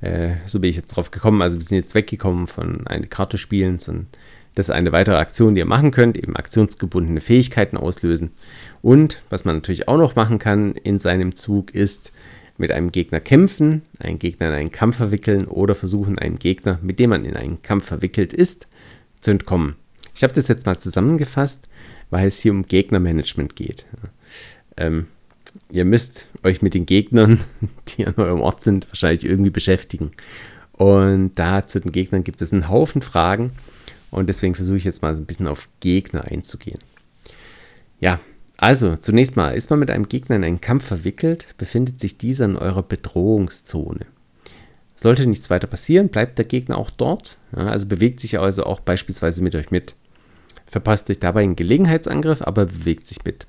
Äh, 0.02 0.36
so 0.46 0.60
bin 0.60 0.70
ich 0.70 0.76
jetzt 0.76 0.96
drauf 0.96 1.12
gekommen. 1.12 1.42
Also 1.42 1.58
wir 1.58 1.64
sind 1.64 1.78
jetzt 1.78 1.96
weggekommen 1.96 2.48
von 2.48 2.86
eine 2.88 3.08
Karte 3.08 3.38
spielen, 3.38 3.80
sondern 3.80 4.08
das 4.56 4.70
ist 4.70 4.76
eine 4.76 4.92
weitere 4.92 5.16
Aktion, 5.16 5.56
die 5.56 5.60
ihr 5.60 5.66
machen 5.66 5.92
könnt, 5.92 6.18
eben 6.18 6.36
aktionsgebundene 6.36 7.22
Fähigkeiten 7.22 7.78
auslösen. 7.78 8.32
Und 8.82 9.22
was 9.30 9.46
man 9.46 9.56
natürlich 9.56 9.88
auch 9.88 9.98
noch 9.98 10.16
machen 10.16 10.40
kann 10.40 10.74
in 10.74 11.00
seinem 11.00 11.36
Zug 11.36 11.74
ist 11.74 12.12
mit 12.58 12.72
einem 12.72 12.92
Gegner 12.92 13.20
kämpfen, 13.20 13.82
einen 14.00 14.20
Gegner 14.20 14.50
in 14.50 14.54
einen 14.54 14.72
Kampf 14.72 14.98
verwickeln 14.98 15.46
oder 15.46 15.74
versuchen, 15.74 16.20
einen 16.20 16.38
Gegner, 16.38 16.78
mit 16.82 17.00
dem 17.00 17.10
man 17.10 17.26
in 17.26 17.36
einen 17.36 17.62
Kampf 17.62 17.86
verwickelt 17.86 18.32
ist, 18.32 18.68
zu 19.22 19.32
entkommen. 19.32 19.76
Ich 20.16 20.24
habe 20.24 20.34
das 20.34 20.48
jetzt 20.48 20.66
mal 20.66 20.78
zusammengefasst, 20.78 21.68
weil 22.12 22.28
es 22.28 22.40
hier 22.40 22.52
um 22.52 22.66
Gegnermanagement 22.66 23.56
geht. 23.56 23.88
Ähm, 24.78 25.08
ihr 25.72 25.86
müsst 25.86 26.28
euch 26.44 26.62
mit 26.62 26.76
den 26.76 26.86
Gegnern, 26.86 27.40
die 27.90 28.06
an 28.06 28.16
eurem 28.18 28.42
Ort 28.42 28.62
sind, 28.62 28.88
wahrscheinlich 28.90 29.26
irgendwie 29.26 29.50
beschäftigen. 29.50 30.12
Und 30.74 31.34
da 31.36 31.66
zu 31.66 31.80
den 31.80 31.92
Gegnern 31.92 32.24
gibt 32.24 32.42
es 32.42 32.54
einen 32.54 32.70
Haufen 32.70 33.02
Fragen. 33.02 33.52
Und 34.14 34.28
deswegen 34.28 34.56
versuche 34.56 34.78
ich 34.78 34.84
jetzt 34.84 35.02
mal 35.02 35.16
so 35.16 35.22
ein 35.22 35.26
bisschen 35.26 35.48
auf 35.48 35.68
Gegner 35.80 36.26
einzugehen. 36.26 36.80
Ja, 38.00 38.20
also 38.58 38.96
zunächst 38.96 39.36
mal, 39.36 39.56
ist 39.56 39.70
man 39.70 39.80
mit 39.80 39.90
einem 39.90 40.08
Gegner 40.08 40.36
in 40.36 40.44
einen 40.44 40.62
Kampf 40.62 40.86
verwickelt, 40.86 41.48
befindet 41.58 42.00
sich 42.00 42.18
dieser 42.18 42.46
in 42.46 42.56
eurer 42.56 42.84
Bedrohungszone. 42.84 44.06
Sollte 44.96 45.26
nichts 45.26 45.50
weiter 45.50 45.68
passieren, 45.68 46.10
bleibt 46.10 46.38
der 46.38 46.46
Gegner 46.46 46.78
auch 46.78 46.92
dort. 46.92 47.38
Ja, 47.56 47.66
also 47.66 47.88
bewegt 47.88 48.20
sich 48.20 48.40
also 48.40 48.64
auch 48.66 48.80
beispielsweise 48.80 49.44
mit 49.44 49.56
euch 49.56 49.72
mit. 49.72 49.96
Verpasst 50.68 51.10
euch 51.10 51.20
dabei 51.20 51.42
einen 51.42 51.56
Gelegenheitsangriff, 51.56 52.42
aber 52.42 52.68
bewegt 52.68 53.08
sich 53.08 53.26
mit. 53.26 53.48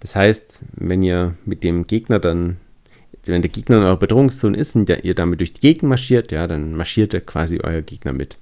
Das 0.00 0.14
heißt, 0.14 0.62
wenn 0.72 1.02
ihr 1.02 1.34
mit 1.44 1.64
dem 1.64 1.86
Gegner 1.86 2.18
dann, 2.18 2.58
wenn 3.24 3.42
der 3.42 3.50
Gegner 3.50 3.78
in 3.78 3.82
eurer 3.82 3.98
Bedrohungszone 3.98 4.56
ist 4.56 4.76
und 4.76 4.88
ihr 4.88 5.14
damit 5.14 5.40
durch 5.40 5.52
die 5.52 5.60
Gegend 5.60 5.84
marschiert, 5.84 6.32
ja, 6.32 6.46
dann 6.46 6.74
marschiert 6.74 7.12
er 7.12 7.22
quasi 7.22 7.60
euer 7.62 7.82
Gegner 7.82 8.12
mit. 8.12 8.36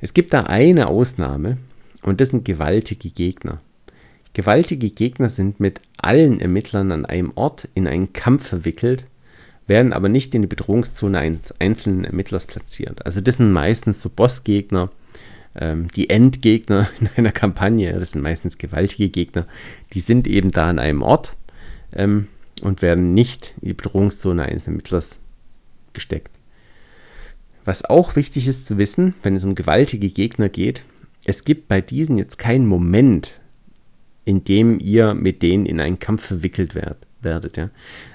Es 0.00 0.14
gibt 0.14 0.32
da 0.32 0.44
eine 0.44 0.86
Ausnahme 0.86 1.58
und 2.02 2.20
das 2.20 2.30
sind 2.30 2.44
gewaltige 2.44 3.10
Gegner. 3.10 3.60
Gewaltige 4.32 4.90
Gegner 4.90 5.28
sind 5.28 5.58
mit 5.58 5.80
allen 5.96 6.40
Ermittlern 6.40 6.92
an 6.92 7.04
einem 7.04 7.32
Ort 7.34 7.68
in 7.74 7.88
einen 7.88 8.12
Kampf 8.12 8.46
verwickelt, 8.46 9.06
werden 9.66 9.92
aber 9.92 10.08
nicht 10.08 10.34
in 10.34 10.42
die 10.42 10.48
Bedrohungszone 10.48 11.18
eines 11.18 11.52
einzelnen 11.60 12.04
Ermittlers 12.04 12.46
platziert. 12.46 13.04
Also 13.04 13.20
das 13.20 13.38
sind 13.38 13.52
meistens 13.52 14.00
so 14.00 14.08
Bossgegner, 14.08 14.90
ähm, 15.56 15.88
die 15.88 16.08
Endgegner 16.08 16.88
in 17.00 17.08
einer 17.16 17.32
Kampagne, 17.32 17.92
das 17.92 18.12
sind 18.12 18.22
meistens 18.22 18.58
gewaltige 18.58 19.08
Gegner, 19.08 19.46
die 19.92 20.00
sind 20.00 20.28
eben 20.28 20.50
da 20.50 20.68
an 20.68 20.78
einem 20.78 21.02
Ort 21.02 21.36
ähm, 21.92 22.28
und 22.62 22.80
werden 22.80 23.14
nicht 23.14 23.54
in 23.60 23.68
die 23.68 23.74
Bedrohungszone 23.74 24.44
eines 24.44 24.68
Ermittlers 24.68 25.18
gesteckt. 25.92 26.37
Was 27.68 27.84
auch 27.84 28.16
wichtig 28.16 28.48
ist 28.48 28.64
zu 28.64 28.78
wissen, 28.78 29.12
wenn 29.22 29.36
es 29.36 29.44
um 29.44 29.54
gewaltige 29.54 30.08
Gegner 30.08 30.48
geht, 30.48 30.84
es 31.26 31.44
gibt 31.44 31.68
bei 31.68 31.82
diesen 31.82 32.16
jetzt 32.16 32.38
keinen 32.38 32.66
Moment, 32.66 33.42
in 34.24 34.42
dem 34.42 34.80
ihr 34.80 35.12
mit 35.12 35.42
denen 35.42 35.66
in 35.66 35.78
einen 35.78 35.98
Kampf 35.98 36.24
verwickelt 36.24 36.74
werd, 36.74 36.96
werdet. 37.20 37.58
Ja. 37.58 37.68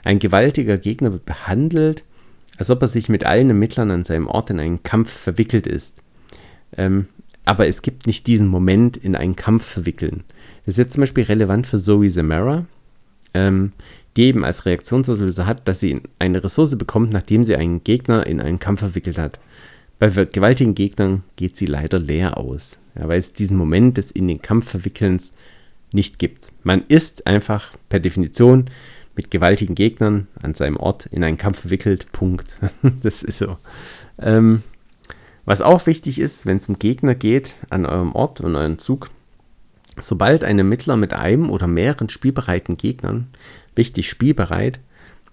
Ein 0.04 0.18
gewaltiger 0.18 0.80
Gegner 0.80 1.12
wird 1.12 1.26
behandelt, 1.26 2.04
als 2.58 2.72
ob 2.72 2.82
er 2.82 2.88
sich 2.88 3.10
mit 3.10 3.28
allen 3.28 3.50
Ermittlern 3.50 3.92
an 3.92 4.04
seinem 4.04 4.26
Ort 4.26 4.50
in 4.50 4.60
einen 4.60 4.82
Kampf 4.82 5.12
verwickelt 5.12 5.68
ist. 5.68 6.02
Ähm, 6.76 7.06
aber 7.46 7.68
es 7.68 7.84
gibt 7.84 8.08
nicht 8.08 8.26
diesen 8.26 8.48
Moment 8.48 8.98
in 8.98 9.16
einen 9.16 9.36
Kampf 9.36 9.66
verwickeln. 9.66 10.24
Das 10.66 10.74
ist 10.74 10.80
jetzt 10.80 10.94
zum 10.94 11.02
Beispiel 11.02 11.26
relevant 11.26 11.68
für 11.68 11.78
Zoe 11.78 12.10
Zamara, 12.10 12.66
ähm, 13.36 13.74
die 14.16 14.24
eben 14.24 14.44
als 14.44 14.66
Reaktionsauslöser 14.66 15.46
hat, 15.46 15.68
dass 15.68 15.80
sie 15.80 16.02
eine 16.20 16.44
Ressource 16.44 16.78
bekommt, 16.78 17.14
nachdem 17.14 17.44
sie 17.44 17.56
einen 17.56 17.84
Gegner 17.84 18.26
in 18.28 18.40
einen 18.40 18.60
Kampf 18.60 18.80
verwickelt 18.80 19.18
hat. 19.18 19.40
Bei 20.00 20.10
gewaltigen 20.10 20.76
Gegnern 20.76 21.24
geht 21.36 21.56
sie 21.56 21.66
leider 21.66 22.00
leer 22.00 22.38
aus, 22.38 22.78
ja, 22.96 23.08
weil 23.08 23.20
es 23.20 23.34
diesen 23.34 23.58
Moment 23.58 23.98
des 23.98 24.12
in 24.12 24.28
den 24.28 24.42
Kampf 24.42 24.70
verwickelns 24.70 25.34
nicht 25.94 26.20
gibt. 26.20 26.52
Man 26.64 26.84
ist 26.88 27.26
einfach 27.28 27.72
per 27.90 28.00
Definition 28.00 28.66
mit 29.16 29.32
gewaltigen 29.32 29.76
Gegnern 29.76 30.28
an 30.42 30.56
seinem 30.56 30.78
Ort 30.78 31.06
in 31.08 31.24
einen 31.24 31.38
Kampf 31.38 31.60
verwickelt. 31.60 32.12
Punkt. 32.12 32.58
das 33.04 33.24
ist 33.24 33.38
so. 33.38 33.58
Ähm, 34.20 34.64
was 35.46 35.62
auch 35.62 35.86
wichtig 35.86 36.20
ist, 36.20 36.46
wenn 36.46 36.58
es 36.58 36.70
um 36.70 36.80
Gegner 36.80 37.16
geht 37.16 37.56
an 37.70 37.86
eurem 37.86 38.14
Ort 38.14 38.42
und 38.42 38.56
euren 38.56 38.80
Zug, 38.80 39.10
sobald 40.00 40.44
ein 40.44 40.58
Ermittler 40.58 40.98
mit 40.98 41.14
einem 41.14 41.50
oder 41.50 41.68
mehreren 41.68 42.10
spielbereiten 42.10 42.78
Gegnern, 42.78 43.28
wichtig 43.76 44.10
spielbereit, 44.10 44.80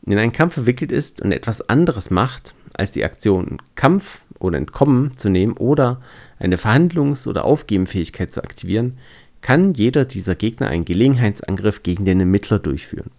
in 0.06 0.18
einen 0.18 0.32
Kampf 0.32 0.54
verwickelt 0.54 0.92
ist 0.92 1.20
und 1.20 1.32
etwas 1.32 1.68
anderes 1.68 2.10
macht, 2.10 2.54
als 2.74 2.92
die 2.92 3.04
Aktion 3.04 3.58
Kampf 3.74 4.22
oder 4.38 4.56
Entkommen 4.56 5.16
zu 5.16 5.28
nehmen 5.28 5.54
oder 5.54 6.00
eine 6.38 6.56
Verhandlungs- 6.56 7.28
oder 7.28 7.44
Aufgebenfähigkeit 7.44 8.30
zu 8.30 8.42
aktivieren, 8.42 8.98
kann 9.42 9.74
jeder 9.74 10.04
dieser 10.04 10.34
Gegner 10.34 10.68
einen 10.68 10.84
Gelegenheitsangriff 10.84 11.82
gegen 11.82 12.04
den 12.04 12.20
Ermittler 12.20 12.58
durchführen. 12.58 13.10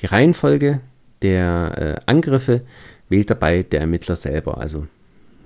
Die 0.00 0.06
Reihenfolge 0.06 0.80
der 1.22 2.00
äh, 2.06 2.10
Angriffe 2.10 2.62
wählt 3.08 3.30
dabei 3.30 3.62
der 3.62 3.80
Ermittler 3.80 4.16
selber, 4.16 4.58
also 4.58 4.86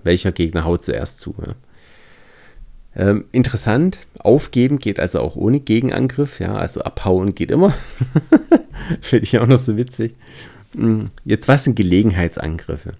welcher 0.02 0.32
Gegner 0.32 0.64
haut 0.64 0.84
zuerst 0.84 1.20
zu. 1.20 1.34
Ja. 1.44 1.54
Ähm, 2.96 3.26
interessant, 3.30 3.98
aufgeben 4.18 4.78
geht 4.78 4.98
also 4.98 5.20
auch 5.20 5.36
ohne 5.36 5.60
Gegenangriff, 5.60 6.40
ja, 6.40 6.54
also 6.54 6.80
abhauen 6.80 7.34
geht 7.34 7.50
immer. 7.50 7.74
Finde 9.02 9.24
ich 9.24 9.38
auch 9.38 9.46
noch 9.46 9.58
so 9.58 9.76
witzig. 9.76 10.14
Hm, 10.74 11.10
jetzt, 11.24 11.46
was 11.46 11.64
sind 11.64 11.76
Gelegenheitsangriffe? 11.76 12.92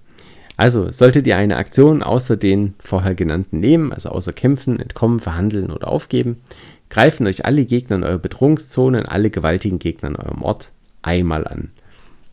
Also, 0.58 0.90
solltet 0.90 1.26
ihr 1.26 1.36
eine 1.36 1.56
Aktion 1.56 2.02
außer 2.02 2.36
den 2.36 2.74
vorher 2.78 3.14
genannten 3.14 3.60
nehmen, 3.60 3.92
also 3.92 4.10
außer 4.10 4.32
kämpfen, 4.32 4.78
entkommen, 4.80 5.20
verhandeln 5.20 5.70
oder 5.70 5.88
aufgeben, 5.88 6.42
greifen 6.90 7.26
euch 7.26 7.44
alle 7.44 7.64
Gegner 7.64 7.96
in 7.96 8.04
eurer 8.04 8.18
Bedrohungszone 8.18 9.00
und 9.00 9.06
alle 9.06 9.30
gewaltigen 9.30 9.78
Gegner 9.78 10.10
in 10.10 10.16
eurem 10.16 10.42
Ort 10.42 10.72
einmal 11.02 11.46
an. 11.46 11.70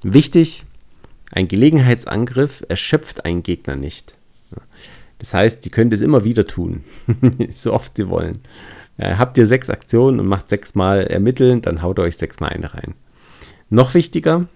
Wichtig, 0.03 0.65
ein 1.31 1.47
Gelegenheitsangriff 1.47 2.63
erschöpft 2.67 3.25
einen 3.25 3.43
Gegner 3.43 3.75
nicht. 3.75 4.15
Das 5.23 5.33
heißt, 5.33 5.63
die 5.63 5.69
könnt 5.69 5.93
es 5.93 6.01
immer 6.01 6.25
wieder 6.25 6.43
tun, 6.43 6.83
so 7.55 7.71
oft 7.71 7.95
sie 7.95 8.09
wollen. 8.09 8.39
Äh, 8.97 9.15
habt 9.15 9.37
ihr 9.37 9.47
sechs 9.47 9.69
Aktionen 9.69 10.19
und 10.19 10.27
macht 10.27 10.49
sechsmal 10.49 11.07
ermitteln, 11.07 11.61
dann 11.61 11.81
haut 11.81 11.97
euch 11.97 12.17
sechsmal 12.17 12.49
eine 12.49 12.73
rein. 12.73 12.93
Noch 13.69 13.93
wichtiger, 13.93 14.47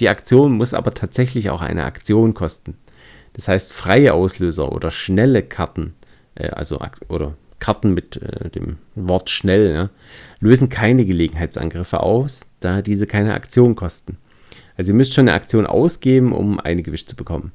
die 0.00 0.08
Aktion 0.08 0.54
muss 0.54 0.74
aber 0.74 0.92
tatsächlich 0.92 1.50
auch 1.50 1.60
eine 1.60 1.84
Aktion 1.84 2.34
kosten. 2.34 2.76
Das 3.34 3.46
heißt, 3.46 3.72
freie 3.72 4.12
Auslöser 4.12 4.72
oder 4.72 4.90
schnelle 4.90 5.44
Karten, 5.44 5.94
äh, 6.34 6.48
also 6.48 6.80
oder 7.06 7.34
Karten 7.60 7.94
mit 7.94 8.20
äh, 8.20 8.50
dem 8.50 8.78
Wort 8.96 9.30
schnell, 9.30 9.72
ja, 9.72 9.90
lösen 10.40 10.68
keine 10.68 11.04
Gelegenheitsangriffe 11.04 12.00
aus, 12.00 12.40
da 12.58 12.82
diese 12.82 13.06
keine 13.06 13.34
Aktion 13.34 13.76
kosten. 13.76 14.18
Also 14.76 14.90
ihr 14.90 14.96
müsst 14.96 15.14
schon 15.14 15.28
eine 15.28 15.36
Aktion 15.36 15.64
ausgeben, 15.64 16.32
um 16.32 16.58
eine 16.58 16.82
gewischt 16.82 17.08
zu 17.08 17.14
bekommen. 17.14 17.52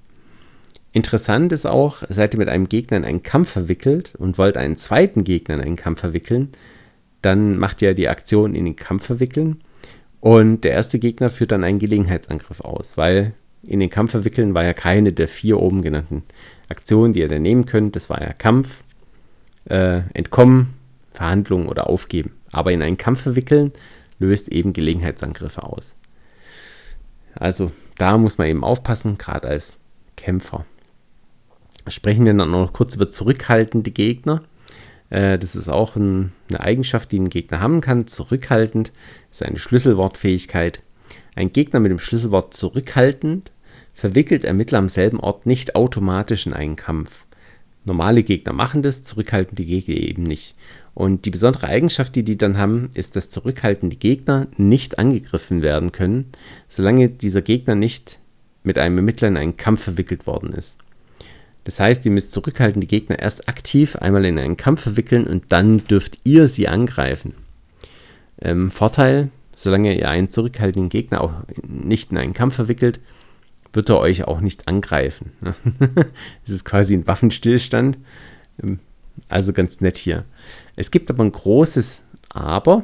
Interessant 0.93 1.51
ist 1.51 1.65
auch, 1.65 2.03
seid 2.07 2.35
ihr 2.35 2.37
mit 2.37 2.49
einem 2.49 2.69
Gegner 2.69 2.97
in 2.97 3.05
einen 3.05 3.23
Kampf 3.23 3.49
verwickelt 3.49 4.13
und 4.15 4.37
wollt 4.37 4.57
einen 4.57 4.77
zweiten 4.77 5.23
Gegner 5.23 5.55
in 5.55 5.61
einen 5.61 5.75
Kampf 5.75 5.99
verwickeln, 5.99 6.49
dann 7.21 7.57
macht 7.57 7.81
ihr 7.81 7.95
die 7.95 8.07
Aktion 8.07 8.53
in 8.53 8.65
den 8.65 8.75
Kampf 8.75 9.05
verwickeln 9.05 9.61
und 10.19 10.61
der 10.63 10.71
erste 10.71 10.99
Gegner 10.99 11.29
führt 11.29 11.51
dann 11.51 11.63
einen 11.63 11.79
Gelegenheitsangriff 11.79 12.61
aus, 12.61 12.95
weil 12.95 13.33
in 13.65 13.79
den 13.79 13.89
Kampf 13.89 14.11
verwickeln 14.11 14.53
war 14.53 14.63
ja 14.63 14.73
keine 14.73 15.13
der 15.13 15.27
vier 15.27 15.59
oben 15.59 15.81
genannten 15.81 16.23
Aktionen, 16.69 17.13
die 17.13 17.21
ihr 17.21 17.27
dann 17.27 17.41
nehmen 17.41 17.65
könnt. 17.65 17.95
Das 17.95 18.09
war 18.09 18.21
ja 18.21 18.33
Kampf, 18.33 18.83
äh, 19.65 20.01
Entkommen, 20.13 20.75
Verhandlungen 21.11 21.67
oder 21.67 21.89
Aufgeben. 21.89 22.33
Aber 22.51 22.71
in 22.71 22.81
einen 22.81 22.97
Kampf 22.97 23.21
verwickeln 23.21 23.71
löst 24.19 24.49
eben 24.49 24.73
Gelegenheitsangriffe 24.73 25.63
aus. 25.63 25.95
Also 27.35 27.71
da 27.97 28.17
muss 28.17 28.37
man 28.37 28.47
eben 28.47 28.63
aufpassen, 28.63 29.17
gerade 29.17 29.47
als 29.47 29.79
Kämpfer. 30.17 30.65
Sprechen 31.87 32.25
wir 32.25 32.33
dann 32.33 32.51
noch 32.51 32.73
kurz 32.73 32.95
über 32.95 33.09
zurückhaltende 33.09 33.91
Gegner. 33.91 34.43
Äh, 35.09 35.37
das 35.37 35.55
ist 35.55 35.69
auch 35.69 35.95
ein, 35.95 36.31
eine 36.49 36.61
Eigenschaft, 36.61 37.11
die 37.11 37.19
ein 37.19 37.29
Gegner 37.29 37.59
haben 37.59 37.81
kann. 37.81 38.07
Zurückhaltend 38.07 38.91
ist 39.31 39.43
eine 39.43 39.59
Schlüsselwortfähigkeit. 39.59 40.81
Ein 41.35 41.51
Gegner 41.51 41.79
mit 41.79 41.91
dem 41.91 41.99
Schlüsselwort 41.99 42.53
zurückhaltend 42.53 43.51
verwickelt 43.93 44.43
Ermittler 44.43 44.79
am 44.79 44.89
selben 44.89 45.19
Ort 45.19 45.45
nicht 45.45 45.75
automatisch 45.75 46.47
in 46.47 46.53
einen 46.53 46.75
Kampf. 46.75 47.25
Normale 47.85 48.23
Gegner 48.23 48.53
machen 48.53 48.81
das, 48.81 49.03
zurückhaltende 49.03 49.65
Gegner 49.65 49.95
eben 49.95 50.23
nicht. 50.23 50.55
Und 50.93 51.25
die 51.25 51.31
besondere 51.31 51.67
Eigenschaft, 51.67 52.15
die 52.15 52.23
die 52.23 52.37
dann 52.37 52.57
haben, 52.57 52.89
ist, 52.93 53.15
dass 53.15 53.29
zurückhaltende 53.29 53.95
Gegner 53.95 54.47
nicht 54.57 54.99
angegriffen 54.99 55.61
werden 55.61 55.91
können, 55.91 56.31
solange 56.67 57.09
dieser 57.09 57.41
Gegner 57.41 57.75
nicht 57.75 58.19
mit 58.63 58.77
einem 58.77 58.97
Ermittler 58.97 59.27
in 59.27 59.37
einen 59.37 59.57
Kampf 59.57 59.83
verwickelt 59.83 60.25
worden 60.27 60.53
ist. 60.53 60.77
Das 61.63 61.79
heißt, 61.79 62.05
ihr 62.05 62.11
müsst 62.11 62.31
zurückhaltende 62.31 62.87
Gegner 62.87 63.19
erst 63.19 63.47
aktiv 63.47 63.95
einmal 63.95 64.25
in 64.25 64.37
einen 64.37 64.57
Kampf 64.57 64.81
verwickeln 64.81 65.25
und 65.25 65.45
dann 65.49 65.77
dürft 65.87 66.19
ihr 66.23 66.47
sie 66.47 66.67
angreifen. 66.67 67.33
Ähm, 68.41 68.69
Vorteil, 68.69 69.29
solange 69.55 69.97
ihr 69.97 70.09
einen 70.09 70.29
zurückhaltenden 70.29 70.89
Gegner 70.89 71.21
auch 71.21 71.33
nicht 71.63 72.11
in 72.11 72.17
einen 72.17 72.33
Kampf 72.33 72.55
verwickelt, 72.55 72.99
wird 73.71 73.89
er 73.89 73.99
euch 73.99 74.25
auch 74.25 74.39
nicht 74.39 74.67
angreifen. 74.67 75.31
Es 76.45 76.51
ist 76.51 76.65
quasi 76.65 76.95
ein 76.95 77.07
Waffenstillstand. 77.07 77.97
Ähm, 78.61 78.79
also 79.29 79.53
ganz 79.53 79.81
nett 79.81 79.97
hier. 79.97 80.25
Es 80.75 80.91
gibt 80.91 81.09
aber 81.09 81.23
ein 81.23 81.31
großes 81.31 82.03
Aber 82.29 82.83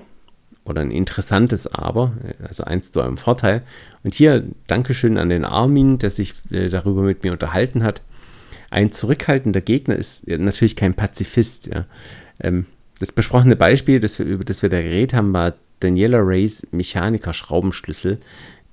oder 0.64 0.82
ein 0.82 0.92
interessantes 0.92 1.68
Aber, 1.68 2.14
also 2.48 2.64
eins 2.64 2.92
zu 2.92 3.02
eurem 3.02 3.18
Vorteil. 3.18 3.64
Und 4.04 4.14
hier 4.14 4.44
Dankeschön 4.68 5.18
an 5.18 5.30
den 5.30 5.46
Armin, 5.46 5.98
der 5.98 6.12
sich 6.12 6.34
äh, 6.52 6.70
darüber 6.70 7.02
mit 7.02 7.24
mir 7.24 7.32
unterhalten 7.32 7.84
hat. 7.84 8.02
Ein 8.72 8.92
zurückhaltender 8.92 9.62
Gegner 9.62 9.96
ist 9.96 10.28
natürlich 10.28 10.76
kein 10.76 10.94
Pazifist. 10.94 11.68
Ja. 11.68 11.86
Ähm, 12.40 12.66
das 13.00 13.12
besprochene 13.12 13.56
Beispiel, 13.56 14.00
das 14.00 14.20
wir, 14.20 14.26
über 14.26 14.44
das 14.44 14.62
wir 14.62 14.70
da 14.70 14.82
geredet 14.82 15.14
haben, 15.14 15.34
war 15.34 15.54
Daniela 15.80 16.20
Rays 16.20 16.68
Mechaniker-Schraubenschlüssel. 16.72 18.20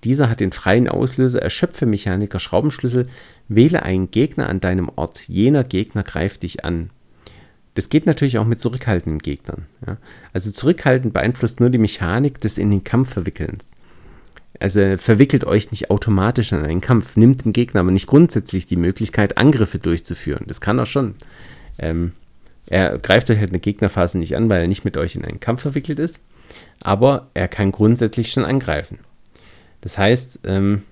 Dieser 0.04 0.28
hat 0.28 0.40
den 0.40 0.52
freien 0.52 0.88
Auslöser 0.88 1.40
Erschöpfe 1.40 1.86
Mechaniker 1.86 2.38
Schraubenschlüssel, 2.38 3.06
wähle 3.48 3.82
einen 3.82 4.10
Gegner 4.10 4.48
an 4.48 4.60
deinem 4.60 4.90
Ort. 4.94 5.20
Jener 5.28 5.64
Gegner 5.64 6.02
greift 6.02 6.42
dich 6.42 6.64
an. 6.64 6.90
Das 7.74 7.88
geht 7.88 8.06
natürlich 8.06 8.38
auch 8.38 8.46
mit 8.46 8.60
zurückhaltenden 8.60 9.20
Gegnern. 9.20 9.66
Ja. 9.86 9.98
Also 10.32 10.50
zurückhaltend 10.50 11.12
beeinflusst 11.12 11.60
nur 11.60 11.70
die 11.70 11.78
Mechanik 11.78 12.40
des 12.40 12.58
in 12.58 12.70
den 12.70 12.84
Kampf 12.84 13.10
verwickelns. 13.10 13.75
Also 14.60 14.96
verwickelt 14.96 15.44
euch 15.44 15.70
nicht 15.70 15.90
automatisch 15.90 16.52
in 16.52 16.62
einen 16.62 16.80
Kampf, 16.80 17.16
nimmt 17.16 17.44
dem 17.44 17.52
Gegner 17.52 17.80
aber 17.80 17.90
nicht 17.90 18.06
grundsätzlich 18.06 18.66
die 18.66 18.76
Möglichkeit, 18.76 19.36
Angriffe 19.38 19.78
durchzuführen. 19.78 20.44
Das 20.46 20.60
kann 20.60 20.78
er 20.78 20.86
schon. 20.86 21.16
Ähm, 21.78 22.12
er 22.68 22.98
greift 22.98 23.30
euch 23.30 23.38
halt 23.38 23.50
eine 23.50 23.60
Gegnerphase 23.60 24.18
nicht 24.18 24.36
an, 24.36 24.50
weil 24.50 24.62
er 24.62 24.68
nicht 24.68 24.84
mit 24.84 24.96
euch 24.96 25.14
in 25.14 25.24
einen 25.24 25.40
Kampf 25.40 25.62
verwickelt 25.62 25.98
ist, 25.98 26.20
aber 26.80 27.30
er 27.34 27.48
kann 27.48 27.70
grundsätzlich 27.70 28.32
schon 28.32 28.44
angreifen. 28.44 28.98
Das 29.82 29.98
heißt, 29.98 30.40
ähm, 30.44 30.82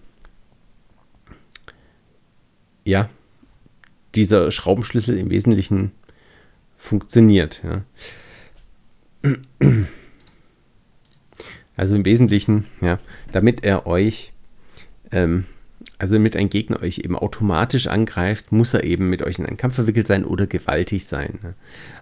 ja, 2.84 3.08
dieser 4.14 4.50
Schraubenschlüssel 4.50 5.18
im 5.18 5.30
Wesentlichen 5.30 5.92
funktioniert. 6.76 7.62
Ja. 7.64 7.82
Also 11.76 11.96
im 11.96 12.04
Wesentlichen, 12.04 12.66
ja, 12.80 12.98
damit 13.32 13.64
er 13.64 13.86
euch, 13.86 14.32
ähm, 15.10 15.44
also 15.98 16.14
damit 16.14 16.36
ein 16.36 16.50
Gegner 16.50 16.80
euch 16.82 16.98
eben 16.98 17.16
automatisch 17.16 17.88
angreift, 17.88 18.52
muss 18.52 18.74
er 18.74 18.84
eben 18.84 19.10
mit 19.10 19.22
euch 19.22 19.38
in 19.38 19.46
einen 19.46 19.56
Kampf 19.56 19.74
verwickelt 19.74 20.06
sein 20.06 20.24
oder 20.24 20.46
gewaltig 20.46 21.06
sein. 21.06 21.38
Ja. 21.42 21.54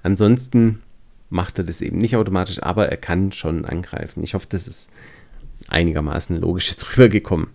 Ansonsten 0.02 0.80
macht 1.30 1.58
er 1.58 1.64
das 1.64 1.80
eben 1.80 1.98
nicht 1.98 2.16
automatisch, 2.16 2.62
aber 2.62 2.88
er 2.88 2.98
kann 2.98 3.32
schon 3.32 3.64
angreifen. 3.64 4.22
Ich 4.22 4.34
hoffe, 4.34 4.46
das 4.50 4.68
ist 4.68 4.90
einigermaßen 5.68 6.38
logisch 6.40 6.70
jetzt 6.70 6.90
rübergekommen. 6.96 7.48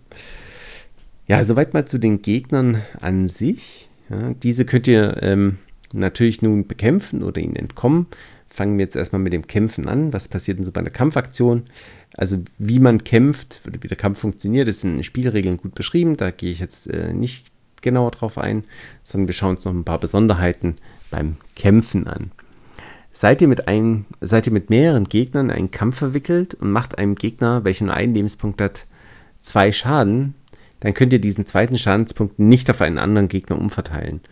Ja, 1.28 1.44
soweit 1.44 1.74
mal 1.74 1.86
zu 1.86 1.98
den 1.98 2.22
Gegnern 2.22 2.82
an 3.00 3.28
sich. 3.28 3.88
Ja, 4.10 4.32
diese 4.32 4.64
könnt 4.64 4.88
ihr 4.88 5.22
ähm, 5.22 5.58
natürlich 5.92 6.42
nun 6.42 6.66
bekämpfen 6.66 7.22
oder 7.22 7.40
ihnen 7.40 7.56
entkommen. 7.56 8.06
Fangen 8.48 8.78
wir 8.78 8.84
jetzt 8.84 8.96
erstmal 8.96 9.20
mit 9.20 9.34
dem 9.34 9.46
Kämpfen 9.46 9.86
an. 9.86 10.12
Was 10.12 10.28
passiert 10.28 10.58
denn 10.58 10.64
so 10.64 10.72
bei 10.72 10.80
einer 10.80 10.90
Kampfaktion? 10.90 11.64
Also 12.18 12.38
wie 12.58 12.80
man 12.80 13.04
kämpft, 13.04 13.60
wie 13.64 13.86
der 13.86 13.96
Kampf 13.96 14.18
funktioniert, 14.18 14.66
ist 14.66 14.82
in 14.82 15.04
Spielregeln 15.04 15.56
gut 15.56 15.76
beschrieben. 15.76 16.16
Da 16.16 16.32
gehe 16.32 16.50
ich 16.50 16.58
jetzt 16.58 16.92
äh, 16.92 17.12
nicht 17.12 17.46
genauer 17.80 18.10
drauf 18.10 18.38
ein, 18.38 18.64
sondern 19.04 19.28
wir 19.28 19.34
schauen 19.34 19.50
uns 19.50 19.64
noch 19.64 19.72
ein 19.72 19.84
paar 19.84 20.00
Besonderheiten 20.00 20.74
beim 21.12 21.36
Kämpfen 21.54 22.08
an. 22.08 22.32
Seid 23.12 23.40
ihr, 23.40 23.46
mit 23.46 23.68
ein, 23.68 24.04
seid 24.20 24.48
ihr 24.48 24.52
mit 24.52 24.68
mehreren 24.68 25.04
Gegnern 25.04 25.48
in 25.48 25.56
einen 25.56 25.70
Kampf 25.70 25.98
verwickelt 25.98 26.54
und 26.54 26.72
macht 26.72 26.98
einem 26.98 27.14
Gegner, 27.14 27.62
welcher 27.62 27.84
nur 27.84 27.94
einen 27.94 28.14
Lebenspunkt 28.14 28.60
hat, 28.60 28.86
zwei 29.40 29.70
Schaden, 29.70 30.34
dann 30.80 30.94
könnt 30.94 31.12
ihr 31.12 31.20
diesen 31.20 31.46
zweiten 31.46 31.78
Schadenspunkt 31.78 32.40
nicht 32.40 32.68
auf 32.68 32.80
einen 32.80 32.98
anderen 32.98 33.28
Gegner 33.28 33.60
umverteilen. 33.60 34.22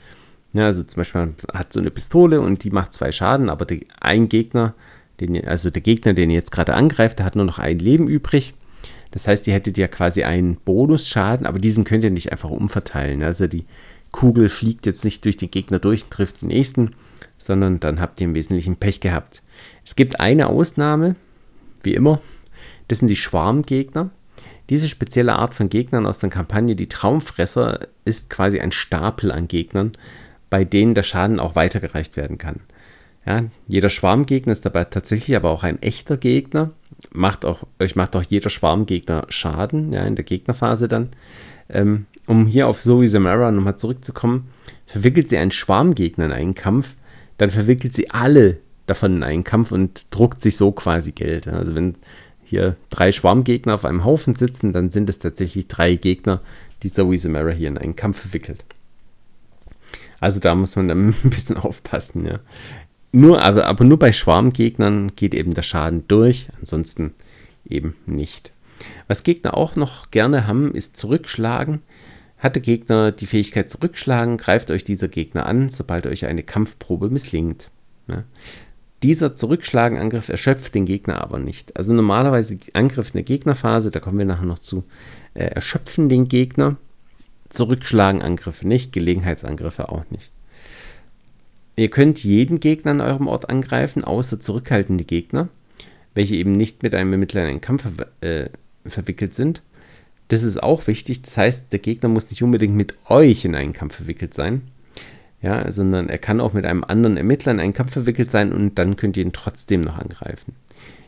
Ja, 0.55 0.64
also 0.64 0.82
zum 0.82 1.01
Beispiel 1.01 1.20
man 1.20 1.34
hat 1.55 1.72
so 1.72 1.78
eine 1.78 1.93
Pistole 1.93 2.41
und 2.41 2.64
die 2.64 2.70
macht 2.70 2.95
zwei 2.95 3.12
Schaden, 3.12 3.49
aber 3.49 3.64
der, 3.64 3.78
ein 4.01 4.28
Gegner, 4.28 4.74
den, 5.21 5.47
also 5.47 5.71
der 5.71 5.83
Gegner, 5.83 6.14
den 6.14 6.31
ihr 6.31 6.37
jetzt 6.37 6.53
gerade 6.53 6.75
angreift, 6.75 7.19
der 7.19 7.27
hat 7.27 7.37
nur 7.37 7.45
noch 7.45 7.59
ein 7.59 7.79
Leben 7.79 8.09
übrig. 8.09 8.55
Das 9.11 9.27
heißt, 9.27 9.47
ihr 9.47 9.55
hättet 9.55 9.79
ja 9.79 9.89
quasi 9.89 10.25
einen 10.25 10.57
Bonusschaden, 10.57 11.47
aber 11.47 11.59
diesen 11.59 11.85
könnt 11.85 12.05
ihr 12.05 12.11
nicht 12.11 12.33
einfach 12.33 12.51
umverteilen. 12.51 13.23
Also 13.23 13.47
die 13.47 13.64
Kugel 14.12 14.49
fliegt 14.49 14.87
jetzt 14.87 15.05
nicht 15.05 15.25
durch 15.25 15.37
den 15.37 15.51
Gegner 15.51 15.79
durch 15.79 16.05
und 16.05 16.11
trifft 16.11 16.43
den 16.43 16.49
nächsten, 16.49 16.91
sondern 17.39 17.81
dann 17.81 18.01
habt 18.01 18.21
ihr 18.21 18.27
im 18.27 18.35
Wesentlichen 18.35 18.77
Pech 18.77 19.01
gehabt. 19.01 19.43
Es 19.85 19.97
gibt 19.97 20.21
eine 20.21 20.49
Ausnahme, 20.49 21.17
wie 21.83 21.95
immer, 21.95 22.21
das 22.89 22.99
sind 22.99 23.09
die 23.09 23.17
Schwarmgegner. 23.17 24.11
Diese 24.69 24.89
spezielle 24.89 25.37
Art 25.37 25.55
von 25.55 25.69
Gegnern 25.69 26.07
aus 26.07 26.19
der 26.19 26.31
Kampagne, 26.31 26.75
die 26.75 26.89
Traumfresser, 26.89 27.87
ist 28.05 28.31
quasi 28.31 28.59
ein 28.59 28.73
Stapel 28.73 29.31
an 29.31 29.49
Gegnern, 29.49 29.93
bei 30.51 30.64
denen 30.64 30.95
der 30.95 31.05
Schaden 31.05 31.39
auch 31.39 31.55
weitergereicht 31.55 32.17
werden 32.17 32.39
kann. 32.39 32.61
Ja, 33.27 33.45
jeder 33.66 33.89
Schwarmgegner 33.89 34.53
ist 34.53 34.64
dabei 34.64 34.85
tatsächlich 34.85 35.37
aber 35.37 35.51
auch 35.51 35.64
ein 35.64 35.83
echter 35.83 36.16
Gegner. 36.16 36.70
Macht 37.12 37.45
auch, 37.45 37.64
euch 37.81 37.97
macht 37.97 38.14
auch 38.14 38.22
jeder 38.22 38.51
Schwarmgegner 38.51 39.27
Schaden, 39.29 39.93
ja, 39.93 40.05
in 40.05 40.14
der 40.14 40.24
Gegnerphase 40.24 40.87
dann. 40.87 41.11
Ähm, 41.68 42.07
um 42.27 42.47
hier 42.47 42.68
auf 42.68 42.81
Zoe 42.81 43.09
Samara 43.09 43.51
nochmal 43.51 43.77
zurückzukommen, 43.77 44.49
verwickelt 44.87 45.29
sie 45.29 45.39
einen 45.39 45.51
Schwarmgegner 45.51 46.27
in 46.27 46.33
einen 46.33 46.55
Kampf, 46.55 46.95
dann 47.39 47.51
verwickelt 47.51 47.95
sie 47.95 48.11
alle 48.11 48.59
davon 48.87 49.16
in 49.16 49.22
einen 49.24 49.45
Kampf 49.45 49.72
und 49.72 50.07
druckt 50.11 50.41
sich 50.41 50.57
so 50.57 50.70
quasi 50.70 51.11
Geld. 51.11 51.49
Also 51.49 51.74
wenn 51.74 51.97
hier 52.45 52.77
drei 52.91 53.11
Schwarmgegner 53.11 53.74
auf 53.74 53.85
einem 53.85 54.05
Haufen 54.05 54.37
sitzen, 54.37 54.72
dann 54.72 54.91
sind 54.91 55.11
es 55.11 55.18
tatsächlich 55.18 55.66
drei 55.66 55.97
Gegner, 55.97 56.41
die 56.85 56.93
Zoe 56.93 57.18
Samara 57.18 57.51
hier 57.51 57.68
in 57.68 57.79
einen 57.79 57.97
Kampf 57.97 58.20
verwickelt. 58.20 58.64
Also 60.20 60.39
da 60.39 60.55
muss 60.55 60.77
man 60.77 60.87
dann 60.87 61.09
ein 61.24 61.31
bisschen 61.31 61.57
aufpassen, 61.57 62.24
ja. 62.24 62.39
Nur, 63.13 63.41
aber, 63.43 63.67
aber 63.67 63.85
nur 63.85 63.99
bei 63.99 64.13
Schwarmgegnern 64.13 65.13
geht 65.17 65.35
eben 65.35 65.55
der 65.55 65.63
Schaden 65.63 66.07
durch, 66.09 66.49
ansonsten 66.59 67.15
eben 67.69 67.95
nicht. 68.07 68.53
Was 69.09 69.23
Gegner 69.23 69.57
auch 69.57 69.77
noch 69.77 70.11
gerne 70.11 70.47
haben, 70.47 70.75
ist 70.75 70.97
zurückschlagen. 70.97 71.83
Hat 72.39 72.55
der 72.55 72.63
Gegner 72.63 73.13
die 73.13 73.27
Fähigkeit 73.27 73.71
zurückschlagen, 73.71 74.37
greift 74.37 74.71
euch 74.71 74.85
dieser 74.85 75.09
Gegner 75.09 75.47
an, 75.47 75.71
sobald 75.71 76.07
euch 76.07 76.27
eine 76.27 76.43
Kampfprobe 76.43 77.09
misslingt. 77.09 77.71
Ja. 78.09 78.25
Dieser 79.03 79.37
Zurückschlagenangriff 79.37 80.29
erschöpft 80.29 80.75
den 80.75 80.87
Gegner 80.87 81.21
aber 81.23 81.39
nicht. 81.39 81.77
Also 81.77 81.93
normalerweise 81.93 82.59
Angriff 82.73 83.09
in 83.09 83.15
der 83.15 83.23
Gegnerphase, 83.23 83.91
da 83.91 84.01
kommen 84.01 84.19
wir 84.19 84.25
nachher 84.25 84.47
noch 84.47 84.59
zu, 84.59 84.85
äh, 85.35 85.45
erschöpfen 85.45 86.09
den 86.09 86.29
Gegner. 86.29 86.77
Zurückschlagenangriffe 87.49 88.67
nicht, 88.67 88.93
Gelegenheitsangriffe 88.93 89.91
auch 89.91 90.05
nicht. 90.11 90.31
Ihr 91.77 91.91
könnt 91.91 92.24
jeden 92.24 92.59
Gegner 92.61 92.93
an 92.93 93.01
eurem 93.01 93.29
Ort 93.29 93.51
angreifen, 93.51 94.03
außer 94.03 94.41
zurückhaltende 94.41 95.05
Gegner, 95.05 95.49
welche 96.14 96.37
eben 96.37 96.53
nicht 96.53 96.83
mit 96.83 96.95
einem 96.95 97.12
Ermittler 97.12 97.43
in 97.43 97.49
einen 97.49 97.61
Kampf 97.61 97.85
äh, 98.22 98.49
verwickelt 98.87 99.35
sind. 99.35 99.62
Das 100.29 100.43
ist 100.43 100.62
auch 100.62 100.87
wichtig. 100.87 101.22
Das 101.22 101.37
heißt, 101.37 101.72
der 101.72 101.79
Gegner 101.79 102.09
muss 102.09 102.31
nicht 102.31 102.43
unbedingt 102.43 102.74
mit 102.74 102.95
euch 103.09 103.45
in 103.45 103.55
einen 103.55 103.72
Kampf 103.72 103.97
verwickelt 103.97 104.35
sein 104.35 104.62
ja, 105.43 105.70
sondern 105.70 106.09
er 106.09 106.18
kann 106.18 106.41
auch 106.41 106.53
mit 106.53 106.64
einem 106.64 106.85
anderen 106.85 107.16
Ermittler 107.16 107.53
in 107.53 107.61
einen 107.61 107.72
Kampf 107.72 107.93
verwickelt 107.93 108.31
sein 108.31 108.53
und 108.53 108.74
dann 108.77 108.97
könnt 108.97 109.16
ihr 109.16 109.24
ihn 109.24 109.33
trotzdem 109.33 109.81
noch 109.81 109.99
angreifen. 109.99 110.55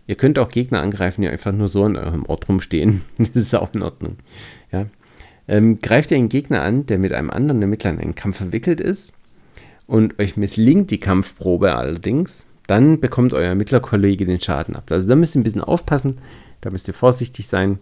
Ihr 0.07 0.15
könnt 0.15 0.39
auch 0.39 0.49
Gegner 0.49 0.81
angreifen, 0.81 1.23
die 1.23 1.29
einfach 1.29 1.53
nur 1.53 1.69
so 1.69 1.85
in 1.85 1.97
eurem 1.97 2.25
Ort 2.27 2.49
rumstehen. 2.49 3.03
das 3.19 3.31
ist 3.31 3.55
auch 3.55 3.75
in 3.75 3.83
Ordnung. 3.83 4.17
Ja. 4.73 4.87
Ähm, 5.49 5.81
greift 5.81 6.11
ihr 6.11 6.19
einen 6.19 6.29
Gegner 6.29 6.63
an, 6.63 6.87
der 6.87 6.99
mit 6.99 7.13
einem 7.13 7.31
anderen 7.31 7.63
Ermittler 7.63 7.91
in 7.91 7.99
einen 7.99 8.15
Kampf 8.15 8.37
verwickelt 8.37 8.81
ist 8.81 9.13
und 9.89 10.19
euch 10.21 10.37
misslingt 10.37 10.93
die 10.93 11.01
Kampfprobe 11.01 11.75
allerdings, 11.75 12.47
dann 12.69 13.01
bekommt 13.01 13.33
euer 13.33 13.49
Ermittlerkollege 13.49 14.27
den 14.27 14.41
Schaden 14.41 14.77
ab. 14.77 14.85
Also 14.93 15.09
da 15.09 15.17
müsst 15.17 15.35
ihr 15.35 15.41
ein 15.41 15.45
bisschen 15.45 15.65
aufpassen, 15.65 16.17
da 16.61 16.71
müsst 16.71 16.87
ihr 16.87 16.95
vorsichtig 16.95 17.49
sein. 17.49 17.81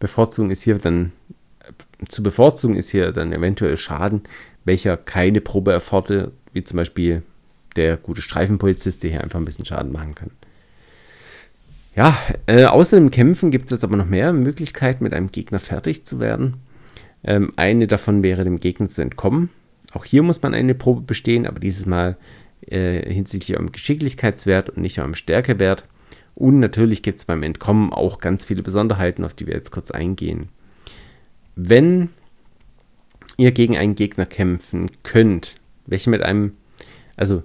Bevorzugung 0.00 0.50
ist 0.50 0.62
hier 0.62 0.76
dann, 0.78 1.12
äh, 1.60 2.06
zu 2.08 2.22
bevorzugen 2.22 2.76
ist 2.76 2.90
hier 2.90 3.12
dann 3.12 3.32
eventuell 3.32 3.76
Schaden, 3.76 4.22
welcher 4.64 4.96
keine 4.96 5.40
Probe 5.40 5.72
erfordert, 5.72 6.32
wie 6.52 6.64
zum 6.64 6.76
Beispiel 6.76 7.22
der 7.76 7.96
gute 7.96 8.20
Streifenpolizist, 8.20 9.02
der 9.04 9.10
hier 9.10 9.22
einfach 9.22 9.38
ein 9.38 9.44
bisschen 9.44 9.64
Schaden 9.64 9.92
machen 9.92 10.16
kann. 10.16 10.30
Ja, 11.94 12.18
äh, 12.46 12.64
außer 12.64 12.96
dem 12.96 13.12
Kämpfen 13.12 13.52
gibt 13.52 13.66
es 13.66 13.70
jetzt 13.70 13.84
aber 13.84 13.96
noch 13.96 14.06
mehr 14.06 14.32
Möglichkeiten, 14.32 15.04
mit 15.04 15.14
einem 15.14 15.30
Gegner 15.30 15.60
fertig 15.60 16.04
zu 16.04 16.18
werden. 16.18 16.56
Ähm, 17.22 17.52
eine 17.54 17.86
davon 17.86 18.24
wäre, 18.24 18.42
dem 18.42 18.58
Gegner 18.58 18.88
zu 18.88 19.02
entkommen. 19.02 19.50
Auch 19.94 20.04
hier 20.04 20.22
muss 20.22 20.42
man 20.42 20.54
eine 20.54 20.74
Probe 20.74 21.02
bestehen, 21.02 21.46
aber 21.46 21.60
dieses 21.60 21.86
Mal 21.86 22.16
äh, 22.66 23.12
hinsichtlich 23.12 23.56
eurem 23.56 23.72
Geschicklichkeitswert 23.72 24.70
und 24.70 24.82
nicht 24.82 24.98
eurem 24.98 25.14
Stärkewert. 25.14 25.84
Und 26.34 26.58
natürlich 26.58 27.02
gibt 27.02 27.18
es 27.18 27.24
beim 27.24 27.44
Entkommen 27.44 27.92
auch 27.92 28.18
ganz 28.18 28.44
viele 28.44 28.62
Besonderheiten, 28.62 29.24
auf 29.24 29.34
die 29.34 29.46
wir 29.46 29.54
jetzt 29.54 29.70
kurz 29.70 29.92
eingehen. 29.92 30.48
Wenn 31.54 32.10
ihr 33.36 33.52
gegen 33.52 33.76
einen 33.76 33.94
Gegner 33.94 34.26
kämpfen 34.26 34.90
könnt, 35.04 35.54
welche 35.86 36.10
mit 36.10 36.22
einem, 36.22 36.54
also 37.16 37.44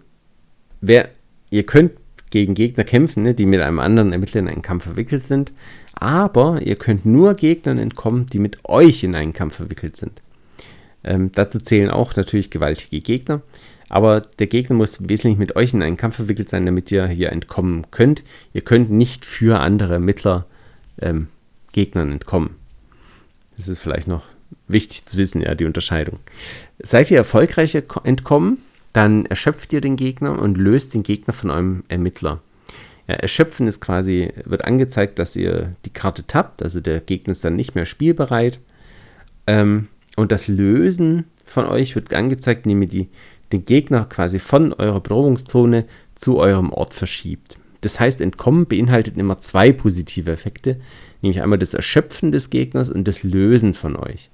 wer, 0.82 1.10
ihr 1.52 1.66
könnt 1.68 1.92
gegen 2.32 2.56
Gegner 2.56 2.84
kämpfen, 2.84 3.24
ne, 3.24 3.36
die 3.36 3.46
mit 3.46 3.62
einem 3.62 3.80
anderen 3.80 4.12
Ermittler 4.12 4.40
in 4.40 4.48
einen 4.48 4.62
Kampf 4.64 4.86
verwickelt 4.86 5.26
sind, 5.26 5.54
aber 5.94 6.62
ihr 6.62 6.76
könnt 6.76 7.06
nur 7.06 7.36
Gegnern 7.36 7.78
entkommen, 7.78 8.26
die 8.26 8.40
mit 8.40 8.66
euch 8.66 9.04
in 9.04 9.14
einen 9.14 9.34
Kampf 9.34 9.56
verwickelt 9.56 9.98
sind. 9.98 10.22
Ähm, 11.04 11.32
dazu 11.32 11.60
zählen 11.60 11.90
auch 11.90 12.16
natürlich 12.16 12.50
gewaltige 12.50 13.02
Gegner, 13.02 13.42
aber 13.90 14.22
der 14.22 14.48
Gegner 14.48 14.76
muss 14.76 15.08
wesentlich 15.08 15.38
mit 15.38 15.56
euch 15.56 15.74
in 15.74 15.82
einen 15.82 15.98
Kampf 15.98 16.18
verwickelt 16.18 16.50
sein, 16.50 16.66
damit 16.66 16.92
ihr 16.92 17.08
hier 17.08 17.32
entkommen 17.32 17.90
könnt. 17.92 18.24
Ihr 18.54 18.62
könnt 18.62 18.92
nicht 18.92 19.26
für 19.26 19.60
andere 19.60 19.94
Ermittler 19.94 20.46
ähm, 21.02 21.28
Gegnern 21.72 22.12
entkommen. 22.12 22.56
Das 23.58 23.68
ist 23.68 23.80
vielleicht 23.80 24.08
noch 24.08 24.26
wichtig 24.68 25.06
zu 25.06 25.18
wissen, 25.18 25.42
ja, 25.42 25.56
die 25.56 25.66
Unterscheidung. 25.66 26.20
Seid 26.80 27.12
ihr 27.12 27.18
erfolgreich 27.18 27.76
entkommen, 28.04 28.60
dann 28.94 29.26
erschöpft 29.26 29.74
ihr 29.74 29.82
den 29.82 29.96
Gegner 29.96 30.40
und 30.40 30.58
löst 30.58 30.94
den 30.94 31.04
Gegner 31.04 31.34
von 31.34 31.50
eurem 31.50 31.84
Ermittler. 31.88 32.42
Ja, 33.08 33.16
erschöpfen 33.16 33.68
ist 33.68 33.82
quasi, 33.82 34.32
wird 34.46 34.66
angezeigt, 34.66 35.20
dass 35.20 35.36
ihr 35.36 35.76
die 35.86 35.90
Karte 35.90 36.26
tappt, 36.28 36.62
also 36.62 36.80
der 36.80 37.00
Gegner 37.00 37.32
ist 37.32 37.44
dann 37.44 37.56
nicht 37.56 37.76
mehr 37.76 37.86
spielbereit. 37.86 38.60
Ähm, 39.48 39.88
und 40.16 40.32
das 40.32 40.48
Lösen 40.48 41.26
von 41.46 41.66
euch 41.66 41.96
wird 41.96 42.14
angezeigt, 42.14 42.66
indem 42.66 42.84
ihr 42.84 42.88
die, 42.88 43.10
den 43.52 43.66
Gegner 43.66 44.06
quasi 44.06 44.40
von 44.40 44.74
eurer 44.74 45.00
Bedrohungszone 45.00 45.86
zu 46.16 46.38
eurem 46.38 46.72
Ort 46.72 46.94
verschiebt. 46.94 47.58
Das 47.82 48.00
heißt, 48.00 48.22
Entkommen 48.22 48.66
beinhaltet 48.68 49.18
immer 49.18 49.40
zwei 49.40 49.72
positive 49.72 50.32
Effekte, 50.32 50.80
nämlich 51.22 51.42
einmal 51.42 51.60
das 51.60 51.74
Erschöpfen 51.74 52.32
des 52.32 52.50
Gegners 52.50 52.90
und 52.90 53.08
das 53.08 53.24
Lösen 53.24 53.74
von 53.74 53.96
euch. 53.96 54.30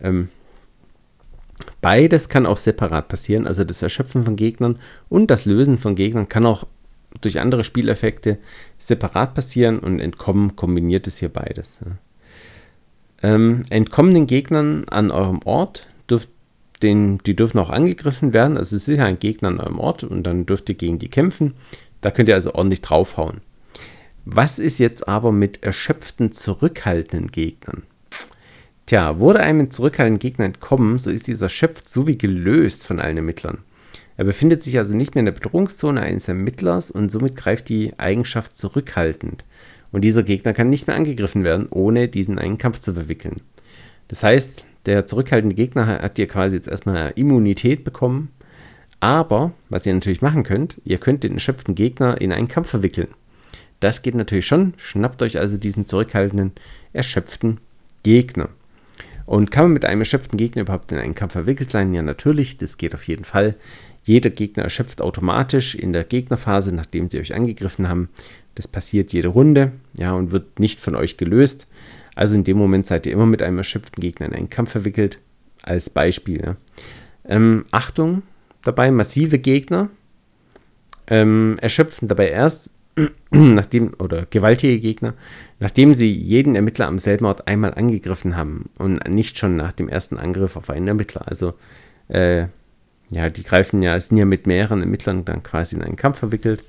Ähm, 0.00 0.28
beides 1.82 2.28
kann 2.28 2.46
auch 2.46 2.56
separat 2.56 3.08
passieren, 3.08 3.46
also 3.46 3.64
das 3.64 3.82
Erschöpfen 3.82 4.24
von 4.24 4.36
Gegnern 4.36 4.78
und 5.08 5.30
das 5.30 5.44
Lösen 5.44 5.76
von 5.76 5.94
Gegnern 5.94 6.28
kann 6.28 6.46
auch 6.46 6.66
durch 7.20 7.40
andere 7.40 7.64
Spieleffekte 7.64 8.38
separat 8.78 9.34
passieren 9.34 9.80
und 9.80 10.00
Entkommen 10.00 10.56
kombiniert 10.56 11.06
es 11.06 11.18
hier 11.18 11.28
beides. 11.28 11.80
Ja. 11.84 11.92
Ähm, 13.22 13.64
entkommenen 13.70 14.26
Gegnern 14.26 14.84
an 14.88 15.10
eurem 15.10 15.40
Ort 15.44 15.86
dürft 16.08 16.30
den, 16.82 17.18
die 17.18 17.36
dürfen 17.36 17.58
auch 17.58 17.70
angegriffen 17.70 18.32
werden. 18.32 18.56
Also 18.56 18.76
es 18.76 18.82
ist 18.82 18.86
sicher 18.86 19.04
ein 19.04 19.18
Gegner 19.18 19.48
an 19.48 19.60
eurem 19.60 19.78
Ort 19.78 20.04
und 20.04 20.22
dann 20.22 20.46
dürft 20.46 20.68
ihr 20.68 20.74
gegen 20.74 20.98
die 20.98 21.08
kämpfen. 21.08 21.54
Da 22.00 22.10
könnt 22.10 22.28
ihr 22.28 22.34
also 22.34 22.54
ordentlich 22.54 22.80
draufhauen. 22.80 23.42
Was 24.24 24.58
ist 24.58 24.78
jetzt 24.78 25.08
aber 25.08 25.32
mit 25.32 25.62
erschöpften, 25.62 26.32
zurückhaltenden 26.32 27.30
Gegnern? 27.30 27.82
Tja, 28.86 29.18
wurde 29.18 29.40
einem 29.40 29.60
ein 29.60 29.70
zurückhaltenden 29.70 30.18
Gegner 30.18 30.46
entkommen, 30.46 30.98
so 30.98 31.10
ist 31.10 31.28
dieser 31.28 31.46
erschöpft 31.46 31.88
so 31.88 32.06
wie 32.06 32.18
gelöst 32.18 32.86
von 32.86 32.98
allen 32.98 33.18
Ermittlern. 33.18 33.58
Er 34.16 34.24
befindet 34.24 34.62
sich 34.62 34.76
also 34.78 34.96
nicht 34.96 35.14
mehr 35.14 35.20
in 35.20 35.26
der 35.26 35.32
Bedrohungszone 35.32 36.00
eines 36.00 36.28
Ermittlers 36.28 36.90
und 36.90 37.10
somit 37.10 37.36
greift 37.36 37.68
die 37.68 37.98
Eigenschaft 37.98 38.56
zurückhaltend. 38.56 39.44
Und 39.92 40.02
dieser 40.02 40.22
Gegner 40.22 40.52
kann 40.52 40.68
nicht 40.68 40.86
mehr 40.86 40.96
angegriffen 40.96 41.44
werden, 41.44 41.66
ohne 41.70 42.08
diesen 42.08 42.38
einen 42.38 42.58
Kampf 42.58 42.80
zu 42.80 42.94
verwickeln. 42.94 43.36
Das 44.08 44.22
heißt, 44.22 44.64
der 44.86 45.06
zurückhaltende 45.06 45.54
Gegner 45.54 45.86
hat 45.86 46.16
hier 46.16 46.26
quasi 46.26 46.56
jetzt 46.56 46.68
erstmal 46.68 46.96
eine 46.96 47.10
Immunität 47.10 47.84
bekommen. 47.84 48.30
Aber, 49.00 49.52
was 49.68 49.86
ihr 49.86 49.94
natürlich 49.94 50.22
machen 50.22 50.42
könnt, 50.42 50.80
ihr 50.84 50.98
könnt 50.98 51.24
den 51.24 51.34
erschöpften 51.34 51.74
Gegner 51.74 52.20
in 52.20 52.32
einen 52.32 52.48
Kampf 52.48 52.68
verwickeln. 52.68 53.08
Das 53.80 54.02
geht 54.02 54.14
natürlich 54.14 54.46
schon. 54.46 54.74
Schnappt 54.76 55.22
euch 55.22 55.38
also 55.38 55.56
diesen 55.56 55.86
zurückhaltenden, 55.86 56.52
erschöpften 56.92 57.58
Gegner. 58.02 58.50
Und 59.26 59.50
kann 59.50 59.66
man 59.66 59.72
mit 59.72 59.84
einem 59.84 60.00
erschöpften 60.00 60.36
Gegner 60.36 60.62
überhaupt 60.62 60.92
in 60.92 60.98
einen 60.98 61.14
Kampf 61.14 61.32
verwickelt 61.32 61.70
sein? 61.70 61.94
Ja, 61.94 62.02
natürlich, 62.02 62.58
das 62.58 62.78
geht 62.78 62.94
auf 62.94 63.06
jeden 63.06 63.24
Fall. 63.24 63.54
Jeder 64.04 64.30
Gegner 64.30 64.64
erschöpft 64.64 65.00
automatisch 65.00 65.74
in 65.74 65.92
der 65.92 66.04
Gegnerphase, 66.04 66.74
nachdem 66.74 67.08
sie 67.08 67.20
euch 67.20 67.34
angegriffen 67.34 67.88
haben. 67.88 68.08
Das 68.54 68.68
passiert 68.68 69.12
jede 69.12 69.28
Runde, 69.28 69.72
ja, 69.96 70.12
und 70.12 70.32
wird 70.32 70.58
nicht 70.58 70.80
von 70.80 70.96
euch 70.96 71.16
gelöst. 71.16 71.66
Also 72.14 72.34
in 72.34 72.44
dem 72.44 72.58
Moment 72.58 72.86
seid 72.86 73.06
ihr 73.06 73.12
immer 73.12 73.26
mit 73.26 73.42
einem 73.42 73.58
erschöpften 73.58 74.00
Gegner 74.00 74.26
in 74.26 74.34
einen 74.34 74.50
Kampf 74.50 74.72
verwickelt. 74.72 75.18
Als 75.62 75.90
Beispiel. 75.90 76.42
Ja. 76.42 76.56
Ähm, 77.26 77.66
Achtung 77.70 78.22
dabei, 78.62 78.90
massive 78.90 79.38
Gegner 79.38 79.90
ähm, 81.10 81.56
erschöpfen 81.60 82.08
dabei 82.08 82.30
erst, 82.30 82.70
nachdem, 83.30 83.94
oder 83.98 84.26
gewaltige 84.30 84.78
Gegner, 84.80 85.14
nachdem 85.58 85.94
sie 85.94 86.12
jeden 86.12 86.54
Ermittler 86.54 86.86
am 86.86 86.98
selben 86.98 87.26
Ort 87.26 87.46
einmal 87.46 87.74
angegriffen 87.74 88.36
haben 88.36 88.70
und 88.78 89.06
nicht 89.08 89.36
schon 89.36 89.56
nach 89.56 89.72
dem 89.72 89.88
ersten 89.88 90.16
Angriff 90.16 90.56
auf 90.56 90.70
einen 90.70 90.88
Ermittler. 90.88 91.28
Also, 91.28 91.54
äh, 92.08 92.46
ja, 93.10 93.28
die 93.28 93.42
greifen 93.42 93.82
ja, 93.82 93.98
sind 93.98 94.16
ja 94.16 94.24
mit 94.24 94.46
mehreren 94.46 94.80
Ermittlern 94.80 95.24
dann 95.24 95.42
quasi 95.42 95.76
in 95.76 95.82
einen 95.82 95.96
Kampf 95.96 96.20
verwickelt 96.20 96.62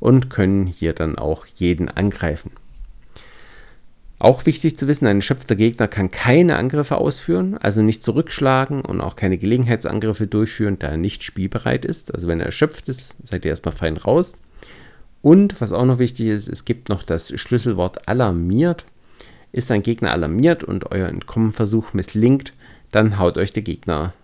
und 0.00 0.30
können 0.30 0.66
hier 0.66 0.92
dann 0.92 1.16
auch 1.16 1.46
jeden 1.46 1.88
angreifen. 1.88 2.50
Auch 4.18 4.46
wichtig 4.46 4.78
zu 4.78 4.88
wissen, 4.88 5.06
ein 5.06 5.18
erschöpfter 5.18 5.56
Gegner 5.56 5.88
kann 5.88 6.10
keine 6.10 6.56
Angriffe 6.56 6.96
ausführen, 6.96 7.58
also 7.58 7.82
nicht 7.82 8.02
zurückschlagen 8.02 8.80
und 8.80 9.02
auch 9.02 9.14
keine 9.14 9.36
Gelegenheitsangriffe 9.36 10.26
durchführen, 10.26 10.78
da 10.78 10.88
er 10.88 10.96
nicht 10.96 11.22
spielbereit 11.22 11.84
ist. 11.84 12.14
Also 12.14 12.26
wenn 12.26 12.40
er 12.40 12.46
erschöpft 12.46 12.88
ist, 12.88 13.14
seid 13.22 13.44
ihr 13.44 13.50
erstmal 13.50 13.74
fein 13.74 13.98
raus. 13.98 14.34
Und 15.20 15.60
was 15.60 15.72
auch 15.72 15.84
noch 15.84 15.98
wichtig 15.98 16.28
ist, 16.28 16.48
es 16.48 16.64
gibt 16.64 16.88
noch 16.88 17.02
das 17.02 17.38
Schlüsselwort 17.38 18.08
alarmiert. 18.08 18.86
Ist 19.52 19.70
ein 19.70 19.82
Gegner 19.82 20.12
alarmiert 20.12 20.64
und 20.64 20.90
euer 20.92 21.08
Entkommenversuch 21.08 21.92
misslingt, 21.92 22.54
dann 22.92 23.18
haut 23.18 23.36
euch 23.36 23.52
der 23.52 23.62
Gegner 23.62 24.14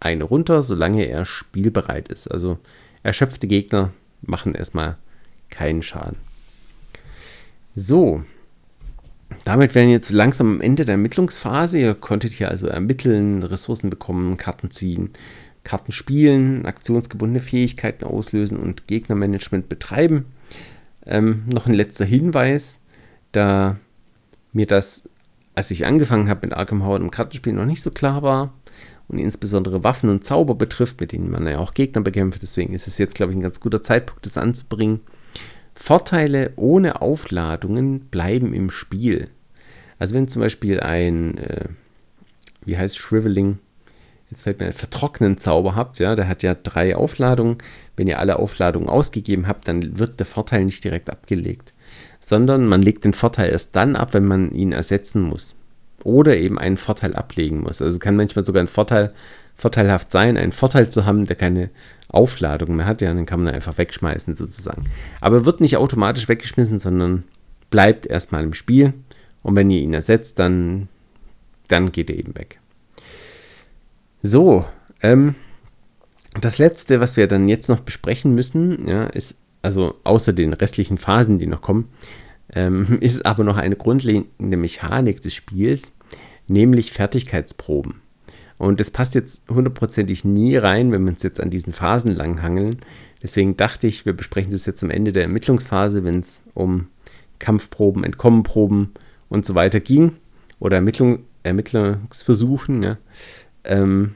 eine 0.00 0.24
runter, 0.24 0.62
solange 0.62 1.04
er 1.04 1.24
spielbereit 1.24 2.08
ist. 2.08 2.28
Also 2.28 2.58
erschöpfte 3.02 3.46
Gegner 3.46 3.92
machen 4.22 4.54
erstmal 4.54 4.96
keinen 5.54 5.82
Schaden. 5.82 6.16
So, 7.74 8.22
damit 9.44 9.74
wären 9.74 9.88
jetzt 9.88 10.10
langsam 10.10 10.54
am 10.54 10.60
Ende 10.60 10.84
der 10.84 10.94
Ermittlungsphase. 10.94 11.78
Ihr 11.78 11.94
konntet 11.94 12.32
hier 12.32 12.48
also 12.48 12.66
ermitteln, 12.66 13.42
Ressourcen 13.42 13.90
bekommen, 13.90 14.36
Karten 14.36 14.70
ziehen, 14.70 15.10
Karten 15.64 15.92
spielen, 15.92 16.66
aktionsgebundene 16.66 17.40
Fähigkeiten 17.40 18.04
auslösen 18.04 18.58
und 18.58 18.86
Gegnermanagement 18.86 19.68
betreiben. 19.68 20.26
Ähm, 21.06 21.44
noch 21.46 21.66
ein 21.66 21.74
letzter 21.74 22.04
Hinweis, 22.04 22.80
da 23.32 23.76
mir 24.52 24.66
das, 24.66 25.08
als 25.54 25.70
ich 25.70 25.84
angefangen 25.86 26.28
habe 26.28 26.46
mit 26.46 26.56
Arkham 26.56 26.84
Horror 26.84 27.00
im 27.00 27.10
Kartenspiel, 27.10 27.52
noch 27.52 27.66
nicht 27.66 27.82
so 27.82 27.90
klar 27.90 28.22
war 28.22 28.54
und 29.08 29.18
insbesondere 29.18 29.84
Waffen 29.84 30.08
und 30.08 30.24
Zauber 30.24 30.54
betrifft, 30.54 31.00
mit 31.00 31.12
denen 31.12 31.30
man 31.30 31.46
ja 31.46 31.58
auch 31.58 31.74
Gegner 31.74 32.02
bekämpft. 32.02 32.42
Deswegen 32.42 32.72
ist 32.72 32.86
es 32.86 32.98
jetzt, 32.98 33.14
glaube 33.14 33.32
ich, 33.32 33.38
ein 33.38 33.42
ganz 33.42 33.60
guter 33.60 33.82
Zeitpunkt, 33.82 34.24
das 34.24 34.38
anzubringen. 34.38 35.00
Vorteile 35.84 36.54
ohne 36.56 37.02
Aufladungen 37.02 38.06
bleiben 38.06 38.54
im 38.54 38.70
Spiel. 38.70 39.28
Also 39.98 40.14
wenn 40.14 40.28
zum 40.28 40.40
Beispiel 40.40 40.80
ein, 40.80 41.36
äh, 41.36 41.66
wie 42.64 42.78
heißt 42.78 42.96
Shriveling, 42.96 43.58
jetzt 44.30 44.44
fällt 44.44 44.60
mir 44.60 44.66
ein 44.68 44.72
vertrocknen 44.72 45.36
Zauber 45.36 45.76
habt, 45.76 45.98
ja, 45.98 46.14
der 46.14 46.26
hat 46.26 46.42
ja 46.42 46.54
drei 46.54 46.96
Aufladungen. 46.96 47.58
Wenn 47.96 48.06
ihr 48.06 48.18
alle 48.18 48.38
Aufladungen 48.38 48.88
ausgegeben 48.88 49.46
habt, 49.46 49.68
dann 49.68 49.98
wird 49.98 50.18
der 50.20 50.24
Vorteil 50.24 50.64
nicht 50.64 50.82
direkt 50.82 51.10
abgelegt, 51.10 51.74
sondern 52.18 52.64
man 52.64 52.80
legt 52.80 53.04
den 53.04 53.12
Vorteil 53.12 53.50
erst 53.50 53.76
dann 53.76 53.94
ab, 53.94 54.14
wenn 54.14 54.24
man 54.24 54.52
ihn 54.52 54.72
ersetzen 54.72 55.20
muss. 55.20 55.54
Oder 56.02 56.38
eben 56.38 56.58
einen 56.58 56.78
Vorteil 56.78 57.14
ablegen 57.14 57.60
muss. 57.60 57.82
Also 57.82 57.98
kann 57.98 58.16
manchmal 58.16 58.46
sogar 58.46 58.62
ein 58.62 58.68
Vorteil 58.68 59.12
vorteilhaft 59.56 60.10
sein, 60.10 60.36
einen 60.36 60.52
Vorteil 60.52 60.90
zu 60.90 61.04
haben, 61.04 61.26
der 61.26 61.36
keine 61.36 61.70
Aufladung 62.08 62.76
mehr 62.76 62.86
hat, 62.86 63.00
ja, 63.00 63.12
dann 63.12 63.26
kann 63.26 63.42
man 63.42 63.54
einfach 63.54 63.78
wegschmeißen 63.78 64.34
sozusagen. 64.34 64.84
Aber 65.20 65.44
wird 65.44 65.60
nicht 65.60 65.76
automatisch 65.76 66.28
weggeschmissen, 66.28 66.78
sondern 66.78 67.24
bleibt 67.70 68.06
erstmal 68.06 68.44
im 68.44 68.54
Spiel 68.54 68.94
und 69.42 69.56
wenn 69.56 69.70
ihr 69.70 69.80
ihn 69.80 69.94
ersetzt, 69.94 70.38
dann, 70.38 70.88
dann 71.68 71.92
geht 71.92 72.10
er 72.10 72.16
eben 72.16 72.36
weg. 72.36 72.60
So, 74.22 74.64
ähm, 75.02 75.34
das 76.40 76.58
letzte, 76.58 77.00
was 77.00 77.16
wir 77.16 77.26
dann 77.26 77.48
jetzt 77.48 77.68
noch 77.68 77.80
besprechen 77.80 78.34
müssen, 78.34 78.88
ja, 78.88 79.06
ist, 79.06 79.42
also 79.62 79.96
außer 80.04 80.32
den 80.32 80.52
restlichen 80.52 80.98
Phasen, 80.98 81.38
die 81.38 81.46
noch 81.46 81.62
kommen, 81.62 81.88
ähm, 82.52 82.98
ist 83.00 83.26
aber 83.26 83.44
noch 83.44 83.56
eine 83.56 83.76
grundlegende 83.76 84.56
Mechanik 84.56 85.20
des 85.20 85.34
Spiels, 85.34 85.94
nämlich 86.46 86.92
Fertigkeitsproben. 86.92 88.00
Und 88.58 88.80
das 88.80 88.90
passt 88.90 89.14
jetzt 89.14 89.48
hundertprozentig 89.48 90.24
nie 90.24 90.56
rein, 90.56 90.92
wenn 90.92 91.02
wir 91.04 91.10
uns 91.10 91.22
jetzt 91.22 91.40
an 91.40 91.50
diesen 91.50 91.72
Phasen 91.72 92.14
langhangeln. 92.14 92.78
Deswegen 93.22 93.56
dachte 93.56 93.86
ich, 93.86 94.06
wir 94.06 94.12
besprechen 94.12 94.52
das 94.52 94.66
jetzt 94.66 94.82
am 94.84 94.90
Ende 94.90 95.12
der 95.12 95.24
Ermittlungsphase, 95.24 96.04
wenn 96.04 96.20
es 96.20 96.42
um 96.54 96.88
Kampfproben, 97.38 98.04
Entkommenproben 98.04 98.92
und 99.28 99.44
so 99.44 99.54
weiter 99.54 99.80
ging. 99.80 100.12
Oder 100.60 100.76
Ermittlung, 100.76 101.24
Ermittlungsversuchen. 101.42 102.82
Ja. 102.82 102.98
Ähm, 103.64 104.14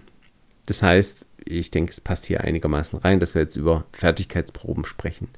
das 0.67 0.83
heißt, 0.83 1.27
ich 1.45 1.71
denke, 1.71 1.91
es 1.91 2.01
passt 2.01 2.27
hier 2.27 2.43
einigermaßen 2.43 2.99
rein, 2.99 3.21
dass 3.21 3.35
wir 3.35 3.43
jetzt 3.43 3.57
über 3.57 3.85
Fertigkeitsproben 3.93 4.85
sprechen. 4.85 5.29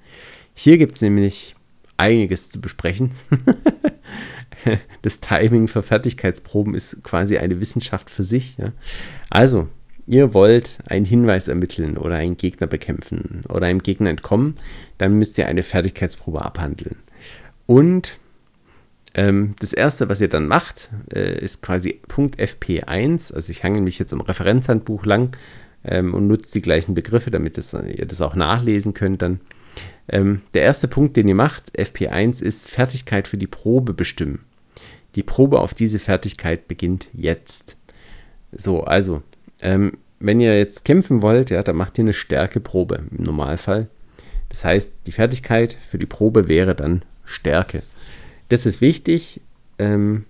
Hier 0.55 0.76
gibt 0.76 0.96
es 0.96 1.03
nämlich 1.03 1.55
einiges 2.01 2.51
zu 2.51 2.61
besprechen. 2.61 3.12
das 5.03 5.20
Timing 5.20 5.68
für 5.68 5.82
Fertigkeitsproben 5.82 6.74
ist 6.74 7.03
quasi 7.05 7.38
eine 7.38 7.61
Wissenschaft 7.61 8.11
für 8.11 8.22
sich. 8.22 8.57
Ja. 8.59 8.72
Also, 9.28 9.68
ihr 10.07 10.34
wollt 10.34 10.78
einen 10.88 11.05
Hinweis 11.05 11.46
ermitteln 11.46 11.96
oder 11.96 12.16
einen 12.16 12.36
Gegner 12.36 12.66
bekämpfen 12.66 13.44
oder 13.48 13.66
einem 13.66 13.82
Gegner 13.82 14.11
entkommen, 14.11 14.57
dann 14.98 15.18
müsst 15.18 15.38
ihr 15.38 15.46
eine 15.46 15.62
Fertigkeitsprobe 15.62 16.42
abhandeln. 16.42 16.96
Und 17.66 18.18
ähm, 19.14 19.55
das 19.61 19.72
erste, 19.72 20.09
was 20.09 20.20
ihr 20.20 20.28
dann 20.28 20.46
macht, 20.46 20.90
äh, 21.12 21.38
ist 21.38 21.62
quasi 21.62 22.01
Punkt 22.09 22.40
FP1. 22.40 23.34
Also 23.34 23.51
ich 23.51 23.62
hangel 23.62 23.82
mich 23.82 23.98
jetzt 23.98 24.12
im 24.12 24.20
Referenzhandbuch 24.20 25.05
lang 25.05 25.36
ähm, 25.84 26.14
und 26.14 26.26
nutze 26.26 26.53
die 26.53 26.62
gleichen 26.62 26.94
Begriffe, 26.94 27.30
damit 27.30 27.59
das, 27.59 27.72
ihr 27.72 28.07
das 28.07 28.22
auch 28.22 28.34
nachlesen 28.34 28.94
könnt 28.94 29.22
dann. 29.22 29.40
Ähm, 30.08 30.42
der 30.54 30.62
erste 30.62 30.88
Punkt, 30.88 31.16
den 31.16 31.28
ihr 31.28 31.34
macht, 31.34 31.76
FP1, 31.78 32.42
ist 32.42 32.68
Fertigkeit 32.68 33.28
für 33.28 33.36
die 33.36 33.46
Probe 33.46 33.94
bestimmen. 33.94 34.44
Die 35.14 35.22
Probe 35.22 35.60
auf 35.60 35.74
diese 35.74 35.98
Fertigkeit 35.98 36.68
beginnt 36.68 37.08
jetzt. 37.12 37.76
So, 38.52 38.84
also, 38.84 39.22
ähm, 39.60 39.98
wenn 40.18 40.40
ihr 40.40 40.56
jetzt 40.58 40.84
kämpfen 40.84 41.22
wollt, 41.22 41.50
ja, 41.50 41.62
dann 41.62 41.76
macht 41.76 41.98
ihr 41.98 42.04
eine 42.04 42.12
Stärkeprobe 42.12 43.02
im 43.10 43.24
Normalfall. 43.24 43.88
Das 44.48 44.64
heißt, 44.64 44.94
die 45.06 45.12
Fertigkeit 45.12 45.72
für 45.72 45.98
die 45.98 46.06
Probe 46.06 46.48
wäre 46.48 46.74
dann 46.74 47.02
Stärke. 47.24 47.82
Das 48.48 48.66
ist 48.66 48.80
wichtig, 48.80 49.40
ähm, 49.78 50.24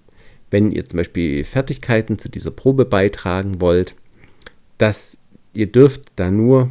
wenn 0.51 0.70
ihr 0.70 0.86
zum 0.86 0.99
Beispiel 0.99 1.45
Fertigkeiten 1.45 2.18
zu 2.18 2.28
dieser 2.28 2.51
Probe 2.51 2.84
beitragen 2.84 3.61
wollt, 3.61 3.95
dass 4.78 5.18
ihr 5.53 5.70
dürft 5.70 6.12
da 6.16 6.30
nur 6.30 6.70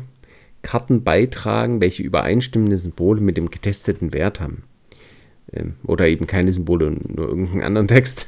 Karten 0.62 1.04
beitragen, 1.04 1.82
welche 1.82 2.04
übereinstimmende 2.04 2.78
Symbole 2.78 3.22
mit 3.22 3.38
dem 3.38 3.50
getesteten 3.50 4.14
Wert 4.14 4.40
haben. 4.40 4.64
Ähm, 5.52 5.76
oder 5.84 6.08
eben 6.08 6.28
keine 6.28 6.54
Symbole, 6.54 6.92
nur 6.92 7.30
irgendeinen 7.30 7.64
anderen 7.64 7.88
Text. 7.88 8.28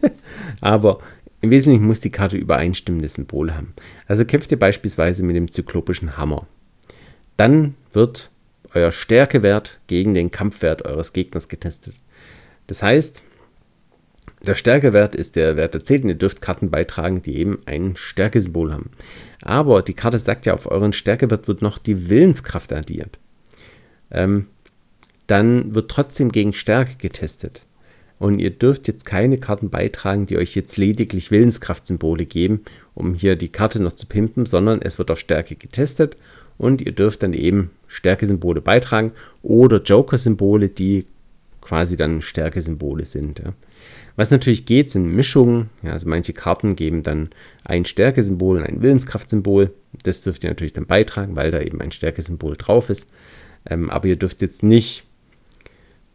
Aber 0.60 1.00
im 1.40 1.50
Wesentlichen 1.50 1.86
muss 1.86 2.00
die 2.00 2.10
Karte 2.10 2.36
übereinstimmende 2.36 3.08
Symbole 3.08 3.54
haben. 3.54 3.74
Also 4.06 4.24
kämpft 4.24 4.50
ihr 4.50 4.58
beispielsweise 4.58 5.22
mit 5.22 5.36
dem 5.36 5.50
zyklopischen 5.50 6.16
Hammer. 6.16 6.46
Dann 7.36 7.74
wird 7.92 8.30
euer 8.72 8.92
Stärkewert 8.92 9.78
gegen 9.86 10.14
den 10.14 10.30
Kampfwert 10.30 10.84
eures 10.84 11.12
Gegners 11.12 11.48
getestet. 11.48 11.94
Das 12.66 12.82
heißt, 12.82 13.22
der 14.46 14.54
Stärkewert 14.54 15.14
ist 15.14 15.36
der 15.36 15.56
Wert 15.56 15.74
der 15.74 15.84
10. 15.84 16.08
Ihr 16.08 16.14
dürft 16.14 16.40
Karten 16.40 16.70
beitragen, 16.70 17.22
die 17.22 17.36
eben 17.36 17.58
ein 17.66 17.96
Stärkesymbol 17.96 18.72
haben. 18.72 18.90
Aber 19.44 19.82
die 19.82 19.92
Karte 19.92 20.18
sagt 20.18 20.46
ja, 20.46 20.54
auf 20.54 20.70
euren 20.70 20.94
Stärkewert 20.94 21.48
wird 21.48 21.60
noch 21.60 21.76
die 21.76 22.08
Willenskraft 22.08 22.72
addiert. 22.72 23.18
Ähm, 24.10 24.46
dann 25.26 25.74
wird 25.74 25.90
trotzdem 25.90 26.32
gegen 26.32 26.54
Stärke 26.54 26.96
getestet. 26.96 27.62
Und 28.18 28.38
ihr 28.38 28.50
dürft 28.50 28.88
jetzt 28.88 29.04
keine 29.04 29.36
Karten 29.36 29.68
beitragen, 29.68 30.24
die 30.24 30.38
euch 30.38 30.54
jetzt 30.54 30.78
lediglich 30.78 31.30
Willenskraftsymbole 31.30 32.24
geben, 32.24 32.62
um 32.94 33.12
hier 33.12 33.36
die 33.36 33.50
Karte 33.50 33.82
noch 33.82 33.92
zu 33.92 34.06
pimpen, 34.06 34.46
sondern 34.46 34.80
es 34.80 34.98
wird 34.98 35.10
auf 35.10 35.18
Stärke 35.18 35.56
getestet 35.56 36.16
und 36.56 36.80
ihr 36.80 36.92
dürft 36.92 37.22
dann 37.22 37.34
eben 37.34 37.70
Stärkesymbole 37.86 38.62
beitragen 38.62 39.12
oder 39.42 39.82
Joker-Symbole, 39.82 40.70
die 40.70 41.04
quasi 41.60 41.98
dann 41.98 42.22
Stärkesymbole 42.22 43.04
sind. 43.04 43.40
Ja. 43.40 43.52
Was 44.16 44.30
natürlich 44.30 44.66
geht, 44.66 44.90
sind 44.90 45.06
Mischungen. 45.06 45.70
Ja, 45.82 45.92
also 45.92 46.08
manche 46.08 46.32
Karten 46.32 46.76
geben 46.76 47.02
dann 47.02 47.30
ein 47.64 47.84
Stärkesymbol 47.84 48.58
und 48.58 48.64
ein 48.64 48.80
Willenskraftsymbol. 48.80 49.72
Das 50.02 50.22
dürft 50.22 50.44
ihr 50.44 50.50
natürlich 50.50 50.72
dann 50.72 50.86
beitragen, 50.86 51.36
weil 51.36 51.50
da 51.50 51.60
eben 51.60 51.80
ein 51.80 51.90
Stärkesymbol 51.90 52.56
drauf 52.56 52.90
ist. 52.90 53.12
Ähm, 53.66 53.90
aber 53.90 54.06
ihr 54.06 54.16
dürft 54.16 54.42
jetzt 54.42 54.62
nicht, 54.62 55.04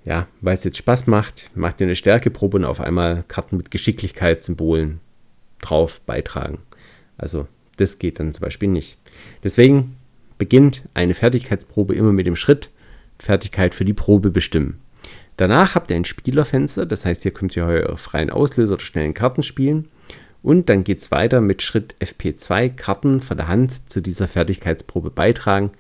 ja, 0.06 0.28
weil 0.40 0.54
es 0.54 0.64
jetzt 0.64 0.78
Spaß 0.78 1.08
macht, 1.08 1.50
macht 1.56 1.82
ihr 1.82 1.88
eine 1.88 1.96
Stärkeprobe 1.96 2.58
und 2.58 2.66
auf 2.66 2.80
einmal 2.80 3.24
Karten 3.28 3.58
mit 3.58 3.72
Geschicklichkeitssymbolen 3.72 5.02
drauf 5.62 6.00
beitragen. 6.02 6.60
Also 7.18 7.48
das 7.78 8.00
geht 8.00 8.20
dann 8.20 8.34
zum 8.34 8.42
Beispiel 8.42 8.70
nicht. 8.70 8.98
Deswegen 9.44 9.98
beginnt 10.38 10.84
eine 10.94 11.14
Fertigkeitsprobe 11.14 11.96
immer 11.96 12.14
mit 12.14 12.26
dem 12.26 12.38
Schritt 12.38 12.70
Fertigkeit 13.18 13.76
für 13.76 13.84
die 13.84 13.94
Probe 13.94 14.30
bestimmen. 14.30 14.80
Danach 15.40 15.74
habt 15.74 15.90
ihr 15.90 15.96
ein 15.96 16.04
Spielerfenster, 16.04 16.86
das 16.86 17.06
heißt, 17.06 17.24
hier 17.24 17.32
könnt 17.32 17.56
ihr 17.56 17.66
eure 17.66 17.98
freien 17.98 18.30
Auslöser 18.30 18.74
oder 18.74 18.84
schnellen 18.84 19.14
Karten 19.14 19.42
spielen. 19.42 19.88
Und 20.44 20.68
dann 20.68 20.84
geht 20.84 21.00
es 21.00 21.12
weiter 21.12 21.40
mit 21.40 21.62
Schritt 21.62 21.96
FP2, 22.02 22.76
Karten 22.76 23.22
von 23.22 23.38
der 23.38 23.48
Hand 23.48 23.90
zu 23.90 24.02
dieser 24.02 24.28
Fertigkeitsprobe 24.28 25.12
beitragen. 25.12 25.72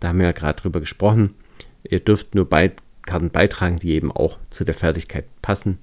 Da 0.00 0.08
haben 0.08 0.18
wir 0.18 0.24
ja 0.24 0.32
gerade 0.32 0.62
drüber 0.62 0.80
gesprochen. 0.80 1.34
Ihr 1.82 2.00
dürft 2.00 2.34
nur 2.34 2.48
bei 2.48 2.72
Karten 3.02 3.28
beitragen, 3.28 3.78
die 3.78 3.90
eben 3.90 4.10
auch 4.10 4.38
zu 4.48 4.64
der 4.64 4.74
Fertigkeit 4.74 5.26
passen. 5.42 5.76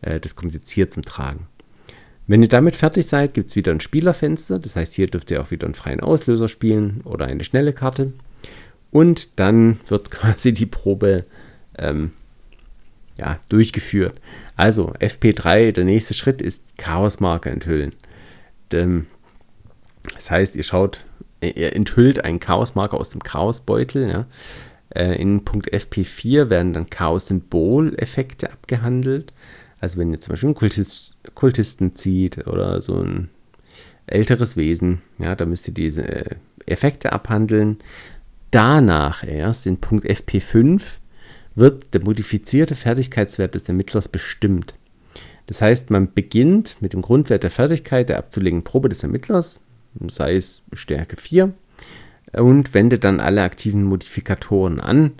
Äh, 0.00 0.18
das 0.18 0.34
kommt 0.34 0.54
jetzt 0.54 0.70
hier 0.70 0.88
zum 0.88 1.04
Tragen. 1.04 1.48
Wenn 2.26 2.42
ihr 2.42 2.48
damit 2.48 2.76
fertig 2.76 3.06
seid, 3.06 3.34
gibt 3.34 3.50
es 3.50 3.56
wieder 3.56 3.72
ein 3.72 3.80
Spielerfenster. 3.80 4.58
Das 4.58 4.76
heißt, 4.76 4.94
hier 4.94 5.06
dürft 5.06 5.30
ihr 5.30 5.42
auch 5.42 5.50
wieder 5.50 5.66
einen 5.66 5.74
freien 5.74 6.00
Auslöser 6.00 6.48
spielen 6.48 7.02
oder 7.04 7.26
eine 7.26 7.44
schnelle 7.44 7.74
Karte. 7.74 8.14
Und 8.90 9.38
dann 9.38 9.80
wird 9.86 10.10
quasi 10.10 10.54
die 10.54 10.64
Probe 10.64 11.26
ähm, 11.76 12.12
ja, 13.20 13.38
durchgeführt. 13.48 14.20
Also 14.56 14.92
FP3, 14.94 15.72
der 15.72 15.84
nächste 15.84 16.14
Schritt 16.14 16.40
ist 16.40 16.78
Chaosmarker 16.78 17.50
enthüllen. 17.50 17.92
Das 18.70 20.30
heißt, 20.30 20.56
ihr 20.56 20.62
schaut, 20.62 21.04
ihr 21.40 21.76
enthüllt 21.76 22.24
einen 22.24 22.40
Chaosmarker 22.40 22.98
aus 22.98 23.10
dem 23.10 23.22
Chaosbeutel. 23.22 24.08
Ja. 24.08 24.26
Äh, 24.94 25.20
in 25.20 25.44
Punkt 25.44 25.72
FP4 25.72 26.48
werden 26.48 26.72
dann 26.72 26.88
Chaos-Symbol-Effekte 26.88 28.50
abgehandelt. 28.50 29.32
Also 29.80 29.98
wenn 29.98 30.12
ihr 30.12 30.20
zum 30.20 30.32
Beispiel 30.32 30.48
einen 30.48 30.54
Kultist, 30.54 31.14
Kultisten 31.34 31.94
zieht 31.94 32.46
oder 32.46 32.80
so 32.80 33.00
ein 33.00 33.28
älteres 34.06 34.56
Wesen, 34.56 35.02
ja, 35.18 35.34
da 35.34 35.46
müsst 35.46 35.68
ihr 35.68 35.74
diese 35.74 36.02
äh, 36.02 36.36
Effekte 36.66 37.12
abhandeln. 37.12 37.78
Danach 38.50 39.24
erst 39.24 39.66
in 39.66 39.78
Punkt 39.78 40.06
FP5 40.06 40.82
wird 41.60 41.94
der 41.94 42.02
modifizierte 42.02 42.74
Fertigkeitswert 42.74 43.54
des 43.54 43.68
Ermittlers 43.68 44.08
bestimmt. 44.08 44.74
Das 45.46 45.62
heißt, 45.62 45.90
man 45.90 46.12
beginnt 46.12 46.76
mit 46.80 46.92
dem 46.92 47.02
Grundwert 47.02 47.42
der 47.42 47.50
Fertigkeit 47.50 48.08
der 48.08 48.18
abzulegenden 48.18 48.64
Probe 48.64 48.88
des 48.88 49.02
Ermittlers, 49.02 49.60
sei 50.08 50.34
es 50.34 50.62
Stärke 50.72 51.16
4, 51.16 51.52
und 52.32 52.74
wendet 52.74 53.04
dann 53.04 53.20
alle 53.20 53.42
aktiven 53.42 53.84
Modifikatoren 53.84 54.80
an, 54.80 55.12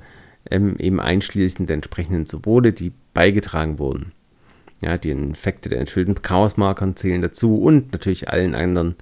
ähm, 0.50 0.76
eben 0.78 1.00
einschließend 1.00 1.68
der 1.68 1.74
entsprechenden 1.74 2.26
Symbole, 2.26 2.72
die 2.72 2.92
beigetragen 3.12 3.78
wurden. 3.78 4.12
Ja, 4.82 4.96
die 4.96 5.10
Effekte 5.10 5.68
der 5.68 5.80
enthüllten 5.80 6.22
Chaosmarkern 6.22 6.96
zählen 6.96 7.20
dazu 7.20 7.60
und 7.60 7.92
natürlich 7.92 8.28
allen 8.30 8.54
anderen 8.54 8.96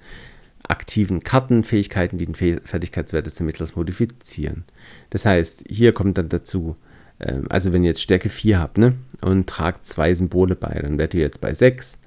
aktiven 0.67 1.23
Kartenfähigkeiten, 1.23 2.17
die 2.17 2.25
den 2.25 2.35
Fertigkeitswert 2.35 3.25
des 3.25 3.39
Ermittlers 3.39 3.75
modifizieren. 3.75 4.65
Das 5.09 5.25
heißt, 5.25 5.65
hier 5.69 5.93
kommt 5.93 6.17
dann 6.17 6.29
dazu 6.29 6.75
also 7.19 7.73
wenn 7.73 7.83
ihr 7.83 7.89
jetzt 7.89 8.01
Stärke 8.01 8.29
4 8.29 8.59
habt 8.59 8.77
ne, 8.77 8.95
und 9.21 9.47
tragt 9.47 9.85
zwei 9.85 10.13
Symbole 10.13 10.55
bei, 10.55 10.79
dann 10.81 10.97
werdet 10.97 11.15
ihr 11.15 11.21
jetzt 11.21 11.41
bei 11.41 11.53
6. 11.53 11.99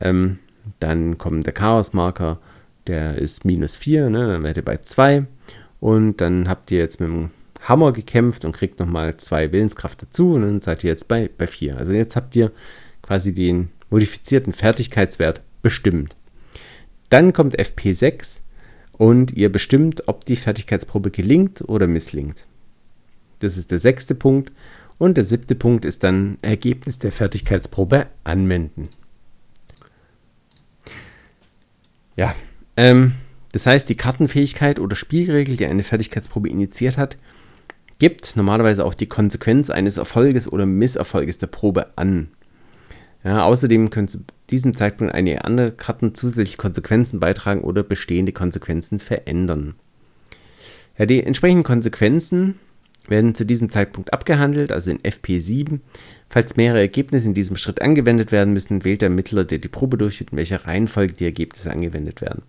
Ähm, 0.00 0.38
dann 0.78 1.18
kommt 1.18 1.46
der 1.46 1.54
Chaos-Marker, 1.54 2.38
der 2.86 3.16
ist 3.16 3.44
minus 3.44 3.76
4, 3.76 4.10
ne, 4.10 4.26
dann 4.28 4.42
werdet 4.42 4.58
ihr 4.58 4.64
bei 4.64 4.76
2. 4.76 5.26
Und 5.80 6.20
dann 6.20 6.48
habt 6.48 6.70
ihr 6.70 6.78
jetzt 6.78 7.00
mit 7.00 7.08
dem 7.08 7.30
Hammer 7.62 7.92
gekämpft 7.92 8.44
und 8.44 8.52
kriegt 8.52 8.78
nochmal 8.78 9.16
2 9.16 9.52
Willenskraft 9.52 10.02
dazu 10.02 10.34
und 10.34 10.42
dann 10.42 10.60
seid 10.60 10.84
ihr 10.84 10.90
jetzt 10.90 11.08
bei, 11.08 11.30
bei 11.36 11.46
4. 11.46 11.76
Also 11.76 11.92
jetzt 11.92 12.16
habt 12.16 12.36
ihr 12.36 12.52
quasi 13.02 13.32
den 13.32 13.70
modifizierten 13.90 14.52
Fertigkeitswert 14.52 15.42
bestimmt. 15.62 16.16
Dann 17.08 17.32
kommt 17.32 17.58
FP6 17.58 18.40
und 18.92 19.32
ihr 19.32 19.50
bestimmt, 19.50 20.06
ob 20.06 20.24
die 20.24 20.36
Fertigkeitsprobe 20.36 21.10
gelingt 21.10 21.62
oder 21.66 21.86
misslingt. 21.86 22.46
Das 23.40 23.56
ist 23.56 23.70
der 23.70 23.78
sechste 23.78 24.14
Punkt. 24.14 24.52
Und 24.98 25.16
der 25.16 25.24
siebte 25.24 25.54
Punkt 25.54 25.84
ist 25.84 26.04
dann 26.04 26.38
Ergebnis 26.42 26.98
der 26.98 27.10
Fertigkeitsprobe 27.10 28.06
anwenden. 28.22 28.88
Ja, 32.16 32.34
ähm, 32.76 33.14
das 33.52 33.66
heißt, 33.66 33.88
die 33.88 33.96
Kartenfähigkeit 33.96 34.78
oder 34.78 34.94
Spielregel, 34.94 35.56
die 35.56 35.66
eine 35.66 35.82
Fertigkeitsprobe 35.82 36.48
initiiert 36.48 36.98
hat, 36.98 37.16
gibt 37.98 38.36
normalerweise 38.36 38.84
auch 38.84 38.94
die 38.94 39.06
Konsequenz 39.06 39.70
eines 39.70 39.96
Erfolges 39.96 40.50
oder 40.52 40.66
Misserfolges 40.66 41.38
der 41.38 41.48
Probe 41.48 41.96
an. 41.96 42.28
Ja, 43.24 43.44
außerdem 43.44 43.90
können 43.90 44.08
zu 44.08 44.24
diesem 44.50 44.74
Zeitpunkt 44.74 45.14
einige 45.14 45.44
andere 45.44 45.72
Karten 45.72 46.14
zusätzliche 46.14 46.56
Konsequenzen 46.56 47.20
beitragen 47.20 47.60
oder 47.62 47.82
bestehende 47.82 48.32
Konsequenzen 48.32 48.98
verändern. 48.98 49.74
Ja, 50.98 51.06
die 51.06 51.22
entsprechenden 51.22 51.64
Konsequenzen 51.64 52.58
werden 53.08 53.34
zu 53.34 53.44
diesem 53.44 53.70
Zeitpunkt 53.70 54.12
abgehandelt, 54.12 54.72
also 54.72 54.90
in 54.90 54.98
FP7. 54.98 55.80
Falls 56.28 56.56
mehrere 56.56 56.80
Ergebnisse 56.80 57.28
in 57.28 57.34
diesem 57.34 57.56
Schritt 57.56 57.82
angewendet 57.82 58.30
werden 58.30 58.52
müssen, 58.52 58.84
wählt 58.84 59.02
der 59.02 59.08
Ermittler, 59.08 59.44
der 59.44 59.58
die 59.58 59.68
Probe 59.68 59.98
durchführt, 59.98 60.30
in 60.30 60.38
welcher 60.38 60.64
Reihenfolge 60.64 61.14
die 61.14 61.24
Ergebnisse 61.24 61.70
angewendet 61.70 62.20
werden. 62.20 62.42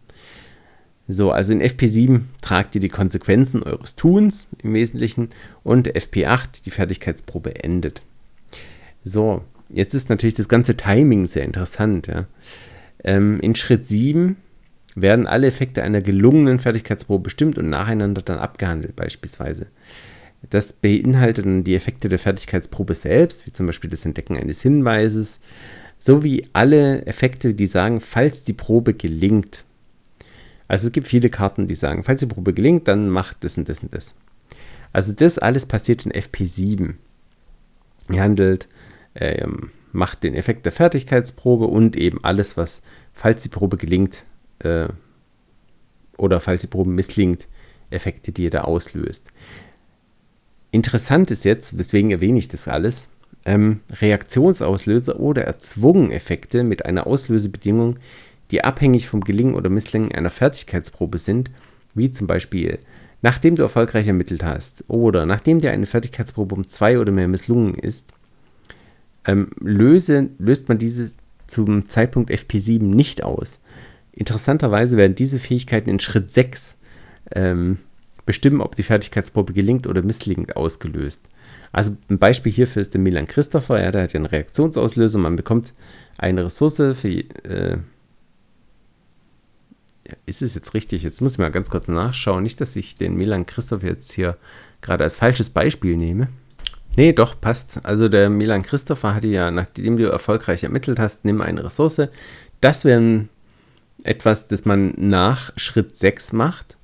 So, 1.07 1.31
also 1.31 1.51
in 1.51 1.61
FP7 1.61 2.21
tragt 2.41 2.75
ihr 2.75 2.81
die 2.81 2.89
Konsequenzen 2.89 3.63
eures 3.63 3.95
Tuns 3.95 4.47
im 4.61 4.73
Wesentlichen 4.73 5.29
und 5.63 5.93
FP8 5.93 6.63
die 6.63 6.71
Fertigkeitsprobe 6.71 7.63
endet. 7.63 8.01
So, 9.03 9.43
jetzt 9.69 9.93
ist 9.93 10.09
natürlich 10.09 10.35
das 10.35 10.47
ganze 10.47 10.77
Timing 10.77 11.27
sehr 11.27 11.43
interessant. 11.43 12.07
Ja. 12.07 12.27
Ähm, 13.03 13.39
in 13.41 13.55
Schritt 13.55 13.87
7 13.87 14.37
werden 14.95 15.27
alle 15.27 15.47
Effekte 15.47 15.83
einer 15.83 16.01
gelungenen 16.01 16.59
Fertigkeitsprobe 16.59 17.23
bestimmt 17.23 17.57
und 17.57 17.69
nacheinander 17.69 18.21
dann 18.21 18.37
abgehandelt, 18.37 18.95
beispielsweise. 18.95 19.67
Das 20.49 20.73
beinhaltet 20.73 21.45
dann 21.45 21.63
die 21.63 21.75
Effekte 21.75 22.09
der 22.09 22.19
Fertigkeitsprobe 22.19 22.95
selbst, 22.95 23.45
wie 23.45 23.51
zum 23.51 23.67
Beispiel 23.67 23.89
das 23.89 24.05
Entdecken 24.05 24.37
eines 24.37 24.61
Hinweises, 24.61 25.39
sowie 25.99 26.47
alle 26.53 27.05
Effekte, 27.05 27.53
die 27.53 27.67
sagen, 27.67 28.01
falls 28.01 28.43
die 28.43 28.53
Probe 28.53 28.93
gelingt. 28.95 29.63
Also 30.67 30.87
es 30.87 30.93
gibt 30.93 31.07
viele 31.07 31.29
Karten, 31.29 31.67
die 31.67 31.75
sagen, 31.75 32.03
falls 32.03 32.21
die 32.21 32.25
Probe 32.25 32.53
gelingt, 32.53 32.87
dann 32.87 33.09
macht 33.09 33.43
das 33.43 33.57
und 33.57 33.69
das 33.69 33.83
und 33.83 33.93
das. 33.93 34.17
Also 34.93 35.13
das 35.13 35.37
alles 35.37 35.65
passiert 35.65 36.05
in 36.05 36.11
FP7. 36.11 36.95
Ihr 38.11 38.21
handelt, 38.21 38.67
ähm, 39.15 39.69
macht 39.91 40.23
den 40.23 40.33
Effekt 40.33 40.65
der 40.65 40.71
Fertigkeitsprobe 40.71 41.65
und 41.65 41.95
eben 41.95 42.23
alles, 42.23 42.57
was, 42.57 42.81
falls 43.13 43.43
die 43.43 43.49
Probe 43.49 43.77
gelingt 43.77 44.23
äh, 44.59 44.87
oder 46.17 46.39
falls 46.39 46.61
die 46.61 46.67
Probe 46.67 46.89
misslingt, 46.89 47.47
Effekte, 47.89 48.31
die 48.31 48.43
ihr 48.45 48.49
da 48.49 48.61
auslöst. 48.61 49.31
Interessant 50.71 51.31
ist 51.31 51.45
jetzt, 51.45 51.77
weswegen 51.77 52.11
erwähne 52.11 52.39
ich 52.39 52.47
das 52.47 52.67
alles, 52.67 53.07
ähm, 53.45 53.81
Reaktionsauslöser 53.89 55.19
oder 55.19 55.43
erzwungen 55.43 56.11
Effekte 56.11 56.63
mit 56.63 56.85
einer 56.85 57.07
Auslösebedingung, 57.07 57.97
die 58.51 58.63
abhängig 58.63 59.07
vom 59.07 59.21
Gelingen 59.21 59.55
oder 59.55 59.69
Misslingen 59.69 60.11
einer 60.11 60.29
Fertigkeitsprobe 60.29 61.17
sind, 61.17 61.51
wie 61.93 62.11
zum 62.11 62.27
Beispiel 62.27 62.79
nachdem 63.21 63.55
du 63.55 63.63
erfolgreich 63.63 64.07
ermittelt 64.07 64.43
hast 64.43 64.83
oder 64.87 65.25
nachdem 65.25 65.59
dir 65.59 65.71
eine 65.71 65.85
Fertigkeitsprobe 65.85 66.55
um 66.55 66.67
zwei 66.67 66.99
oder 66.99 67.11
mehr 67.11 67.27
misslungen 67.27 67.75
ist, 67.75 68.11
ähm, 69.25 69.51
löse, 69.59 70.29
löst 70.39 70.69
man 70.69 70.79
diese 70.79 71.11
zum 71.47 71.87
Zeitpunkt 71.87 72.31
FP7 72.31 72.81
nicht 72.81 73.23
aus. 73.23 73.59
Interessanterweise 74.13 74.97
werden 74.97 75.15
diese 75.15 75.37
Fähigkeiten 75.37 75.89
in 75.89 75.99
Schritt 75.99 76.31
6 76.31 76.77
ähm, 77.33 77.77
bestimmen, 78.31 78.61
ob 78.61 78.77
die 78.77 78.83
Fertigkeitsprobe 78.83 79.51
gelingt 79.51 79.87
oder 79.87 80.01
misslingt 80.01 80.55
ausgelöst. 80.55 81.25
Also 81.73 81.97
ein 82.09 82.17
Beispiel 82.17 82.49
hierfür 82.49 82.81
ist 82.81 82.93
der 82.93 83.01
Milan 83.01 83.27
Christopher, 83.27 83.83
ja, 83.83 83.91
der 83.91 84.03
hat 84.03 84.13
ja 84.13 84.19
einen 84.19 84.25
Reaktionsauslöser, 84.25 85.19
man 85.19 85.35
bekommt 85.35 85.73
eine 86.17 86.45
Ressource 86.45 86.77
für, 86.77 87.09
äh, 87.09 87.79
ist 90.25 90.41
es 90.41 90.55
jetzt 90.55 90.73
richtig? 90.73 91.03
Jetzt 91.03 91.19
muss 91.19 91.33
ich 91.33 91.39
mal 91.39 91.51
ganz 91.51 91.69
kurz 91.69 91.89
nachschauen, 91.89 92.43
nicht, 92.43 92.61
dass 92.61 92.77
ich 92.77 92.95
den 92.95 93.15
Milan 93.15 93.45
Christopher 93.45 93.87
jetzt 93.87 94.13
hier 94.13 94.37
gerade 94.79 95.03
als 95.03 95.17
falsches 95.17 95.49
Beispiel 95.49 95.97
nehme. 95.97 96.29
Nee, 96.95 97.11
doch, 97.11 97.39
passt. 97.39 97.85
Also 97.85 98.07
der 98.07 98.29
Milan 98.29 98.63
Christopher 98.63 99.13
hatte 99.13 99.27
ja, 99.27 99.51
nachdem 99.51 99.97
du 99.97 100.09
erfolgreich 100.09 100.63
ermittelt 100.63 100.99
hast, 100.99 101.25
nimm 101.25 101.41
eine 101.41 101.65
Ressource. 101.65 102.07
Das 102.61 102.85
wäre 102.85 103.27
etwas, 104.05 104.47
das 104.47 104.63
man 104.63 104.93
nach 104.95 105.51
Schritt 105.57 105.97
6 105.97 106.31
macht. 106.31 106.77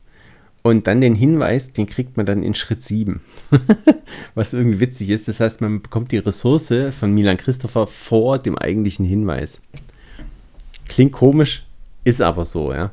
Und 0.68 0.86
dann 0.86 1.00
den 1.00 1.16
Hinweis, 1.16 1.72
den 1.72 1.86
kriegt 1.86 2.18
man 2.18 2.26
dann 2.26 2.44
in 2.44 2.54
Schritt 2.54 2.84
7. 2.84 3.22
Was 4.36 4.52
irgendwie 4.52 4.82
witzig 4.82 5.12
ist. 5.12 5.30
Das 5.30 5.40
heißt, 5.40 5.62
man 5.62 5.82
bekommt 5.82 6.12
die 6.12 6.18
Ressource 6.18 6.74
von 6.92 7.14
Milan 7.14 7.38
Christopher 7.38 7.88
vor 7.88 8.38
dem 8.38 8.58
eigentlichen 8.58 9.06
Hinweis. 9.06 9.62
Klingt 10.90 11.14
komisch, 11.14 11.66
ist 12.04 12.22
aber 12.22 12.44
so, 12.44 12.74
ja. 12.74 12.92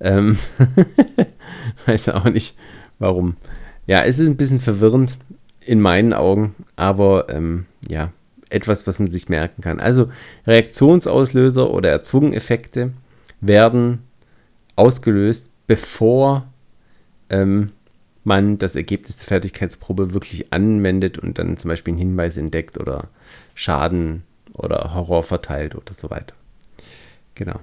Ähm 0.00 0.38
weiß 1.86 2.08
auch 2.08 2.24
nicht, 2.24 2.56
warum. 2.98 3.36
Ja, 3.86 4.02
es 4.02 4.18
ist 4.18 4.26
ein 4.26 4.36
bisschen 4.36 4.58
verwirrend 4.58 5.16
in 5.60 5.80
meinen 5.80 6.14
Augen, 6.14 6.56
aber 6.74 7.28
ähm, 7.28 7.66
ja, 7.88 8.10
etwas, 8.50 8.88
was 8.88 8.98
man 8.98 9.12
sich 9.12 9.28
merken 9.28 9.62
kann. 9.62 9.78
Also 9.78 10.08
Reaktionsauslöser 10.48 11.70
oder 11.70 11.90
Erzwungen-Effekte 11.90 12.92
werden 13.40 14.00
ausgelöst, 14.74 15.52
bevor 15.68 16.48
ähm, 17.30 17.72
man 18.24 18.58
das 18.58 18.74
Ergebnis 18.74 19.16
der 19.16 19.26
Fertigkeitsprobe 19.26 20.14
wirklich 20.14 20.52
anwendet 20.52 21.18
und 21.18 21.38
dann 21.38 21.56
zum 21.56 21.68
Beispiel 21.68 21.92
einen 21.92 21.98
Hinweis 21.98 22.36
entdeckt 22.36 22.78
oder 22.78 23.08
Schaden 23.54 24.22
oder 24.54 24.94
Horror 24.94 25.22
verteilt 25.22 25.74
oder 25.74 25.92
so 25.96 26.10
weiter. 26.10 26.34
Genau. 27.34 27.60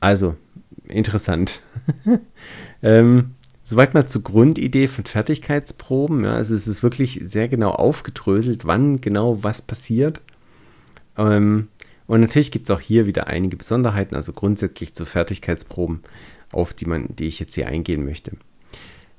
Also, 0.00 0.36
interessant. 0.86 1.60
ähm, 2.82 3.34
soweit 3.62 3.94
mal 3.94 4.06
zur 4.06 4.22
Grundidee 4.22 4.86
von 4.86 5.04
Fertigkeitsproben. 5.04 6.24
Ja, 6.24 6.34
also 6.34 6.54
es 6.54 6.68
ist 6.68 6.82
wirklich 6.82 7.20
sehr 7.24 7.48
genau 7.48 7.70
aufgedröselt, 7.70 8.66
wann 8.66 9.00
genau 9.00 9.42
was 9.42 9.62
passiert. 9.62 10.20
Ähm, 11.16 11.68
und 12.06 12.20
natürlich 12.20 12.50
gibt 12.50 12.66
es 12.66 12.70
auch 12.70 12.80
hier 12.80 13.06
wieder 13.06 13.26
einige 13.26 13.56
Besonderheiten, 13.56 14.14
also 14.14 14.32
grundsätzlich 14.32 14.94
zu 14.94 15.06
Fertigkeitsproben, 15.06 16.00
auf 16.52 16.74
die, 16.74 16.84
man, 16.84 17.16
die 17.16 17.26
ich 17.26 17.40
jetzt 17.40 17.54
hier 17.54 17.66
eingehen 17.66 18.04
möchte. 18.04 18.32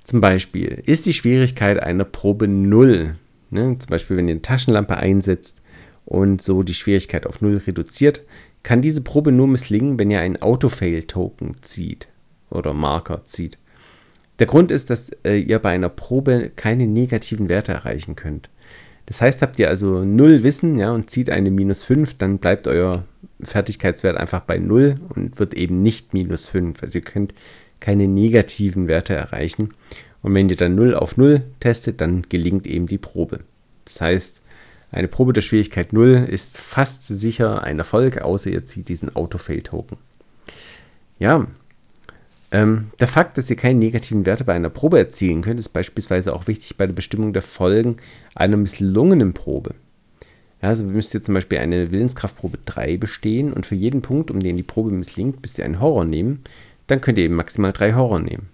Zum 0.06 0.22
Beispiel 0.22 0.84
ist 0.86 1.08
die 1.08 1.14
Schwierigkeit 1.14 1.82
einer 1.82 2.06
Probe 2.06 2.47
0. 2.47 3.16
Ne? 3.49 3.76
Zum 3.80 3.89
Beispiel, 3.89 4.16
wenn 4.16 4.28
ihr 4.28 4.34
eine 4.34 4.41
Taschenlampe 4.41 4.97
einsetzt 4.97 5.62
und 6.06 6.43
so 6.43 6.62
die 6.62 6.76
Schwierigkeit 6.76 7.26
auf 7.26 7.41
0 7.41 7.58
reduziert, 7.68 8.24
kann 8.62 8.82
diese 8.82 9.01
Probe 9.01 9.32
nur 9.32 9.47
misslingen, 9.47 9.97
wenn 9.97 10.12
ihr 10.12 10.20
einen 10.20 10.41
Autofail-Token 10.41 11.56
zieht 11.62 12.08
oder 12.51 12.74
Marker 12.74 13.26
zieht. 13.26 13.58
Der 14.38 14.45
Grund 14.47 14.72
ist, 14.72 14.91
dass 14.91 15.10
äh, 15.24 15.39
ihr 15.39 15.58
bei 15.58 15.72
einer 15.72 15.89
Probe 15.89 16.51
keine 16.56 16.86
negativen 16.86 17.49
Werte 17.49 17.72
erreichen 17.72 18.16
könnt. 18.16 18.49
Das 19.08 19.22
heißt, 19.22 19.41
habt 19.41 19.58
ihr 19.58 19.70
also 19.70 20.03
0 20.03 20.43
Wissen 20.43 20.78
ja, 20.78 20.91
und 20.91 21.10
zieht 21.10 21.32
eine 21.32 21.49
minus 21.49 21.84
5, 21.84 22.18
dann 22.18 22.38
bleibt 22.38 22.68
euer 22.68 23.06
Fertigkeitswert 23.41 24.18
einfach 24.18 24.41
bei 24.41 24.58
0 24.60 24.95
und 25.16 25.39
wird 25.39 25.56
eben 25.56 25.78
nicht 25.78 26.14
minus 26.14 26.47
5. 26.49 26.84
Also 26.84 26.99
ihr 26.99 27.06
könnt 27.06 27.34
keine 27.80 28.08
negativen 28.08 28.88
Werte 28.88 29.14
erreichen. 29.14 29.74
Und 30.22 30.34
wenn 30.34 30.50
ihr 30.50 30.56
dann 30.56 30.76
0 30.76 30.96
auf 30.96 31.18
0 31.18 31.44
testet, 31.60 32.02
dann 32.02 32.24
gelingt 32.24 32.66
eben 32.66 32.88
die 32.88 32.98
Probe. 32.98 33.42
Das 33.86 34.02
heißt, 34.02 34.42
eine 34.92 35.08
Probe 35.08 35.34
der 35.34 35.42
Schwierigkeit 35.42 35.94
0 35.94 36.28
ist 36.30 36.58
fast 36.58 37.06
sicher 37.06 37.64
ein 37.64 37.80
Erfolg, 37.80 38.22
außer 38.22 38.50
ihr 38.50 38.64
zieht 38.64 38.90
diesen 38.90 39.16
Autofail-Token. 39.16 39.98
Ja, 41.20 41.48
ähm, 42.52 42.92
der 43.00 43.08
Fakt, 43.08 43.38
dass 43.38 43.50
ihr 43.50 43.56
keine 43.56 43.80
negativen 43.80 44.26
Werte 44.26 44.46
bei 44.46 44.54
einer 44.54 44.70
Probe 44.70 44.98
erzielen 44.98 45.42
könnt, 45.42 45.60
ist 45.60 45.70
beispielsweise 45.70 46.34
auch 46.34 46.48
wichtig 46.48 46.78
bei 46.78 46.86
der 46.86 46.94
Bestimmung 46.94 47.34
der 47.34 47.42
Folgen 47.42 47.98
einer 48.34 48.58
misslungenen 48.58 49.34
Probe. 49.34 49.76
Also 50.62 50.86
müsst 50.86 51.14
ihr 51.14 51.22
zum 51.22 51.34
Beispiel 51.34 51.58
eine 51.58 51.92
Willenskraftprobe 51.92 52.60
3 52.66 52.98
bestehen 52.98 53.52
und 53.52 53.66
für 53.66 53.76
jeden 53.76 54.02
Punkt, 54.02 54.32
um 54.32 54.40
den 54.40 54.58
die 54.58 54.64
Probe 54.64 54.92
misslingt, 54.92 55.42
müsst 55.42 55.60
ihr 55.60 55.66
einen 55.66 55.82
Horror 55.82 56.06
nehmen, 56.06 56.44
dann 56.88 57.02
könnt 57.02 57.18
ihr 57.18 57.26
eben 57.26 57.36
maximal 57.36 57.74
3 57.74 57.94
Horror 57.94 58.20
nehmen, 58.20 58.50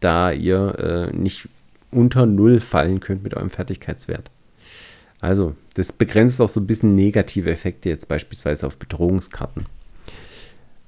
da 0.00 0.32
ihr 0.32 1.10
äh, 1.12 1.16
nicht 1.16 1.48
unter 1.90 2.26
0 2.26 2.60
fallen 2.60 3.00
könnt 3.00 3.22
mit 3.22 3.34
eurem 3.34 3.50
Fertigkeitswert. 3.50 4.30
Also, 5.20 5.54
das 5.74 5.92
begrenzt 5.92 6.40
auch 6.40 6.48
so 6.48 6.60
ein 6.60 6.66
bisschen 6.66 6.94
negative 6.94 7.50
Effekte 7.50 7.88
jetzt 7.88 8.08
beispielsweise 8.08 8.66
auf 8.66 8.76
Bedrohungskarten. 8.76 9.66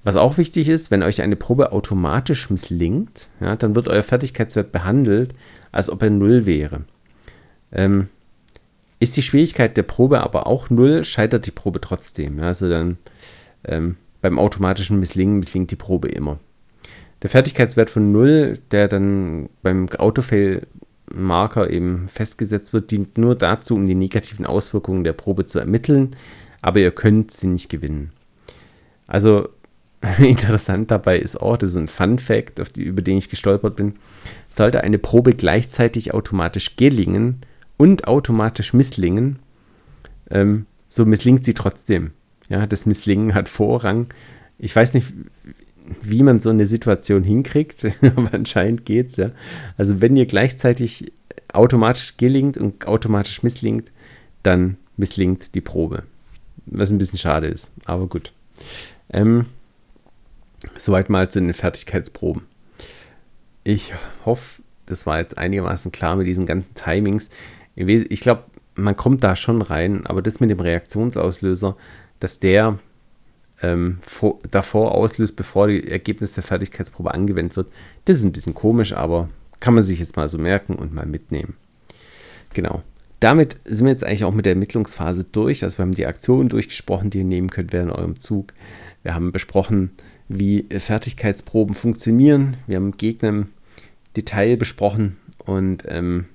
Was 0.02 0.16
auch 0.16 0.36
wichtig 0.36 0.68
ist, 0.68 0.90
wenn 0.90 1.02
euch 1.02 1.22
eine 1.22 1.36
Probe 1.36 1.72
automatisch 1.72 2.50
misslingt, 2.50 3.28
ja, 3.40 3.56
dann 3.56 3.74
wird 3.74 3.88
euer 3.88 4.02
Fertigkeitswert 4.02 4.70
behandelt, 4.70 5.34
als 5.72 5.88
ob 5.88 6.02
er 6.02 6.10
0 6.10 6.46
wäre. 6.46 6.82
Ähm, 7.72 8.08
ist 9.00 9.16
die 9.16 9.22
Schwierigkeit 9.22 9.76
der 9.76 9.82
Probe 9.82 10.20
aber 10.20 10.46
auch 10.46 10.68
0, 10.68 11.04
scheitert 11.04 11.46
die 11.46 11.50
Probe 11.50 11.80
trotzdem. 11.80 12.38
Ja, 12.38 12.46
also 12.46 12.68
dann 12.68 12.98
ähm, 13.64 13.96
beim 14.20 14.38
automatischen 14.38 15.00
Misslingen 15.00 15.38
misslingt 15.38 15.70
die 15.70 15.76
Probe 15.76 16.08
immer. 16.08 16.38
Der 17.24 17.30
Fertigkeitswert 17.30 17.90
von 17.90 18.12
0, 18.12 18.58
der 18.70 18.86
dann 18.86 19.48
beim 19.62 19.88
Autofail-Marker 19.88 21.70
eben 21.70 22.06
festgesetzt 22.06 22.72
wird, 22.72 22.90
dient 22.90 23.18
nur 23.18 23.34
dazu, 23.34 23.74
um 23.74 23.86
die 23.86 23.94
negativen 23.96 24.46
Auswirkungen 24.46 25.02
der 25.02 25.14
Probe 25.14 25.46
zu 25.46 25.58
ermitteln, 25.58 26.14
aber 26.60 26.80
ihr 26.80 26.92
könnt 26.92 27.32
sie 27.32 27.48
nicht 27.48 27.70
gewinnen. 27.70 28.12
Also 29.06 29.48
Interessant 30.18 30.90
dabei 30.90 31.18
ist 31.18 31.40
auch, 31.40 31.56
das 31.56 31.70
ist 31.70 31.76
ein 31.76 31.88
Fun 31.88 32.18
Fact, 32.18 32.60
über 32.76 33.02
den 33.02 33.18
ich 33.18 33.30
gestolpert 33.30 33.76
bin, 33.76 33.94
sollte 34.48 34.82
eine 34.82 34.98
Probe 34.98 35.32
gleichzeitig 35.32 36.12
automatisch 36.12 36.76
gelingen 36.76 37.40
und 37.76 38.06
automatisch 38.06 38.72
misslingen, 38.72 39.38
ähm, 40.30 40.66
so 40.88 41.04
misslingt 41.06 41.44
sie 41.44 41.54
trotzdem. 41.54 42.10
Ja, 42.48 42.66
das 42.66 42.86
Misslingen 42.86 43.34
hat 43.34 43.48
Vorrang. 43.48 44.08
Ich 44.58 44.76
weiß 44.76 44.92
nicht, 44.94 45.06
wie 46.02 46.22
man 46.22 46.40
so 46.40 46.50
eine 46.50 46.66
Situation 46.66 47.22
hinkriegt, 47.22 47.84
aber 48.02 48.32
anscheinend 48.32 48.84
geht 48.86 49.08
es 49.10 49.16
ja. 49.16 49.30
Also 49.76 50.00
wenn 50.00 50.16
ihr 50.16 50.26
gleichzeitig 50.26 51.12
automatisch 51.52 52.16
gelingt 52.16 52.56
und 52.56 52.86
automatisch 52.86 53.42
misslingt, 53.42 53.92
dann 54.42 54.76
misslingt 54.96 55.54
die 55.54 55.60
Probe. 55.60 56.04
Was 56.66 56.90
ein 56.90 56.98
bisschen 56.98 57.18
schade 57.18 57.46
ist, 57.46 57.70
aber 57.84 58.06
gut. 58.06 58.32
Ähm, 59.12 59.46
Soweit 60.76 61.10
mal 61.10 61.30
zu 61.30 61.40
den 61.40 61.54
Fertigkeitsproben. 61.54 62.42
Ich 63.64 63.92
hoffe, 64.24 64.62
das 64.86 65.06
war 65.06 65.18
jetzt 65.18 65.38
einigermaßen 65.38 65.92
klar 65.92 66.16
mit 66.16 66.26
diesen 66.26 66.46
ganzen 66.46 66.74
Timings. 66.74 67.30
Ich 67.74 68.20
glaube, 68.20 68.44
man 68.74 68.96
kommt 68.96 69.24
da 69.24 69.36
schon 69.36 69.62
rein, 69.62 70.06
aber 70.06 70.22
das 70.22 70.40
mit 70.40 70.50
dem 70.50 70.60
Reaktionsauslöser, 70.60 71.76
dass 72.20 72.40
der 72.40 72.78
ähm, 73.62 73.98
vor, 74.00 74.38
davor 74.50 74.94
auslöst, 74.94 75.36
bevor 75.36 75.68
das 75.68 75.80
Ergebnis 75.84 76.32
der 76.32 76.42
Fertigkeitsprobe 76.42 77.14
angewendet 77.14 77.56
wird, 77.56 77.68
das 78.04 78.18
ist 78.18 78.24
ein 78.24 78.32
bisschen 78.32 78.54
komisch, 78.54 78.92
aber 78.92 79.28
kann 79.60 79.74
man 79.74 79.82
sich 79.82 79.98
jetzt 79.98 80.16
mal 80.16 80.28
so 80.28 80.38
merken 80.38 80.74
und 80.74 80.92
mal 80.92 81.06
mitnehmen. 81.06 81.56
Genau. 82.52 82.82
Damit 83.20 83.56
sind 83.64 83.86
wir 83.86 83.92
jetzt 83.92 84.04
eigentlich 84.04 84.24
auch 84.24 84.34
mit 84.34 84.44
der 84.44 84.52
Ermittlungsphase 84.52 85.24
durch. 85.24 85.64
Also 85.64 85.78
wir 85.78 85.84
haben 85.84 85.94
die 85.94 86.06
Aktionen 86.06 86.50
durchgesprochen, 86.50 87.08
die 87.08 87.18
ihr 87.18 87.24
nehmen 87.24 87.48
könnt 87.48 87.72
während 87.72 87.92
eurem 87.92 88.18
Zug. 88.20 88.52
Wir 89.02 89.14
haben 89.14 89.32
besprochen, 89.32 89.92
wie 90.28 90.66
Fertigkeitsproben 90.70 91.74
funktionieren. 91.74 92.58
Wir 92.66 92.76
haben 92.76 92.92
Gegner 92.96 93.28
im 93.30 93.48
Detail 94.16 94.56
besprochen 94.56 95.16
und 95.38 95.84
ähm, 95.88 96.26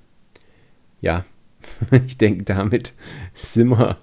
ja, 1.02 1.26
ich 2.08 2.18
denke, 2.18 2.44
damit 2.44 2.94
sind 3.34 3.70
wir, 3.70 3.98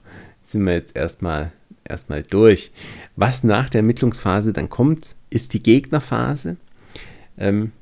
sind 0.44 0.64
wir 0.64 0.74
jetzt 0.74 0.96
erstmal, 0.96 1.52
erstmal 1.88 2.22
durch. 2.22 2.70
Was 3.16 3.44
nach 3.44 3.70
der 3.70 3.80
Ermittlungsphase 3.80 4.52
dann 4.52 4.68
kommt, 4.68 5.16
ist 5.30 5.54
die 5.54 5.62
Gegnerphase. 5.62 6.56
Ähm, 7.38 7.72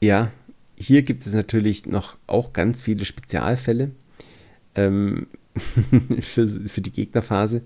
ja, 0.00 0.30
hier 0.76 1.02
gibt 1.02 1.24
es 1.24 1.34
natürlich 1.34 1.86
noch 1.86 2.16
auch 2.26 2.52
ganz 2.52 2.82
viele 2.82 3.04
Spezialfälle 3.04 3.90
ähm, 4.74 5.26
für, 6.20 6.48
für 6.48 6.80
die 6.80 6.92
Gegnerphase, 6.92 7.62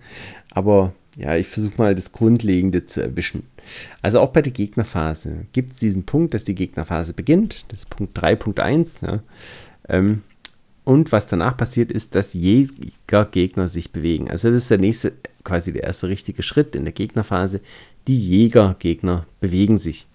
aber 0.51 0.93
ja, 1.17 1.37
ich 1.37 1.49
versuche 1.49 1.79
mal 1.79 1.95
das 1.95 2.13
Grundlegende 2.13 2.85
zu 2.85 3.03
erwischen. 3.03 3.43
Also 4.03 4.21
auch 4.21 4.33
bei 4.33 4.41
der 4.41 4.53
Gegnerphase 4.53 5.47
gibt 5.53 5.73
es 5.73 5.79
diesen 5.79 6.05
Punkt, 6.05 6.33
dass 6.33 6.45
die 6.45 6.55
Gegnerphase 6.55 7.13
beginnt. 7.13 7.65
Das 7.69 7.81
ist 7.81 7.91
Punkt 7.91 8.17
3.1. 8.19 9.07
Ja. 9.07 9.23
Ähm, 9.89 10.23
und 10.89 11.13
was 11.13 11.27
danach 11.27 11.55
passiert, 11.55 11.93
ist, 11.93 12.15
dass 12.15 12.33
Jäger 12.33 13.27
Gegner 13.27 13.69
sich 13.69 13.93
bewegen. 13.93 14.31
Also 14.31 14.51
das 14.51 14.63
ist 14.63 14.71
der 14.71 14.79
nächste, 14.79 15.13
quasi 15.45 15.71
der 15.71 15.85
erste 15.85 16.09
richtige 16.09 16.43
Schritt 16.43 16.75
in 16.75 16.85
der 16.85 16.95
Gegnerphase. 16.95 17.61
Die 18.07 18.19
Jäger-Gegner 18.19 19.27
bewegen 19.39 19.77
sich. 19.77 20.07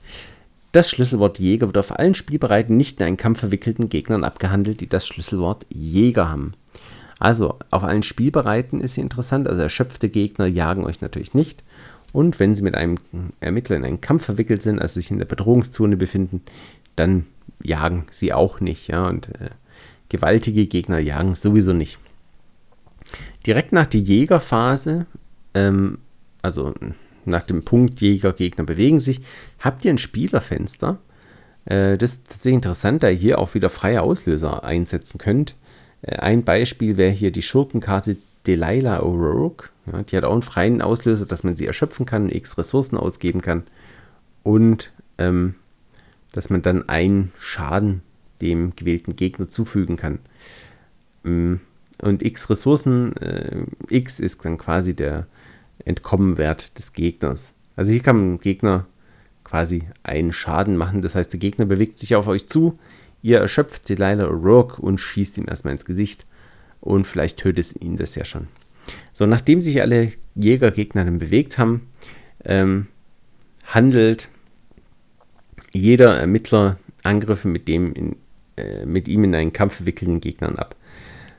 Das 0.72 0.90
Schlüsselwort 0.90 1.38
Jäger 1.38 1.68
wird 1.68 1.78
auf 1.78 2.00
allen 2.00 2.16
Spielbereiten 2.16 2.76
nicht 2.76 3.00
in 3.00 3.06
einen 3.06 3.18
Kampf 3.18 3.42
verwickelten 3.42 3.88
Gegnern 3.88 4.24
abgehandelt, 4.24 4.82
die 4.82 4.90
das 4.90 5.06
Schlüsselwort 5.06 5.68
Jäger 5.70 6.32
haben. 6.32 6.54
Also 7.20 7.60
auf 7.70 7.84
allen 7.84 8.02
Spielbereiten 8.02 8.82
ist 8.82 8.96
sie 8.96 9.02
interessant. 9.02 9.48
Also 9.48 9.62
erschöpfte 9.62 10.10
Gegner 10.10 10.48
jagen 10.48 10.86
euch 10.86 11.02
natürlich 11.02 11.36
nicht. 11.36 11.64
Und 12.14 12.40
wenn 12.40 12.56
sie 12.56 12.64
mit 12.64 12.74
einem 12.74 12.98
Ermittler 13.42 13.76
in 13.76 13.86
einen 13.86 14.02
Kampf 14.02 14.26
verwickelt 14.26 14.64
sind, 14.64 14.82
also 14.82 14.96
sich 14.96 15.12
in 15.12 15.20
der 15.20 15.26
Bedrohungszone 15.26 15.98
befinden, 15.98 16.42
dann 16.96 17.28
jagen 17.62 18.08
sie 18.10 18.34
auch 18.34 18.60
nicht. 18.60 18.88
Ja? 18.88 19.08
Und 19.08 19.28
äh, 19.40 19.52
gewaltige 20.14 20.68
Gegner 20.68 21.00
jagen 21.00 21.34
sowieso 21.34 21.74
nicht. 21.74 21.98
Direkt 23.48 23.74
nach 23.74 23.88
der 23.88 24.00
Jägerphase, 24.00 25.08
ähm, 25.56 25.98
also 26.44 26.74
nach 27.26 27.42
dem 27.44 27.66
Punkt 27.66 28.00
Jäger, 28.00 28.32
Gegner 28.32 28.64
bewegen 28.64 29.00
sich, 29.00 29.22
habt 29.60 29.84
ihr 29.84 29.92
ein 29.92 29.98
Spielerfenster. 29.98 31.00
Äh, 31.66 31.98
das 31.98 32.12
ist 32.12 32.28
tatsächlich 32.28 32.56
interessant, 32.56 33.02
da 33.02 33.10
ihr 33.10 33.18
hier 33.18 33.40
auch 33.40 33.56
wieder 33.56 33.70
freie 33.70 34.04
Auslöser 34.04 34.64
einsetzen 34.64 35.18
könnt. 35.18 35.56
Äh, 36.04 36.18
ein 36.18 36.44
Beispiel 36.44 36.96
wäre 36.96 37.12
hier 37.12 37.32
die 37.32 37.42
Schurkenkarte 37.42 38.18
Delilah 38.46 39.02
O'Rourke. 39.02 39.70
Ja, 39.92 40.04
die 40.04 40.16
hat 40.16 40.26
auch 40.26 40.34
einen 40.34 40.44
freien 40.44 40.82
Auslöser, 40.84 41.26
dass 41.26 41.44
man 41.44 41.58
sie 41.58 41.66
erschöpfen 41.66 42.06
kann, 42.06 42.30
x 42.30 42.58
Ressourcen 42.58 42.98
ausgeben 42.98 43.42
kann 43.42 43.64
und 44.44 44.92
ähm, 45.18 45.56
dass 46.32 46.50
man 46.50 46.62
dann 46.62 46.88
einen 46.88 47.32
Schaden 47.40 48.04
dem 48.44 48.76
gewählten 48.76 49.16
Gegner 49.16 49.48
zufügen 49.48 49.98
kann. 49.98 50.20
Mm, 51.24 51.56
und 52.02 52.22
x 52.22 52.50
Ressourcen, 52.50 53.16
äh, 53.18 53.66
x 53.90 54.20
ist 54.20 54.44
dann 54.44 54.58
quasi 54.58 54.94
der 54.94 55.28
Entkommenwert 55.86 56.78
des 56.78 56.94
Gegners. 56.94 57.56
Also 57.76 57.92
hier 57.92 58.02
kann 58.02 58.18
man 58.18 58.40
Gegner 58.40 58.86
quasi 59.44 59.84
einen 60.04 60.32
Schaden 60.32 60.78
machen. 60.78 61.02
Das 61.02 61.16
heißt, 61.16 61.34
der 61.34 61.40
Gegner 61.40 61.66
bewegt 61.66 61.98
sich 61.98 62.16
auf 62.16 62.28
euch 62.28 62.48
zu, 62.48 62.78
ihr 63.22 63.40
erschöpft 63.40 63.90
Delilah 63.90 64.28
O'Rourke 64.28 64.80
und 64.80 65.00
schießt 65.00 65.38
ihm 65.38 65.46
erstmal 65.48 65.72
ins 65.74 65.86
Gesicht 65.86 66.26
und 66.82 67.08
vielleicht 67.08 67.40
tötet 67.40 67.82
ihn 67.82 67.98
das 67.98 68.16
ja 68.16 68.26
schon. 68.26 68.48
So, 69.14 69.26
nachdem 69.26 69.62
sich 69.62 69.82
alle 69.82 70.12
Jägergegner 70.36 71.06
dann 71.06 71.20
bewegt 71.20 71.58
haben, 71.58 71.88
ähm, 72.44 72.88
handelt 73.66 74.28
jeder 75.72 76.18
Ermittler 76.18 76.78
Angriffe 77.04 77.48
mit, 77.48 77.68
dem 77.68 77.94
in, 77.94 78.16
äh, 78.58 78.86
mit 78.86 79.08
ihm 79.08 79.24
in 79.24 79.36
einen 79.36 79.54
Kampf 79.54 79.76
verwickelten 79.76 80.22
Gegnern 80.22 80.58
ab. 80.58 80.76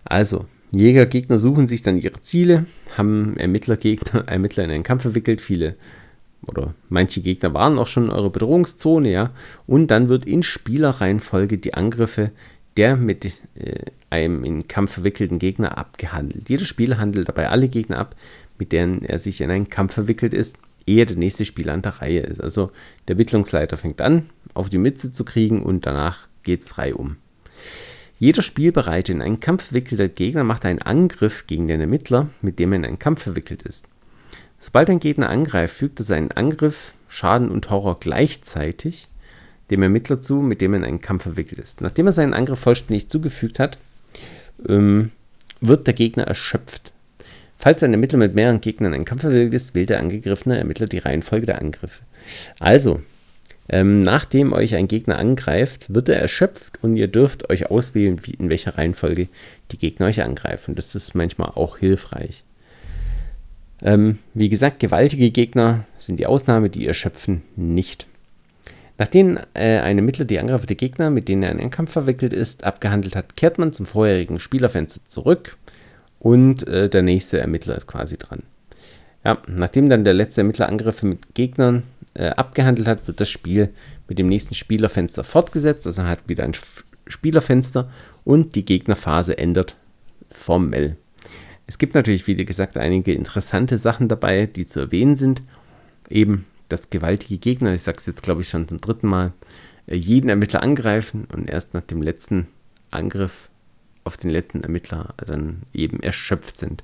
Also, 0.04 0.46
Jägergegner 0.72 1.38
suchen 1.38 1.68
sich 1.68 1.82
dann 1.82 1.98
ihre 1.98 2.20
Ziele, 2.20 2.66
haben 2.96 3.36
Ermittlergegner, 3.36 4.24
Ermittler 4.26 4.64
in 4.64 4.70
einen 4.70 4.82
Kampf 4.82 5.02
verwickelt, 5.02 5.40
viele 5.40 5.76
oder 6.46 6.74
manche 6.90 7.22
Gegner 7.22 7.54
waren 7.54 7.78
auch 7.78 7.86
schon 7.86 8.04
in 8.04 8.10
eurer 8.10 8.28
Bedrohungszone, 8.28 9.10
ja, 9.10 9.30
und 9.66 9.90
dann 9.90 10.10
wird 10.10 10.26
in 10.26 10.42
Spielerreihenfolge 10.42 11.56
die 11.56 11.72
Angriffe 11.72 12.32
der 12.76 12.96
mit 12.96 13.24
äh, 13.24 13.84
einem 14.10 14.44
in 14.44 14.66
Kampf 14.68 14.92
verwickelten 14.92 15.38
Gegner 15.38 15.78
abgehandelt. 15.78 16.48
Jeder 16.48 16.64
Spieler 16.64 16.98
handelt 16.98 17.28
dabei 17.28 17.48
alle 17.48 17.68
Gegner 17.68 17.98
ab, 17.98 18.16
mit 18.58 18.72
denen 18.72 19.04
er 19.04 19.18
sich 19.18 19.40
in 19.40 19.50
einen 19.50 19.68
Kampf 19.68 19.94
verwickelt 19.94 20.34
ist, 20.34 20.56
ehe 20.86 21.06
der 21.06 21.16
nächste 21.16 21.44
Spieler 21.44 21.72
an 21.72 21.82
der 21.82 22.00
Reihe 22.00 22.20
ist. 22.20 22.40
Also 22.40 22.70
der 23.08 23.14
Ermittlungsleiter 23.14 23.76
fängt 23.76 24.00
an, 24.00 24.30
auf 24.54 24.70
die 24.70 24.78
Mütze 24.78 25.12
zu 25.12 25.24
kriegen 25.24 25.62
und 25.62 25.86
danach 25.86 26.28
geht 26.44 26.62
es 26.62 26.78
reihum. 26.78 27.16
Jeder 28.18 28.42
Spielbereite 28.42 29.12
in 29.12 29.22
einen 29.22 29.40
Kampf 29.40 29.64
verwickelter 29.64 30.08
Gegner 30.08 30.44
macht 30.44 30.64
einen 30.64 30.80
Angriff 30.80 31.46
gegen 31.46 31.66
den 31.66 31.80
Ermittler, 31.80 32.28
mit 32.42 32.58
dem 32.58 32.72
er 32.72 32.76
in 32.76 32.84
einen 32.84 32.98
Kampf 32.98 33.22
verwickelt 33.22 33.62
ist. 33.62 33.88
Sobald 34.58 34.88
ein 34.88 35.00
Gegner 35.00 35.28
angreift, 35.28 35.76
fügt 35.76 36.00
er 36.00 36.06
seinen 36.06 36.30
Angriff, 36.30 36.94
Schaden 37.08 37.50
und 37.50 37.68
Horror 37.70 37.98
gleichzeitig 38.00 39.08
dem 39.70 39.82
Ermittler 39.82 40.22
zu, 40.22 40.36
mit 40.36 40.60
dem 40.60 40.72
er 40.72 40.78
in 40.78 40.84
einen 40.84 41.00
Kampf 41.00 41.24
verwickelt 41.24 41.60
ist. 41.60 41.80
Nachdem 41.80 42.06
er 42.06 42.12
seinen 42.12 42.34
Angriff 42.34 42.60
vollständig 42.60 43.08
zugefügt 43.08 43.58
hat, 43.58 43.78
ähm, 44.68 45.10
wird 45.60 45.86
der 45.86 45.94
Gegner 45.94 46.24
erschöpft. 46.24 46.92
Falls 47.58 47.82
ein 47.82 47.92
Ermittler 47.92 48.18
mit 48.18 48.34
mehreren 48.34 48.60
Gegnern 48.60 48.92
in 48.92 48.96
einen 48.96 49.04
Kampf 49.04 49.22
verwickelt 49.22 49.54
ist, 49.54 49.74
wählt 49.74 49.90
der 49.90 50.00
angegriffene 50.00 50.58
Ermittler 50.58 50.86
die 50.86 50.98
Reihenfolge 50.98 51.46
der 51.46 51.60
Angriffe. 51.60 52.02
Also, 52.58 53.02
ähm, 53.68 54.02
nachdem 54.02 54.52
euch 54.52 54.74
ein 54.74 54.88
Gegner 54.88 55.18
angreift, 55.18 55.92
wird 55.94 56.08
er 56.08 56.20
erschöpft 56.20 56.82
und 56.82 56.96
ihr 56.96 57.08
dürft 57.08 57.48
euch 57.50 57.70
auswählen, 57.70 58.20
wie, 58.24 58.34
in 58.34 58.50
welcher 58.50 58.76
Reihenfolge 58.76 59.28
die 59.70 59.78
Gegner 59.78 60.06
euch 60.06 60.22
angreifen. 60.22 60.74
Das 60.74 60.94
ist 60.94 61.14
manchmal 61.14 61.50
auch 61.54 61.78
hilfreich. 61.78 62.44
Ähm, 63.82 64.18
wie 64.34 64.48
gesagt, 64.48 64.80
gewaltige 64.80 65.30
Gegner 65.30 65.84
sind 65.98 66.18
die 66.18 66.26
Ausnahme, 66.26 66.70
die 66.70 66.86
erschöpfen 66.86 67.42
nicht. 67.56 68.06
Nachdem 68.98 69.38
äh, 69.54 69.78
ein 69.78 69.98
Ermittler 69.98 70.24
die 70.24 70.38
angreifende 70.38 70.76
Gegner, 70.76 71.10
mit 71.10 71.28
denen 71.28 71.42
er 71.42 71.50
in 71.50 71.60
einen 71.60 71.70
Kampf 71.70 71.92
verwickelt 71.92 72.32
ist, 72.32 72.64
abgehandelt 72.64 73.16
hat, 73.16 73.36
kehrt 73.36 73.58
man 73.58 73.72
zum 73.72 73.86
vorherigen 73.86 74.38
Spielerfenster 74.38 75.00
zurück 75.06 75.56
und 76.20 76.66
äh, 76.68 76.88
der 76.88 77.02
nächste 77.02 77.40
Ermittler 77.40 77.76
ist 77.76 77.86
quasi 77.86 78.18
dran. 78.18 78.42
Ja, 79.24 79.38
nachdem 79.46 79.88
dann 79.88 80.04
der 80.04 80.14
letzte 80.14 80.42
Ermittler 80.42 80.68
Angriffe 80.68 81.06
mit 81.06 81.34
Gegnern 81.34 81.82
äh, 82.14 82.28
abgehandelt 82.30 82.88
hat, 82.88 83.06
wird 83.06 83.20
das 83.20 83.28
Spiel 83.28 83.70
mit 84.08 84.18
dem 84.18 84.28
nächsten 84.28 84.54
Spielerfenster 84.54 85.24
fortgesetzt. 85.24 85.86
Also 85.86 86.04
hat 86.04 86.28
wieder 86.28 86.44
ein 86.44 86.52
Spielerfenster 87.06 87.90
und 88.24 88.54
die 88.54 88.64
Gegnerphase 88.64 89.36
ändert 89.36 89.76
formell. 90.30 90.96
Es 91.66 91.78
gibt 91.78 91.94
natürlich, 91.94 92.26
wie 92.26 92.34
gesagt, 92.44 92.76
einige 92.76 93.12
interessante 93.12 93.78
Sachen 93.78 94.08
dabei, 94.08 94.46
die 94.46 94.66
zu 94.66 94.80
erwähnen 94.80 95.16
sind. 95.16 95.42
Eben 96.10 96.44
dass 96.68 96.90
gewaltige 96.90 97.38
Gegner, 97.38 97.74
ich 97.74 97.82
sage 97.82 97.98
es 97.98 98.06
jetzt 98.06 98.22
glaube 98.22 98.42
ich 98.42 98.48
schon 98.48 98.68
zum 98.68 98.80
dritten 98.80 99.08
Mal, 99.08 99.32
äh, 99.86 99.96
jeden 99.96 100.28
Ermittler 100.28 100.62
angreifen 100.62 101.26
und 101.32 101.48
erst 101.48 101.74
nach 101.74 101.82
dem 101.82 102.02
letzten 102.02 102.46
Angriff 102.90 103.48
auf 104.04 104.16
den 104.16 104.30
letzten 104.30 104.62
Ermittler 104.62 105.14
dann 105.24 105.62
eben 105.72 106.00
erschöpft 106.00 106.58
sind. 106.58 106.82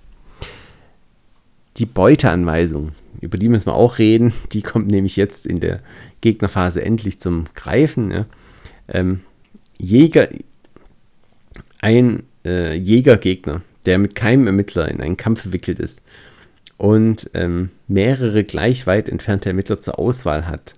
Die 1.81 1.87
Beuteanweisung, 1.87 2.93
über 3.23 3.39
die 3.39 3.49
müssen 3.49 3.69
wir 3.69 3.75
auch 3.75 3.97
reden, 3.97 4.35
die 4.53 4.61
kommt 4.61 4.89
nämlich 4.89 5.17
jetzt 5.17 5.47
in 5.47 5.61
der 5.61 5.81
Gegnerphase 6.21 6.83
endlich 6.85 7.21
zum 7.21 7.47
Greifen. 7.55 8.11
Ja. 8.11 8.27
Ähm, 8.87 9.21
Jäger, 9.79 10.29
ein 11.81 12.25
äh, 12.45 12.75
Jägergegner, 12.75 13.63
der 13.87 13.97
mit 13.97 14.15
keinem 14.15 14.47
Ermittler 14.47 14.89
in 14.89 15.01
einen 15.01 15.17
Kampf 15.17 15.41
verwickelt 15.41 15.79
ist, 15.79 16.03
und 16.77 17.31
ähm, 17.33 17.71
mehrere 17.89 18.45
gleich 18.45 18.87
weit 18.87 19.09
entfernte 19.09 19.49
Ermittler 19.49 19.81
zur 19.81 19.99
Auswahl 19.99 20.47
hat, 20.47 20.75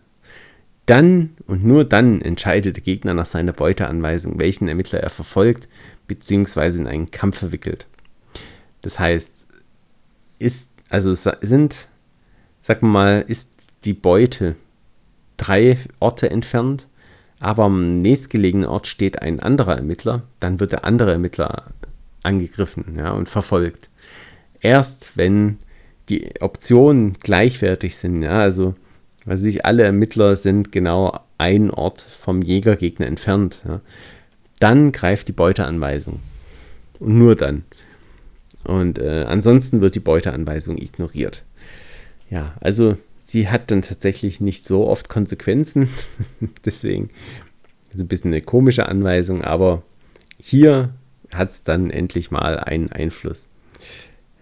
dann 0.87 1.31
und 1.49 1.65
nur 1.65 1.85
dann 1.85 2.23
entscheidet 2.23 2.77
der 2.77 2.83
Gegner 2.85 3.15
nach 3.15 3.27
seiner 3.27 3.53
Beuteanweisung, 3.53 4.39
welchen 4.39 4.69
Ermittler 4.69 5.01
er 5.01 5.11
verfolgt 5.11 5.69
bzw. 6.07 6.79
in 6.79 6.87
einen 6.87 7.11
Kampf 7.11 7.39
verwickelt. 7.39 7.89
Das 8.83 9.01
heißt, 9.01 9.49
ist, 10.41 10.72
also 10.93 11.15
sind, 11.15 11.89
sag 12.61 12.83
mal, 12.83 13.25
ist 13.27 13.55
die 13.85 13.95
Beute 13.95 14.57
drei 15.39 15.79
Orte 16.01 16.31
entfernt, 16.31 16.87
aber 17.41 17.65
am 17.65 17.99
nächstgelegenen 17.99 18.69
Ort 18.69 18.87
steht 18.87 19.23
ein 19.23 19.41
anderer 19.41 19.77
Ermittler, 19.77 20.23
dann 20.39 20.61
wird 20.61 20.73
der 20.73 20.85
andere 20.85 21.13
Ermittler 21.13 21.73
angegriffen 22.23 22.97
ja, 22.99 23.11
und 23.13 23.29
verfolgt. 23.29 23.89
Erst 24.61 25.13
wenn 25.17 25.59
die 26.11 26.41
Optionen 26.41 27.15
gleichwertig 27.21 27.97
sind. 27.97 28.23
Ja, 28.23 28.41
also, 28.41 28.75
weiß 29.25 29.47
ich, 29.47 29.65
alle 29.65 29.85
Ermittler 29.85 30.37
sind 30.37 30.73
genau 30.73 31.19
ein 31.39 31.71
Ort 31.71 32.03
vom 32.03 32.43
Jägergegner 32.43 33.07
entfernt. 33.07 33.63
Ja. 33.67 33.81
Dann 34.61 34.93
greift 34.93 35.29
die 35.29 35.33
Beuteanweisung. 35.33 36.21
Und 37.01 37.19
nur 37.19 37.35
dann. 37.35 37.65
Und 38.65 38.99
äh, 38.99 39.25
ansonsten 39.27 39.81
wird 39.81 39.95
die 39.95 40.01
Beuteanweisung 40.01 40.79
ignoriert. 40.79 41.45
Ja, 42.31 42.55
also 42.61 42.97
sie 43.25 43.49
hat 43.49 43.71
dann 43.71 43.83
tatsächlich 43.83 44.41
nicht 44.41 44.65
so 44.65 44.87
oft 44.87 45.09
Konsequenzen. 45.09 45.89
Deswegen 46.65 47.11
ist 47.93 48.01
ein 48.01 48.09
bisschen 48.09 48.33
eine 48.33 48.43
komische 48.43 48.89
Anweisung, 48.89 49.43
aber 49.43 49.83
hier 50.39 50.91
hat 51.33 51.51
es 51.51 51.65
dann 51.65 51.91
endlich 51.91 52.31
mal 52.31 52.59
einen 52.59 52.91
Einfluss. 52.91 53.49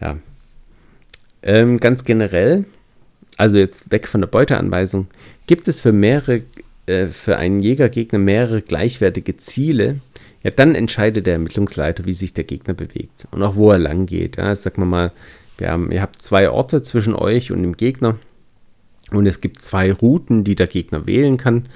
Ja, 0.00 0.18
ähm, 1.42 1.80
ganz 1.80 2.04
generell, 2.04 2.64
also 3.36 3.58
jetzt 3.58 3.90
weg 3.90 4.06
von 4.06 4.20
der 4.20 4.28
Beuteanweisung, 4.28 5.06
gibt 5.46 5.68
es 5.68 5.80
für 5.80 5.92
mehrere, 5.92 6.42
äh, 6.86 7.06
für 7.06 7.36
einen 7.36 7.60
Jägergegner 7.60 8.18
mehrere 8.18 8.62
gleichwertige 8.62 9.36
Ziele, 9.36 10.00
ja, 10.42 10.50
dann 10.50 10.74
entscheidet 10.74 11.26
der 11.26 11.34
Ermittlungsleiter, 11.34 12.04
wie 12.04 12.12
sich 12.12 12.32
der 12.32 12.44
Gegner 12.44 12.74
bewegt 12.74 13.26
und 13.30 13.42
auch 13.42 13.56
wo 13.56 13.70
er 13.70 13.78
lang 13.78 14.06
geht. 14.06 14.36
Ja, 14.36 14.54
sagen 14.54 14.82
wir 14.82 14.86
mal, 14.86 15.12
wir 15.58 15.70
haben, 15.70 15.92
ihr 15.92 16.00
habt 16.00 16.22
zwei 16.22 16.50
Orte 16.50 16.82
zwischen 16.82 17.14
euch 17.14 17.52
und 17.52 17.62
dem 17.62 17.76
Gegner 17.76 18.18
und 19.10 19.26
es 19.26 19.40
gibt 19.40 19.62
zwei 19.62 19.92
Routen, 19.92 20.44
die 20.44 20.54
der 20.54 20.66
Gegner 20.66 21.06
wählen 21.06 21.36
kann, 21.36 21.68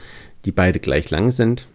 die 0.44 0.52
beide 0.52 0.80
gleich 0.80 1.10
lang 1.10 1.30
sind. 1.30 1.68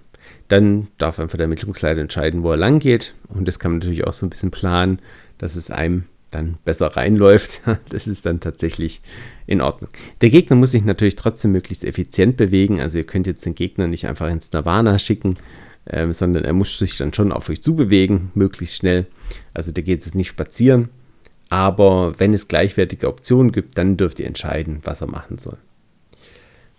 Dann 0.47 0.87
darf 0.97 1.19
einfach 1.19 1.37
der 1.37 1.43
Ermittlungsleiter 1.43 2.01
entscheiden, 2.01 2.41
wo 2.41 2.51
er 2.51 2.57
lang 2.57 2.79
geht 2.79 3.13
und 3.27 3.47
das 3.47 3.59
kann 3.59 3.71
man 3.71 3.79
natürlich 3.79 4.05
auch 4.05 4.13
so 4.13 4.25
ein 4.25 4.31
bisschen 4.31 4.51
planen, 4.51 4.99
dass 5.37 5.55
es 5.55 5.69
einem 5.69 6.05
dann 6.31 6.57
besser 6.65 6.87
reinläuft, 6.87 7.61
das 7.89 8.07
ist 8.07 8.25
dann 8.25 8.39
tatsächlich 8.39 9.01
in 9.45 9.61
Ordnung. 9.61 9.89
Der 10.21 10.29
Gegner 10.29 10.55
muss 10.55 10.71
sich 10.71 10.85
natürlich 10.85 11.15
trotzdem 11.15 11.51
möglichst 11.51 11.83
effizient 11.83 12.37
bewegen. 12.37 12.79
Also 12.79 12.97
ihr 12.97 13.03
könnt 13.03 13.27
jetzt 13.27 13.45
den 13.45 13.55
Gegner 13.55 13.87
nicht 13.87 14.07
einfach 14.07 14.29
ins 14.29 14.51
Nirvana 14.51 14.99
schicken, 14.99 15.37
ähm, 15.89 16.13
sondern 16.13 16.45
er 16.45 16.53
muss 16.53 16.77
sich 16.77 16.97
dann 16.97 17.13
schon 17.13 17.31
auf 17.31 17.49
euch 17.49 17.61
zubewegen, 17.61 18.31
möglichst 18.35 18.77
schnell. 18.77 19.07
Also 19.53 19.71
der 19.71 19.83
geht 19.83 20.05
jetzt 20.05 20.15
nicht 20.15 20.29
spazieren. 20.29 20.89
Aber 21.49 22.19
wenn 22.19 22.33
es 22.33 22.47
gleichwertige 22.47 23.07
Optionen 23.07 23.51
gibt, 23.51 23.77
dann 23.77 23.97
dürft 23.97 24.19
ihr 24.19 24.27
entscheiden, 24.27 24.81
was 24.83 25.01
er 25.01 25.07
machen 25.07 25.39
soll. 25.39 25.57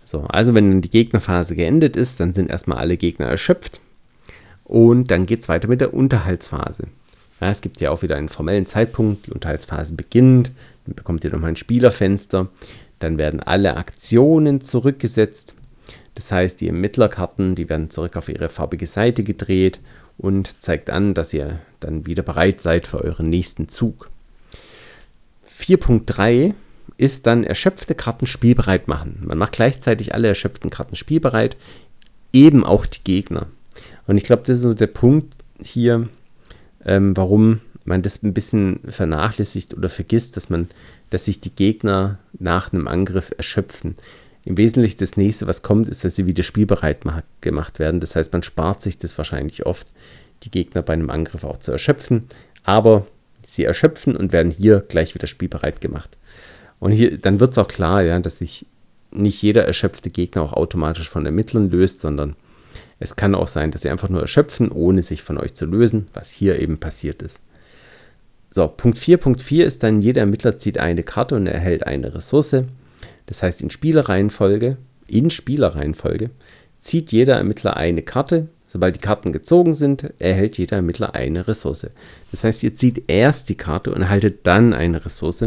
So, 0.05 0.21
also 0.21 0.53
wenn 0.53 0.71
dann 0.71 0.81
die 0.81 0.89
Gegnerphase 0.89 1.55
geendet 1.55 1.95
ist, 1.95 2.19
dann 2.19 2.33
sind 2.33 2.49
erstmal 2.49 2.77
alle 2.77 2.97
Gegner 2.97 3.27
erschöpft. 3.27 3.79
Und 4.63 5.11
dann 5.11 5.25
geht 5.25 5.41
es 5.41 5.49
weiter 5.49 5.67
mit 5.67 5.81
der 5.81 5.93
Unterhaltsphase. 5.93 6.87
Ja, 7.41 7.49
es 7.49 7.61
gibt 7.61 7.81
ja 7.81 7.91
auch 7.91 8.03
wieder 8.03 8.15
einen 8.15 8.29
formellen 8.29 8.65
Zeitpunkt, 8.65 9.27
die 9.27 9.31
Unterhaltsphase 9.31 9.95
beginnt, 9.95 10.51
dann 10.85 10.95
bekommt 10.95 11.23
ihr 11.23 11.31
nochmal 11.31 11.49
ein 11.49 11.55
Spielerfenster, 11.55 12.47
dann 12.99 13.17
werden 13.17 13.41
alle 13.41 13.75
Aktionen 13.77 14.61
zurückgesetzt. 14.61 15.55
Das 16.15 16.31
heißt, 16.31 16.61
die 16.61 16.67
Ermittlerkarten, 16.67 17.55
die 17.55 17.69
werden 17.69 17.89
zurück 17.89 18.17
auf 18.17 18.29
ihre 18.29 18.49
farbige 18.49 18.87
Seite 18.87 19.23
gedreht 19.23 19.79
und 20.17 20.61
zeigt 20.61 20.89
an, 20.89 21.13
dass 21.13 21.33
ihr 21.33 21.59
dann 21.79 22.05
wieder 22.05 22.23
bereit 22.23 22.61
seid 22.61 22.87
für 22.87 23.01
euren 23.01 23.29
nächsten 23.29 23.69
Zug. 23.69 24.09
4.3 25.47 26.53
ist 26.97 27.25
dann 27.25 27.43
erschöpfte 27.43 27.95
Karten 27.95 28.27
spielbereit 28.27 28.87
machen. 28.87 29.21
Man 29.25 29.37
macht 29.37 29.53
gleichzeitig 29.53 30.13
alle 30.13 30.27
erschöpften 30.27 30.69
Karten 30.69 30.95
spielbereit, 30.95 31.57
eben 32.33 32.63
auch 32.63 32.85
die 32.85 33.03
Gegner. 33.03 33.47
Und 34.07 34.17
ich 34.17 34.23
glaube, 34.23 34.43
das 34.45 34.57
ist 34.57 34.63
so 34.63 34.73
der 34.73 34.87
Punkt 34.87 35.33
hier, 35.61 36.09
ähm, 36.85 37.15
warum 37.15 37.61
man 37.85 38.01
das 38.01 38.21
ein 38.23 38.33
bisschen 38.33 38.79
vernachlässigt 38.85 39.73
oder 39.73 39.89
vergisst, 39.89 40.37
dass 40.37 40.49
man, 40.49 40.69
dass 41.09 41.25
sich 41.25 41.41
die 41.41 41.53
Gegner 41.55 42.19
nach 42.37 42.73
einem 42.73 42.87
Angriff 42.87 43.33
erschöpfen. 43.35 43.95
Im 44.43 44.57
Wesentlichen 44.57 44.97
das 44.97 45.17
nächste, 45.17 45.47
was 45.47 45.61
kommt, 45.61 45.87
ist, 45.87 46.03
dass 46.03 46.15
sie 46.15 46.25
wieder 46.25 46.43
spielbereit 46.43 46.99
gemacht 47.41 47.79
werden. 47.79 47.99
Das 47.99 48.15
heißt, 48.15 48.33
man 48.33 48.43
spart 48.43 48.81
sich 48.81 48.97
das 48.97 49.17
wahrscheinlich 49.17 49.65
oft, 49.65 49.87
die 50.43 50.51
Gegner 50.51 50.81
bei 50.81 50.93
einem 50.93 51.09
Angriff 51.09 51.43
auch 51.43 51.57
zu 51.57 51.71
erschöpfen. 51.71 52.27
Aber 52.63 53.05
sie 53.45 53.63
erschöpfen 53.63 54.15
und 54.15 54.33
werden 54.33 54.51
hier 54.51 54.79
gleich 54.79 55.13
wieder 55.13 55.27
spielbereit 55.27 55.81
gemacht. 55.81 56.17
Und 56.79 56.91
hier, 56.91 57.17
dann 57.17 57.39
wird 57.39 57.51
es 57.51 57.57
auch 57.59 57.67
klar, 57.67 58.01
ja, 58.01 58.19
dass 58.19 58.39
sich 58.39 58.65
nicht 59.11 59.41
jeder 59.41 59.65
erschöpfte 59.65 60.09
Gegner 60.09 60.41
auch 60.41 60.53
automatisch 60.53 61.09
von 61.09 61.25
Ermittlern 61.25 61.69
löst, 61.69 62.01
sondern 62.01 62.35
es 62.99 63.15
kann 63.15 63.35
auch 63.35 63.47
sein, 63.47 63.71
dass 63.71 63.81
sie 63.81 63.89
einfach 63.89 64.09
nur 64.09 64.21
erschöpfen, 64.21 64.71
ohne 64.71 65.01
sich 65.01 65.21
von 65.21 65.37
euch 65.37 65.53
zu 65.53 65.65
lösen, 65.65 66.07
was 66.13 66.29
hier 66.29 66.59
eben 66.59 66.79
passiert 66.79 67.21
ist. 67.21 67.39
So, 68.51 68.67
Punkt 68.67 68.97
4. 68.97 69.17
Punkt 69.17 69.41
4 69.41 69.65
ist 69.65 69.83
dann, 69.83 70.01
jeder 70.01 70.21
Ermittler 70.21 70.57
zieht 70.57 70.77
eine 70.77 71.03
Karte 71.03 71.35
und 71.35 71.47
erhält 71.47 71.85
eine 71.85 72.13
Ressource. 72.13 72.63
Das 73.25 73.43
heißt, 73.43 73.61
in 73.61 73.69
Spielereihenfolge, 73.69 74.77
in 75.07 75.29
Spielereihenfolge 75.29 76.29
zieht 76.79 77.11
jeder 77.11 77.35
Ermittler 77.35 77.77
eine 77.77 78.01
Karte. 78.01 78.47
Sobald 78.67 78.95
die 78.95 79.01
Karten 79.01 79.33
gezogen 79.33 79.73
sind, 79.73 80.13
erhält 80.19 80.57
jeder 80.57 80.77
Ermittler 80.77 81.13
eine 81.13 81.47
Ressource. 81.47 81.87
Das 82.31 82.43
heißt, 82.43 82.63
ihr 82.63 82.75
zieht 82.75 83.03
erst 83.07 83.49
die 83.49 83.55
Karte 83.55 83.93
und 83.93 84.01
erhaltet 84.01 84.47
dann 84.47 84.73
eine 84.73 85.03
Ressource. 85.03 85.45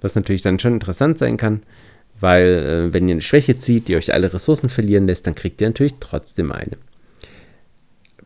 Was 0.00 0.14
natürlich 0.14 0.42
dann 0.42 0.58
schon 0.58 0.74
interessant 0.74 1.18
sein 1.18 1.36
kann, 1.36 1.62
weil 2.20 2.46
äh, 2.46 2.92
wenn 2.92 3.08
ihr 3.08 3.12
eine 3.12 3.22
Schwäche 3.22 3.58
zieht, 3.58 3.88
die 3.88 3.96
euch 3.96 4.12
alle 4.12 4.32
Ressourcen 4.32 4.68
verlieren 4.68 5.06
lässt, 5.06 5.26
dann 5.26 5.34
kriegt 5.34 5.60
ihr 5.60 5.68
natürlich 5.68 5.94
trotzdem 5.98 6.52
eine. 6.52 6.76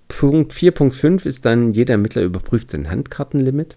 Punkt 0.09 0.53
4.5 0.53 1.27
ist 1.27 1.45
dann, 1.45 1.72
jeder 1.72 1.93
Ermittler 1.93 2.22
überprüft 2.22 2.70
sein 2.70 2.91
Handkartenlimit. 2.91 3.77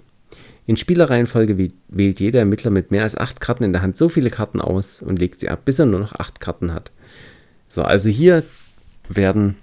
In 0.70 0.78
Spielereihenfolge 0.78 1.72
wählt 1.88 2.20
jeder 2.20 2.41
Ermittler 2.41 2.70
mit 2.70 2.91
mehr 2.91 3.01
als 3.01 3.17
acht 3.17 3.41
Karten 3.41 3.63
in 3.63 3.74
der 3.74 3.82
Hand 3.82 3.97
so 3.97 4.07
viele 4.07 4.30
Karten 4.30 4.61
aus 4.61 5.01
und 5.01 5.17
legt 5.17 5.39
sie 5.39 5.49
ab, 5.49 5.65
bis 5.65 5.80
er 5.80 5.88
nur 5.88 5.99
noch 5.99 6.13
acht 6.13 6.39
Karten 6.39 6.76
hat. 6.76 6.91
So, 7.67 7.82
also 7.82 8.11
hier 8.11 8.43
werden 9.07 9.55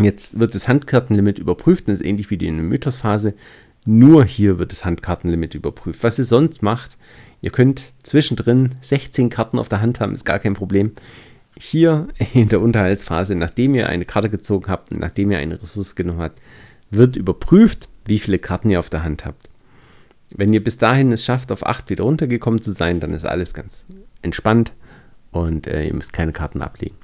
jetzt 0.00 0.40
wird 0.40 0.54
das 0.54 0.68
Handkartenlimit 0.68 1.38
überprüft, 1.38 1.88
das 1.88 2.00
ist 2.00 2.06
ähnlich 2.06 2.30
wie 2.30 2.38
die 2.38 2.46
in 2.46 2.56
der 2.56 2.64
Mythosphase. 2.64 3.34
Nur 3.84 4.24
hier 4.24 4.58
wird 4.58 4.72
das 4.72 4.86
Handkartenlimit 4.86 5.54
überprüft. 5.54 6.02
Was 6.02 6.18
ihr 6.18 6.24
sonst 6.24 6.62
macht, 6.62 6.96
ihr 7.42 7.50
könnt 7.50 7.84
zwischendrin 8.02 8.70
16 8.80 9.28
Karten 9.28 9.58
auf 9.58 9.68
der 9.68 9.82
Hand 9.82 10.00
haben, 10.00 10.14
ist 10.14 10.24
gar 10.24 10.38
kein 10.38 10.54
Problem. 10.54 10.92
Hier 11.60 12.08
in 12.32 12.48
der 12.48 12.62
Unterhaltsphase, 12.62 13.34
nachdem 13.34 13.74
ihr 13.74 13.90
eine 13.90 14.06
Karte 14.06 14.30
gezogen 14.30 14.70
habt 14.70 14.92
nachdem 14.92 15.30
ihr 15.30 15.36
eine 15.36 15.60
Ressource 15.60 15.94
genommen 15.94 16.20
habt, 16.20 16.40
wird 16.90 17.16
überprüft, 17.16 17.90
wie 18.06 18.18
viele 18.18 18.38
Karten 18.38 18.70
ihr 18.70 18.78
auf 18.78 18.88
der 18.88 19.04
Hand 19.04 19.26
habt. 19.26 19.50
Wenn 20.36 20.52
ihr 20.52 20.62
bis 20.62 20.76
dahin 20.76 21.12
es 21.12 21.24
schafft, 21.24 21.50
auf 21.50 21.66
8 21.66 21.88
wieder 21.88 22.04
runtergekommen 22.04 22.62
zu 22.62 22.72
sein, 22.72 23.00
dann 23.00 23.14
ist 23.14 23.24
alles 23.24 23.54
ganz 23.54 23.86
entspannt 24.20 24.74
und 25.30 25.66
äh, 25.66 25.86
ihr 25.86 25.94
müsst 25.94 26.12
keine 26.12 26.32
Karten 26.32 26.60
ablegen. 26.60 26.96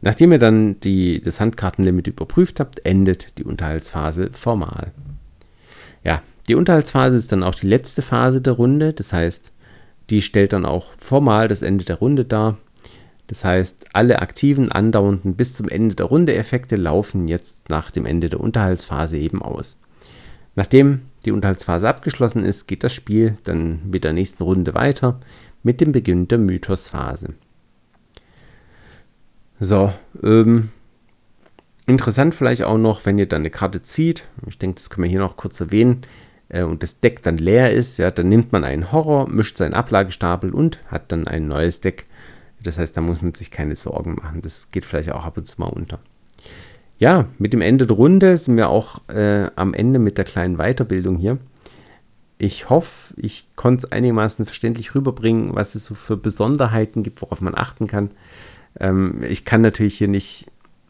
Nachdem 0.00 0.32
ihr 0.32 0.38
dann 0.38 0.80
die, 0.80 1.20
das 1.20 1.40
Handkartenlimit 1.40 2.06
überprüft 2.06 2.60
habt, 2.60 2.84
endet 2.84 3.38
die 3.38 3.44
Unterhaltsphase 3.44 4.30
formal. 4.32 4.92
Ja, 6.02 6.22
die 6.48 6.54
Unterhaltsphase 6.54 7.16
ist 7.16 7.32
dann 7.32 7.42
auch 7.42 7.54
die 7.54 7.66
letzte 7.66 8.02
Phase 8.02 8.40
der 8.40 8.54
Runde, 8.54 8.92
das 8.92 9.12
heißt, 9.12 9.52
die 10.08 10.22
stellt 10.22 10.52
dann 10.52 10.64
auch 10.64 10.92
formal 10.98 11.48
das 11.48 11.62
Ende 11.62 11.84
der 11.84 11.96
Runde 11.96 12.24
dar. 12.24 12.56
Das 13.26 13.44
heißt, 13.44 13.86
alle 13.92 14.20
aktiven, 14.20 14.70
andauernden 14.70 15.34
bis 15.34 15.54
zum 15.54 15.68
Ende 15.68 15.96
der 15.96 16.06
Runde 16.06 16.34
Effekte 16.36 16.76
laufen 16.76 17.26
jetzt 17.26 17.68
nach 17.68 17.90
dem 17.90 18.06
Ende 18.06 18.30
der 18.30 18.40
Unterhaltsphase 18.40 19.18
eben 19.18 19.42
aus. 19.42 19.80
Nachdem 20.54 21.02
die 21.26 21.32
Unterhaltsphase 21.32 21.88
abgeschlossen 21.88 22.44
ist, 22.44 22.66
geht 22.66 22.84
das 22.84 22.94
Spiel 22.94 23.36
dann 23.44 23.80
mit 23.90 24.04
der 24.04 24.12
nächsten 24.12 24.42
Runde 24.42 24.74
weiter 24.74 25.20
mit 25.62 25.80
dem 25.80 25.92
Beginn 25.92 26.28
der 26.28 26.38
Mythosphase. 26.38 27.34
So, 29.58 29.92
ähm, 30.22 30.70
interessant 31.86 32.34
vielleicht 32.34 32.62
auch 32.62 32.78
noch, 32.78 33.04
wenn 33.04 33.18
ihr 33.18 33.26
dann 33.26 33.42
eine 33.42 33.50
Karte 33.50 33.82
zieht, 33.82 34.24
ich 34.46 34.58
denke, 34.58 34.76
das 34.76 34.90
können 34.90 35.04
wir 35.04 35.10
hier 35.10 35.18
noch 35.18 35.36
kurz 35.36 35.60
erwähnen, 35.60 36.02
äh, 36.48 36.62
und 36.62 36.82
das 36.82 37.00
Deck 37.00 37.22
dann 37.22 37.38
leer 37.38 37.72
ist, 37.72 37.98
ja, 37.98 38.10
dann 38.10 38.28
nimmt 38.28 38.52
man 38.52 38.64
einen 38.64 38.92
Horror, 38.92 39.28
mischt 39.28 39.56
seinen 39.56 39.74
Ablagestapel 39.74 40.50
und 40.50 40.78
hat 40.86 41.10
dann 41.10 41.26
ein 41.26 41.48
neues 41.48 41.80
Deck. 41.80 42.06
Das 42.62 42.78
heißt, 42.78 42.96
da 42.96 43.00
muss 43.00 43.22
man 43.22 43.34
sich 43.34 43.50
keine 43.50 43.76
Sorgen 43.76 44.14
machen. 44.14 44.42
Das 44.42 44.70
geht 44.70 44.84
vielleicht 44.84 45.12
auch 45.12 45.24
ab 45.24 45.36
und 45.36 45.46
zu 45.46 45.60
mal 45.60 45.68
unter 45.68 46.00
ja, 46.98 47.26
mit 47.38 47.52
dem 47.52 47.60
Ende 47.60 47.86
der 47.86 47.96
Runde 47.96 48.36
sind 48.38 48.56
wir 48.56 48.68
auch 48.68 49.06
äh, 49.08 49.50
am 49.56 49.74
Ende 49.74 49.98
mit 49.98 50.18
der 50.18 50.24
kleinen 50.24 50.56
Weiterbildung 50.56 51.18
hier. 51.18 51.38
Ich 52.38 52.68
hoffe, 52.68 53.14
ich 53.16 53.46
konnte 53.56 53.86
es 53.86 53.92
einigermaßen 53.92 54.44
verständlich 54.44 54.94
rüberbringen, 54.94 55.54
was 55.54 55.74
es 55.74 55.84
so 55.84 55.94
für 55.94 56.16
Besonderheiten 56.16 57.02
gibt, 57.02 57.22
worauf 57.22 57.40
man 57.40 57.54
achten 57.54 57.86
kann. 57.86 58.10
Ähm, 58.78 59.22
ich 59.22 59.44
kann 59.44 59.60
natürlich 59.60 59.98
hier 59.98 60.08
nicht 60.08 60.46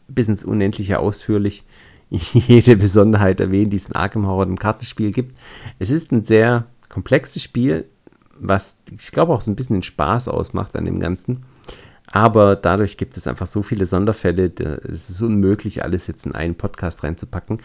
bis 0.07 0.29
ins 0.29 0.45
Unendliche 0.45 0.99
ausführlich 0.99 1.63
jede 2.09 2.77
Besonderheit 2.77 3.39
erwähnen, 3.39 3.69
die 3.69 3.77
es 3.77 3.85
in 3.85 3.95
Arkham 3.95 4.27
Horror 4.27 4.43
im 4.43 4.59
Kartenspiel 4.59 5.11
gibt. 5.11 5.35
Es 5.79 5.89
ist 5.89 6.11
ein 6.11 6.23
sehr 6.23 6.65
komplexes 6.89 7.43
Spiel, 7.43 7.85
was 8.39 8.77
ich 8.97 9.11
glaube 9.11 9.33
auch 9.33 9.41
so 9.41 9.51
ein 9.51 9.55
bisschen 9.55 9.77
den 9.77 9.83
Spaß 9.83 10.29
ausmacht 10.29 10.75
an 10.77 10.85
dem 10.85 10.99
Ganzen. 10.99 11.43
Aber 12.07 12.55
dadurch 12.55 12.97
gibt 12.97 13.17
es 13.17 13.27
einfach 13.27 13.45
so 13.45 13.61
viele 13.61 13.85
Sonderfälle, 13.85 14.51
es 14.87 15.09
ist 15.09 15.21
unmöglich, 15.21 15.83
alles 15.83 16.07
jetzt 16.07 16.25
in 16.25 16.33
einen 16.33 16.55
Podcast 16.55 17.03
reinzupacken. 17.03 17.59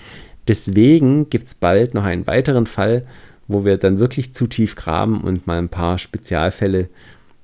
Deswegen 0.49 1.31
gibt 1.31 1.47
es 1.47 1.55
bald 1.55 1.95
noch 1.95 2.05
einen 2.05 2.27
weiteren 2.27 2.67
Fall, 2.67 3.07
wo 3.47 3.65
wir 3.65 3.77
dann 3.77 3.99
wirklich 3.99 4.35
zu 4.35 4.47
tief 4.49 4.75
graben 4.75 5.21
und 5.21 5.47
mal 5.47 5.59
ein 5.59 5.69
paar 5.69 5.99
Spezialfälle 5.99 6.89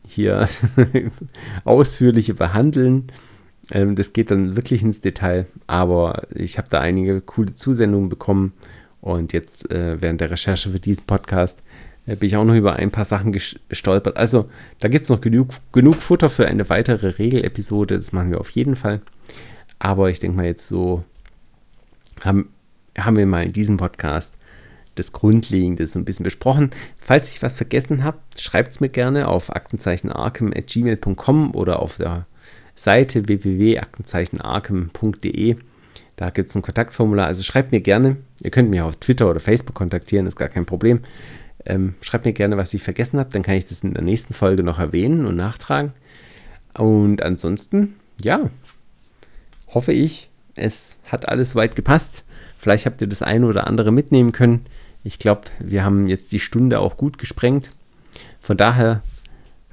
hier 0.07 0.49
ausführlicher 1.65 2.35
behandeln. 2.35 3.05
Ähm, 3.71 3.95
das 3.95 4.13
geht 4.13 4.31
dann 4.31 4.57
wirklich 4.57 4.83
ins 4.83 5.01
Detail, 5.01 5.47
aber 5.67 6.23
ich 6.35 6.59
habe 6.59 6.69
da 6.71 6.81
einige 6.81 7.21
coole 7.21 7.55
Zusendungen 7.55 8.09
bekommen 8.09 8.55
und 9.01 9.33
jetzt 9.33 9.71
äh, 9.71 10.01
während 10.01 10.21
der 10.21 10.31
Recherche 10.31 10.71
für 10.71 10.81
diesen 10.81 11.05
Podcast 11.05 11.63
bin 12.17 12.29
ich 12.29 12.37
auch 12.37 12.45
noch 12.45 12.55
über 12.55 12.77
ein 12.77 12.91
paar 12.91 13.05
Sachen 13.05 13.33
gestolpert. 13.33 14.17
Also 14.17 14.49
da 14.81 14.89
gibt 14.89 15.05
es 15.05 15.11
noch 15.11 15.21
genug, 15.21 15.51
genug 15.73 15.97
Futter 15.97 16.29
für 16.29 16.47
eine 16.47 16.69
weitere 16.71 17.19
Regelepisode. 17.19 17.97
Das 17.97 18.13
machen 18.13 18.31
wir 18.31 18.41
auf 18.41 18.51
jeden 18.51 18.77
Fall. 18.77 19.01
Aber 19.79 20.11
ich 20.11 20.21
denke 20.21 20.37
mal 20.37 20.47
jetzt 20.47 20.69
so 20.69 21.05
haben, 22.25 22.51
haben 22.97 23.17
wir 23.17 23.27
mal 23.27 23.45
in 23.45 23.53
diesem 23.53 23.77
Podcast 23.77 24.37
das 24.95 25.13
Grundlegende 25.13 25.87
so 25.87 25.99
ein 25.99 26.05
bisschen 26.05 26.25
besprochen. 26.25 26.71
Falls 26.99 27.31
ich 27.31 27.43
was 27.43 27.57
vergessen 27.57 28.05
habe, 28.05 28.19
schreibt 28.37 28.73
es 28.73 28.81
mir 28.81 28.89
gerne 28.89 29.29
auf 29.29 29.55
aktenzeichenarchem.gmail.com 29.55 31.55
oder 31.55 31.81
auf 31.81 31.99
der 31.99 32.27
Seite 32.75 33.29
www.aktenzeichenarchem.de. 33.29 35.57
Da 36.17 36.31
gibt 36.31 36.49
es 36.51 36.57
ein 36.57 36.63
Kontaktformular. 36.63 37.27
Also 37.27 37.45
schreibt 37.45 37.71
mir 37.71 37.81
gerne. 37.81 38.17
Ihr 38.43 38.51
könnt 38.51 38.71
mich 38.71 38.81
auf 38.81 38.97
Twitter 38.97 39.31
oder 39.31 39.39
Facebook 39.41 39.77
kontaktieren, 39.77 40.27
ist 40.27 40.37
gar 40.37 40.49
kein 40.49 40.67
Problem. 40.67 41.03
Ähm, 41.69 41.95
schreibt 42.01 42.25
mir 42.25 42.33
gerne, 42.33 42.57
was 42.57 42.73
ich 42.73 42.83
vergessen 42.83 43.21
habe, 43.21 43.31
dann 43.31 43.43
kann 43.43 43.55
ich 43.55 43.67
das 43.67 43.85
in 43.85 43.93
der 43.93 44.03
nächsten 44.03 44.33
Folge 44.33 44.63
noch 44.63 44.79
erwähnen 44.79 45.27
und 45.27 45.37
nachtragen. 45.37 45.93
Und 46.75 47.23
ansonsten, 47.23 47.97
ja, 48.21 48.51
hoffe 49.75 49.93
ich, 49.93 50.31
es 50.55 50.97
hat 51.05 51.29
alles 51.29 51.55
weit 51.55 51.77
gepasst. 51.77 52.25
Vielleicht 52.59 52.87
habt 52.87 53.03
ihr 53.03 53.07
das 53.07 53.23
eine 53.23 53.47
oder 53.47 53.67
andere 53.67 53.93
mitnehmen 53.93 54.33
können. 54.33 54.65
Ich 55.05 55.19
glaube, 55.19 55.43
wir 55.61 55.85
haben 55.85 56.09
jetzt 56.09 56.33
die 56.33 56.41
Stunde 56.41 56.81
auch 56.81 56.97
gut 56.97 57.19
gesprengt. 57.19 57.71
Von 58.41 58.57
daher 58.57 59.03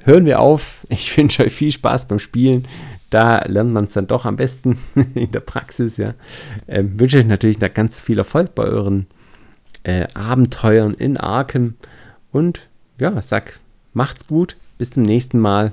hören 0.04 0.26
wir 0.26 0.40
auf. 0.40 0.86
Ich 0.90 1.16
wünsche 1.18 1.46
euch 1.46 1.54
viel 1.54 1.72
Spaß 1.72 2.10
beim 2.10 2.20
Spielen. 2.20 2.68
Da 3.10 3.46
lernt 3.46 3.72
man 3.72 3.86
es 3.86 3.94
dann 3.94 4.08
doch 4.08 4.26
am 4.26 4.36
besten 4.36 4.78
in 5.16 5.32
der 5.32 5.40
Praxis. 5.40 5.96
Ja. 5.96 6.14
Ähm, 6.68 7.00
wünsche 7.00 7.18
euch 7.20 7.26
natürlich 7.26 7.58
da 7.58 7.70
ganz 7.70 8.02
viel 8.02 8.18
Erfolg 8.18 8.54
bei 8.54 8.64
euren 8.64 9.08
äh, 9.86 10.08
Abenteuern 10.14 10.94
in 10.94 11.18
Arkham. 11.18 11.76
Und 12.32 12.68
ja, 13.00 13.22
sag, 13.22 13.60
macht's 13.94 14.28
gut, 14.28 14.58
bis 14.78 14.92
zum 14.92 15.04
nächsten 15.04 15.40
Mal. 15.40 15.72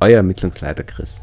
Euer 0.00 0.18
Ermittlungsleiter 0.18 0.84
Chris. 0.84 1.20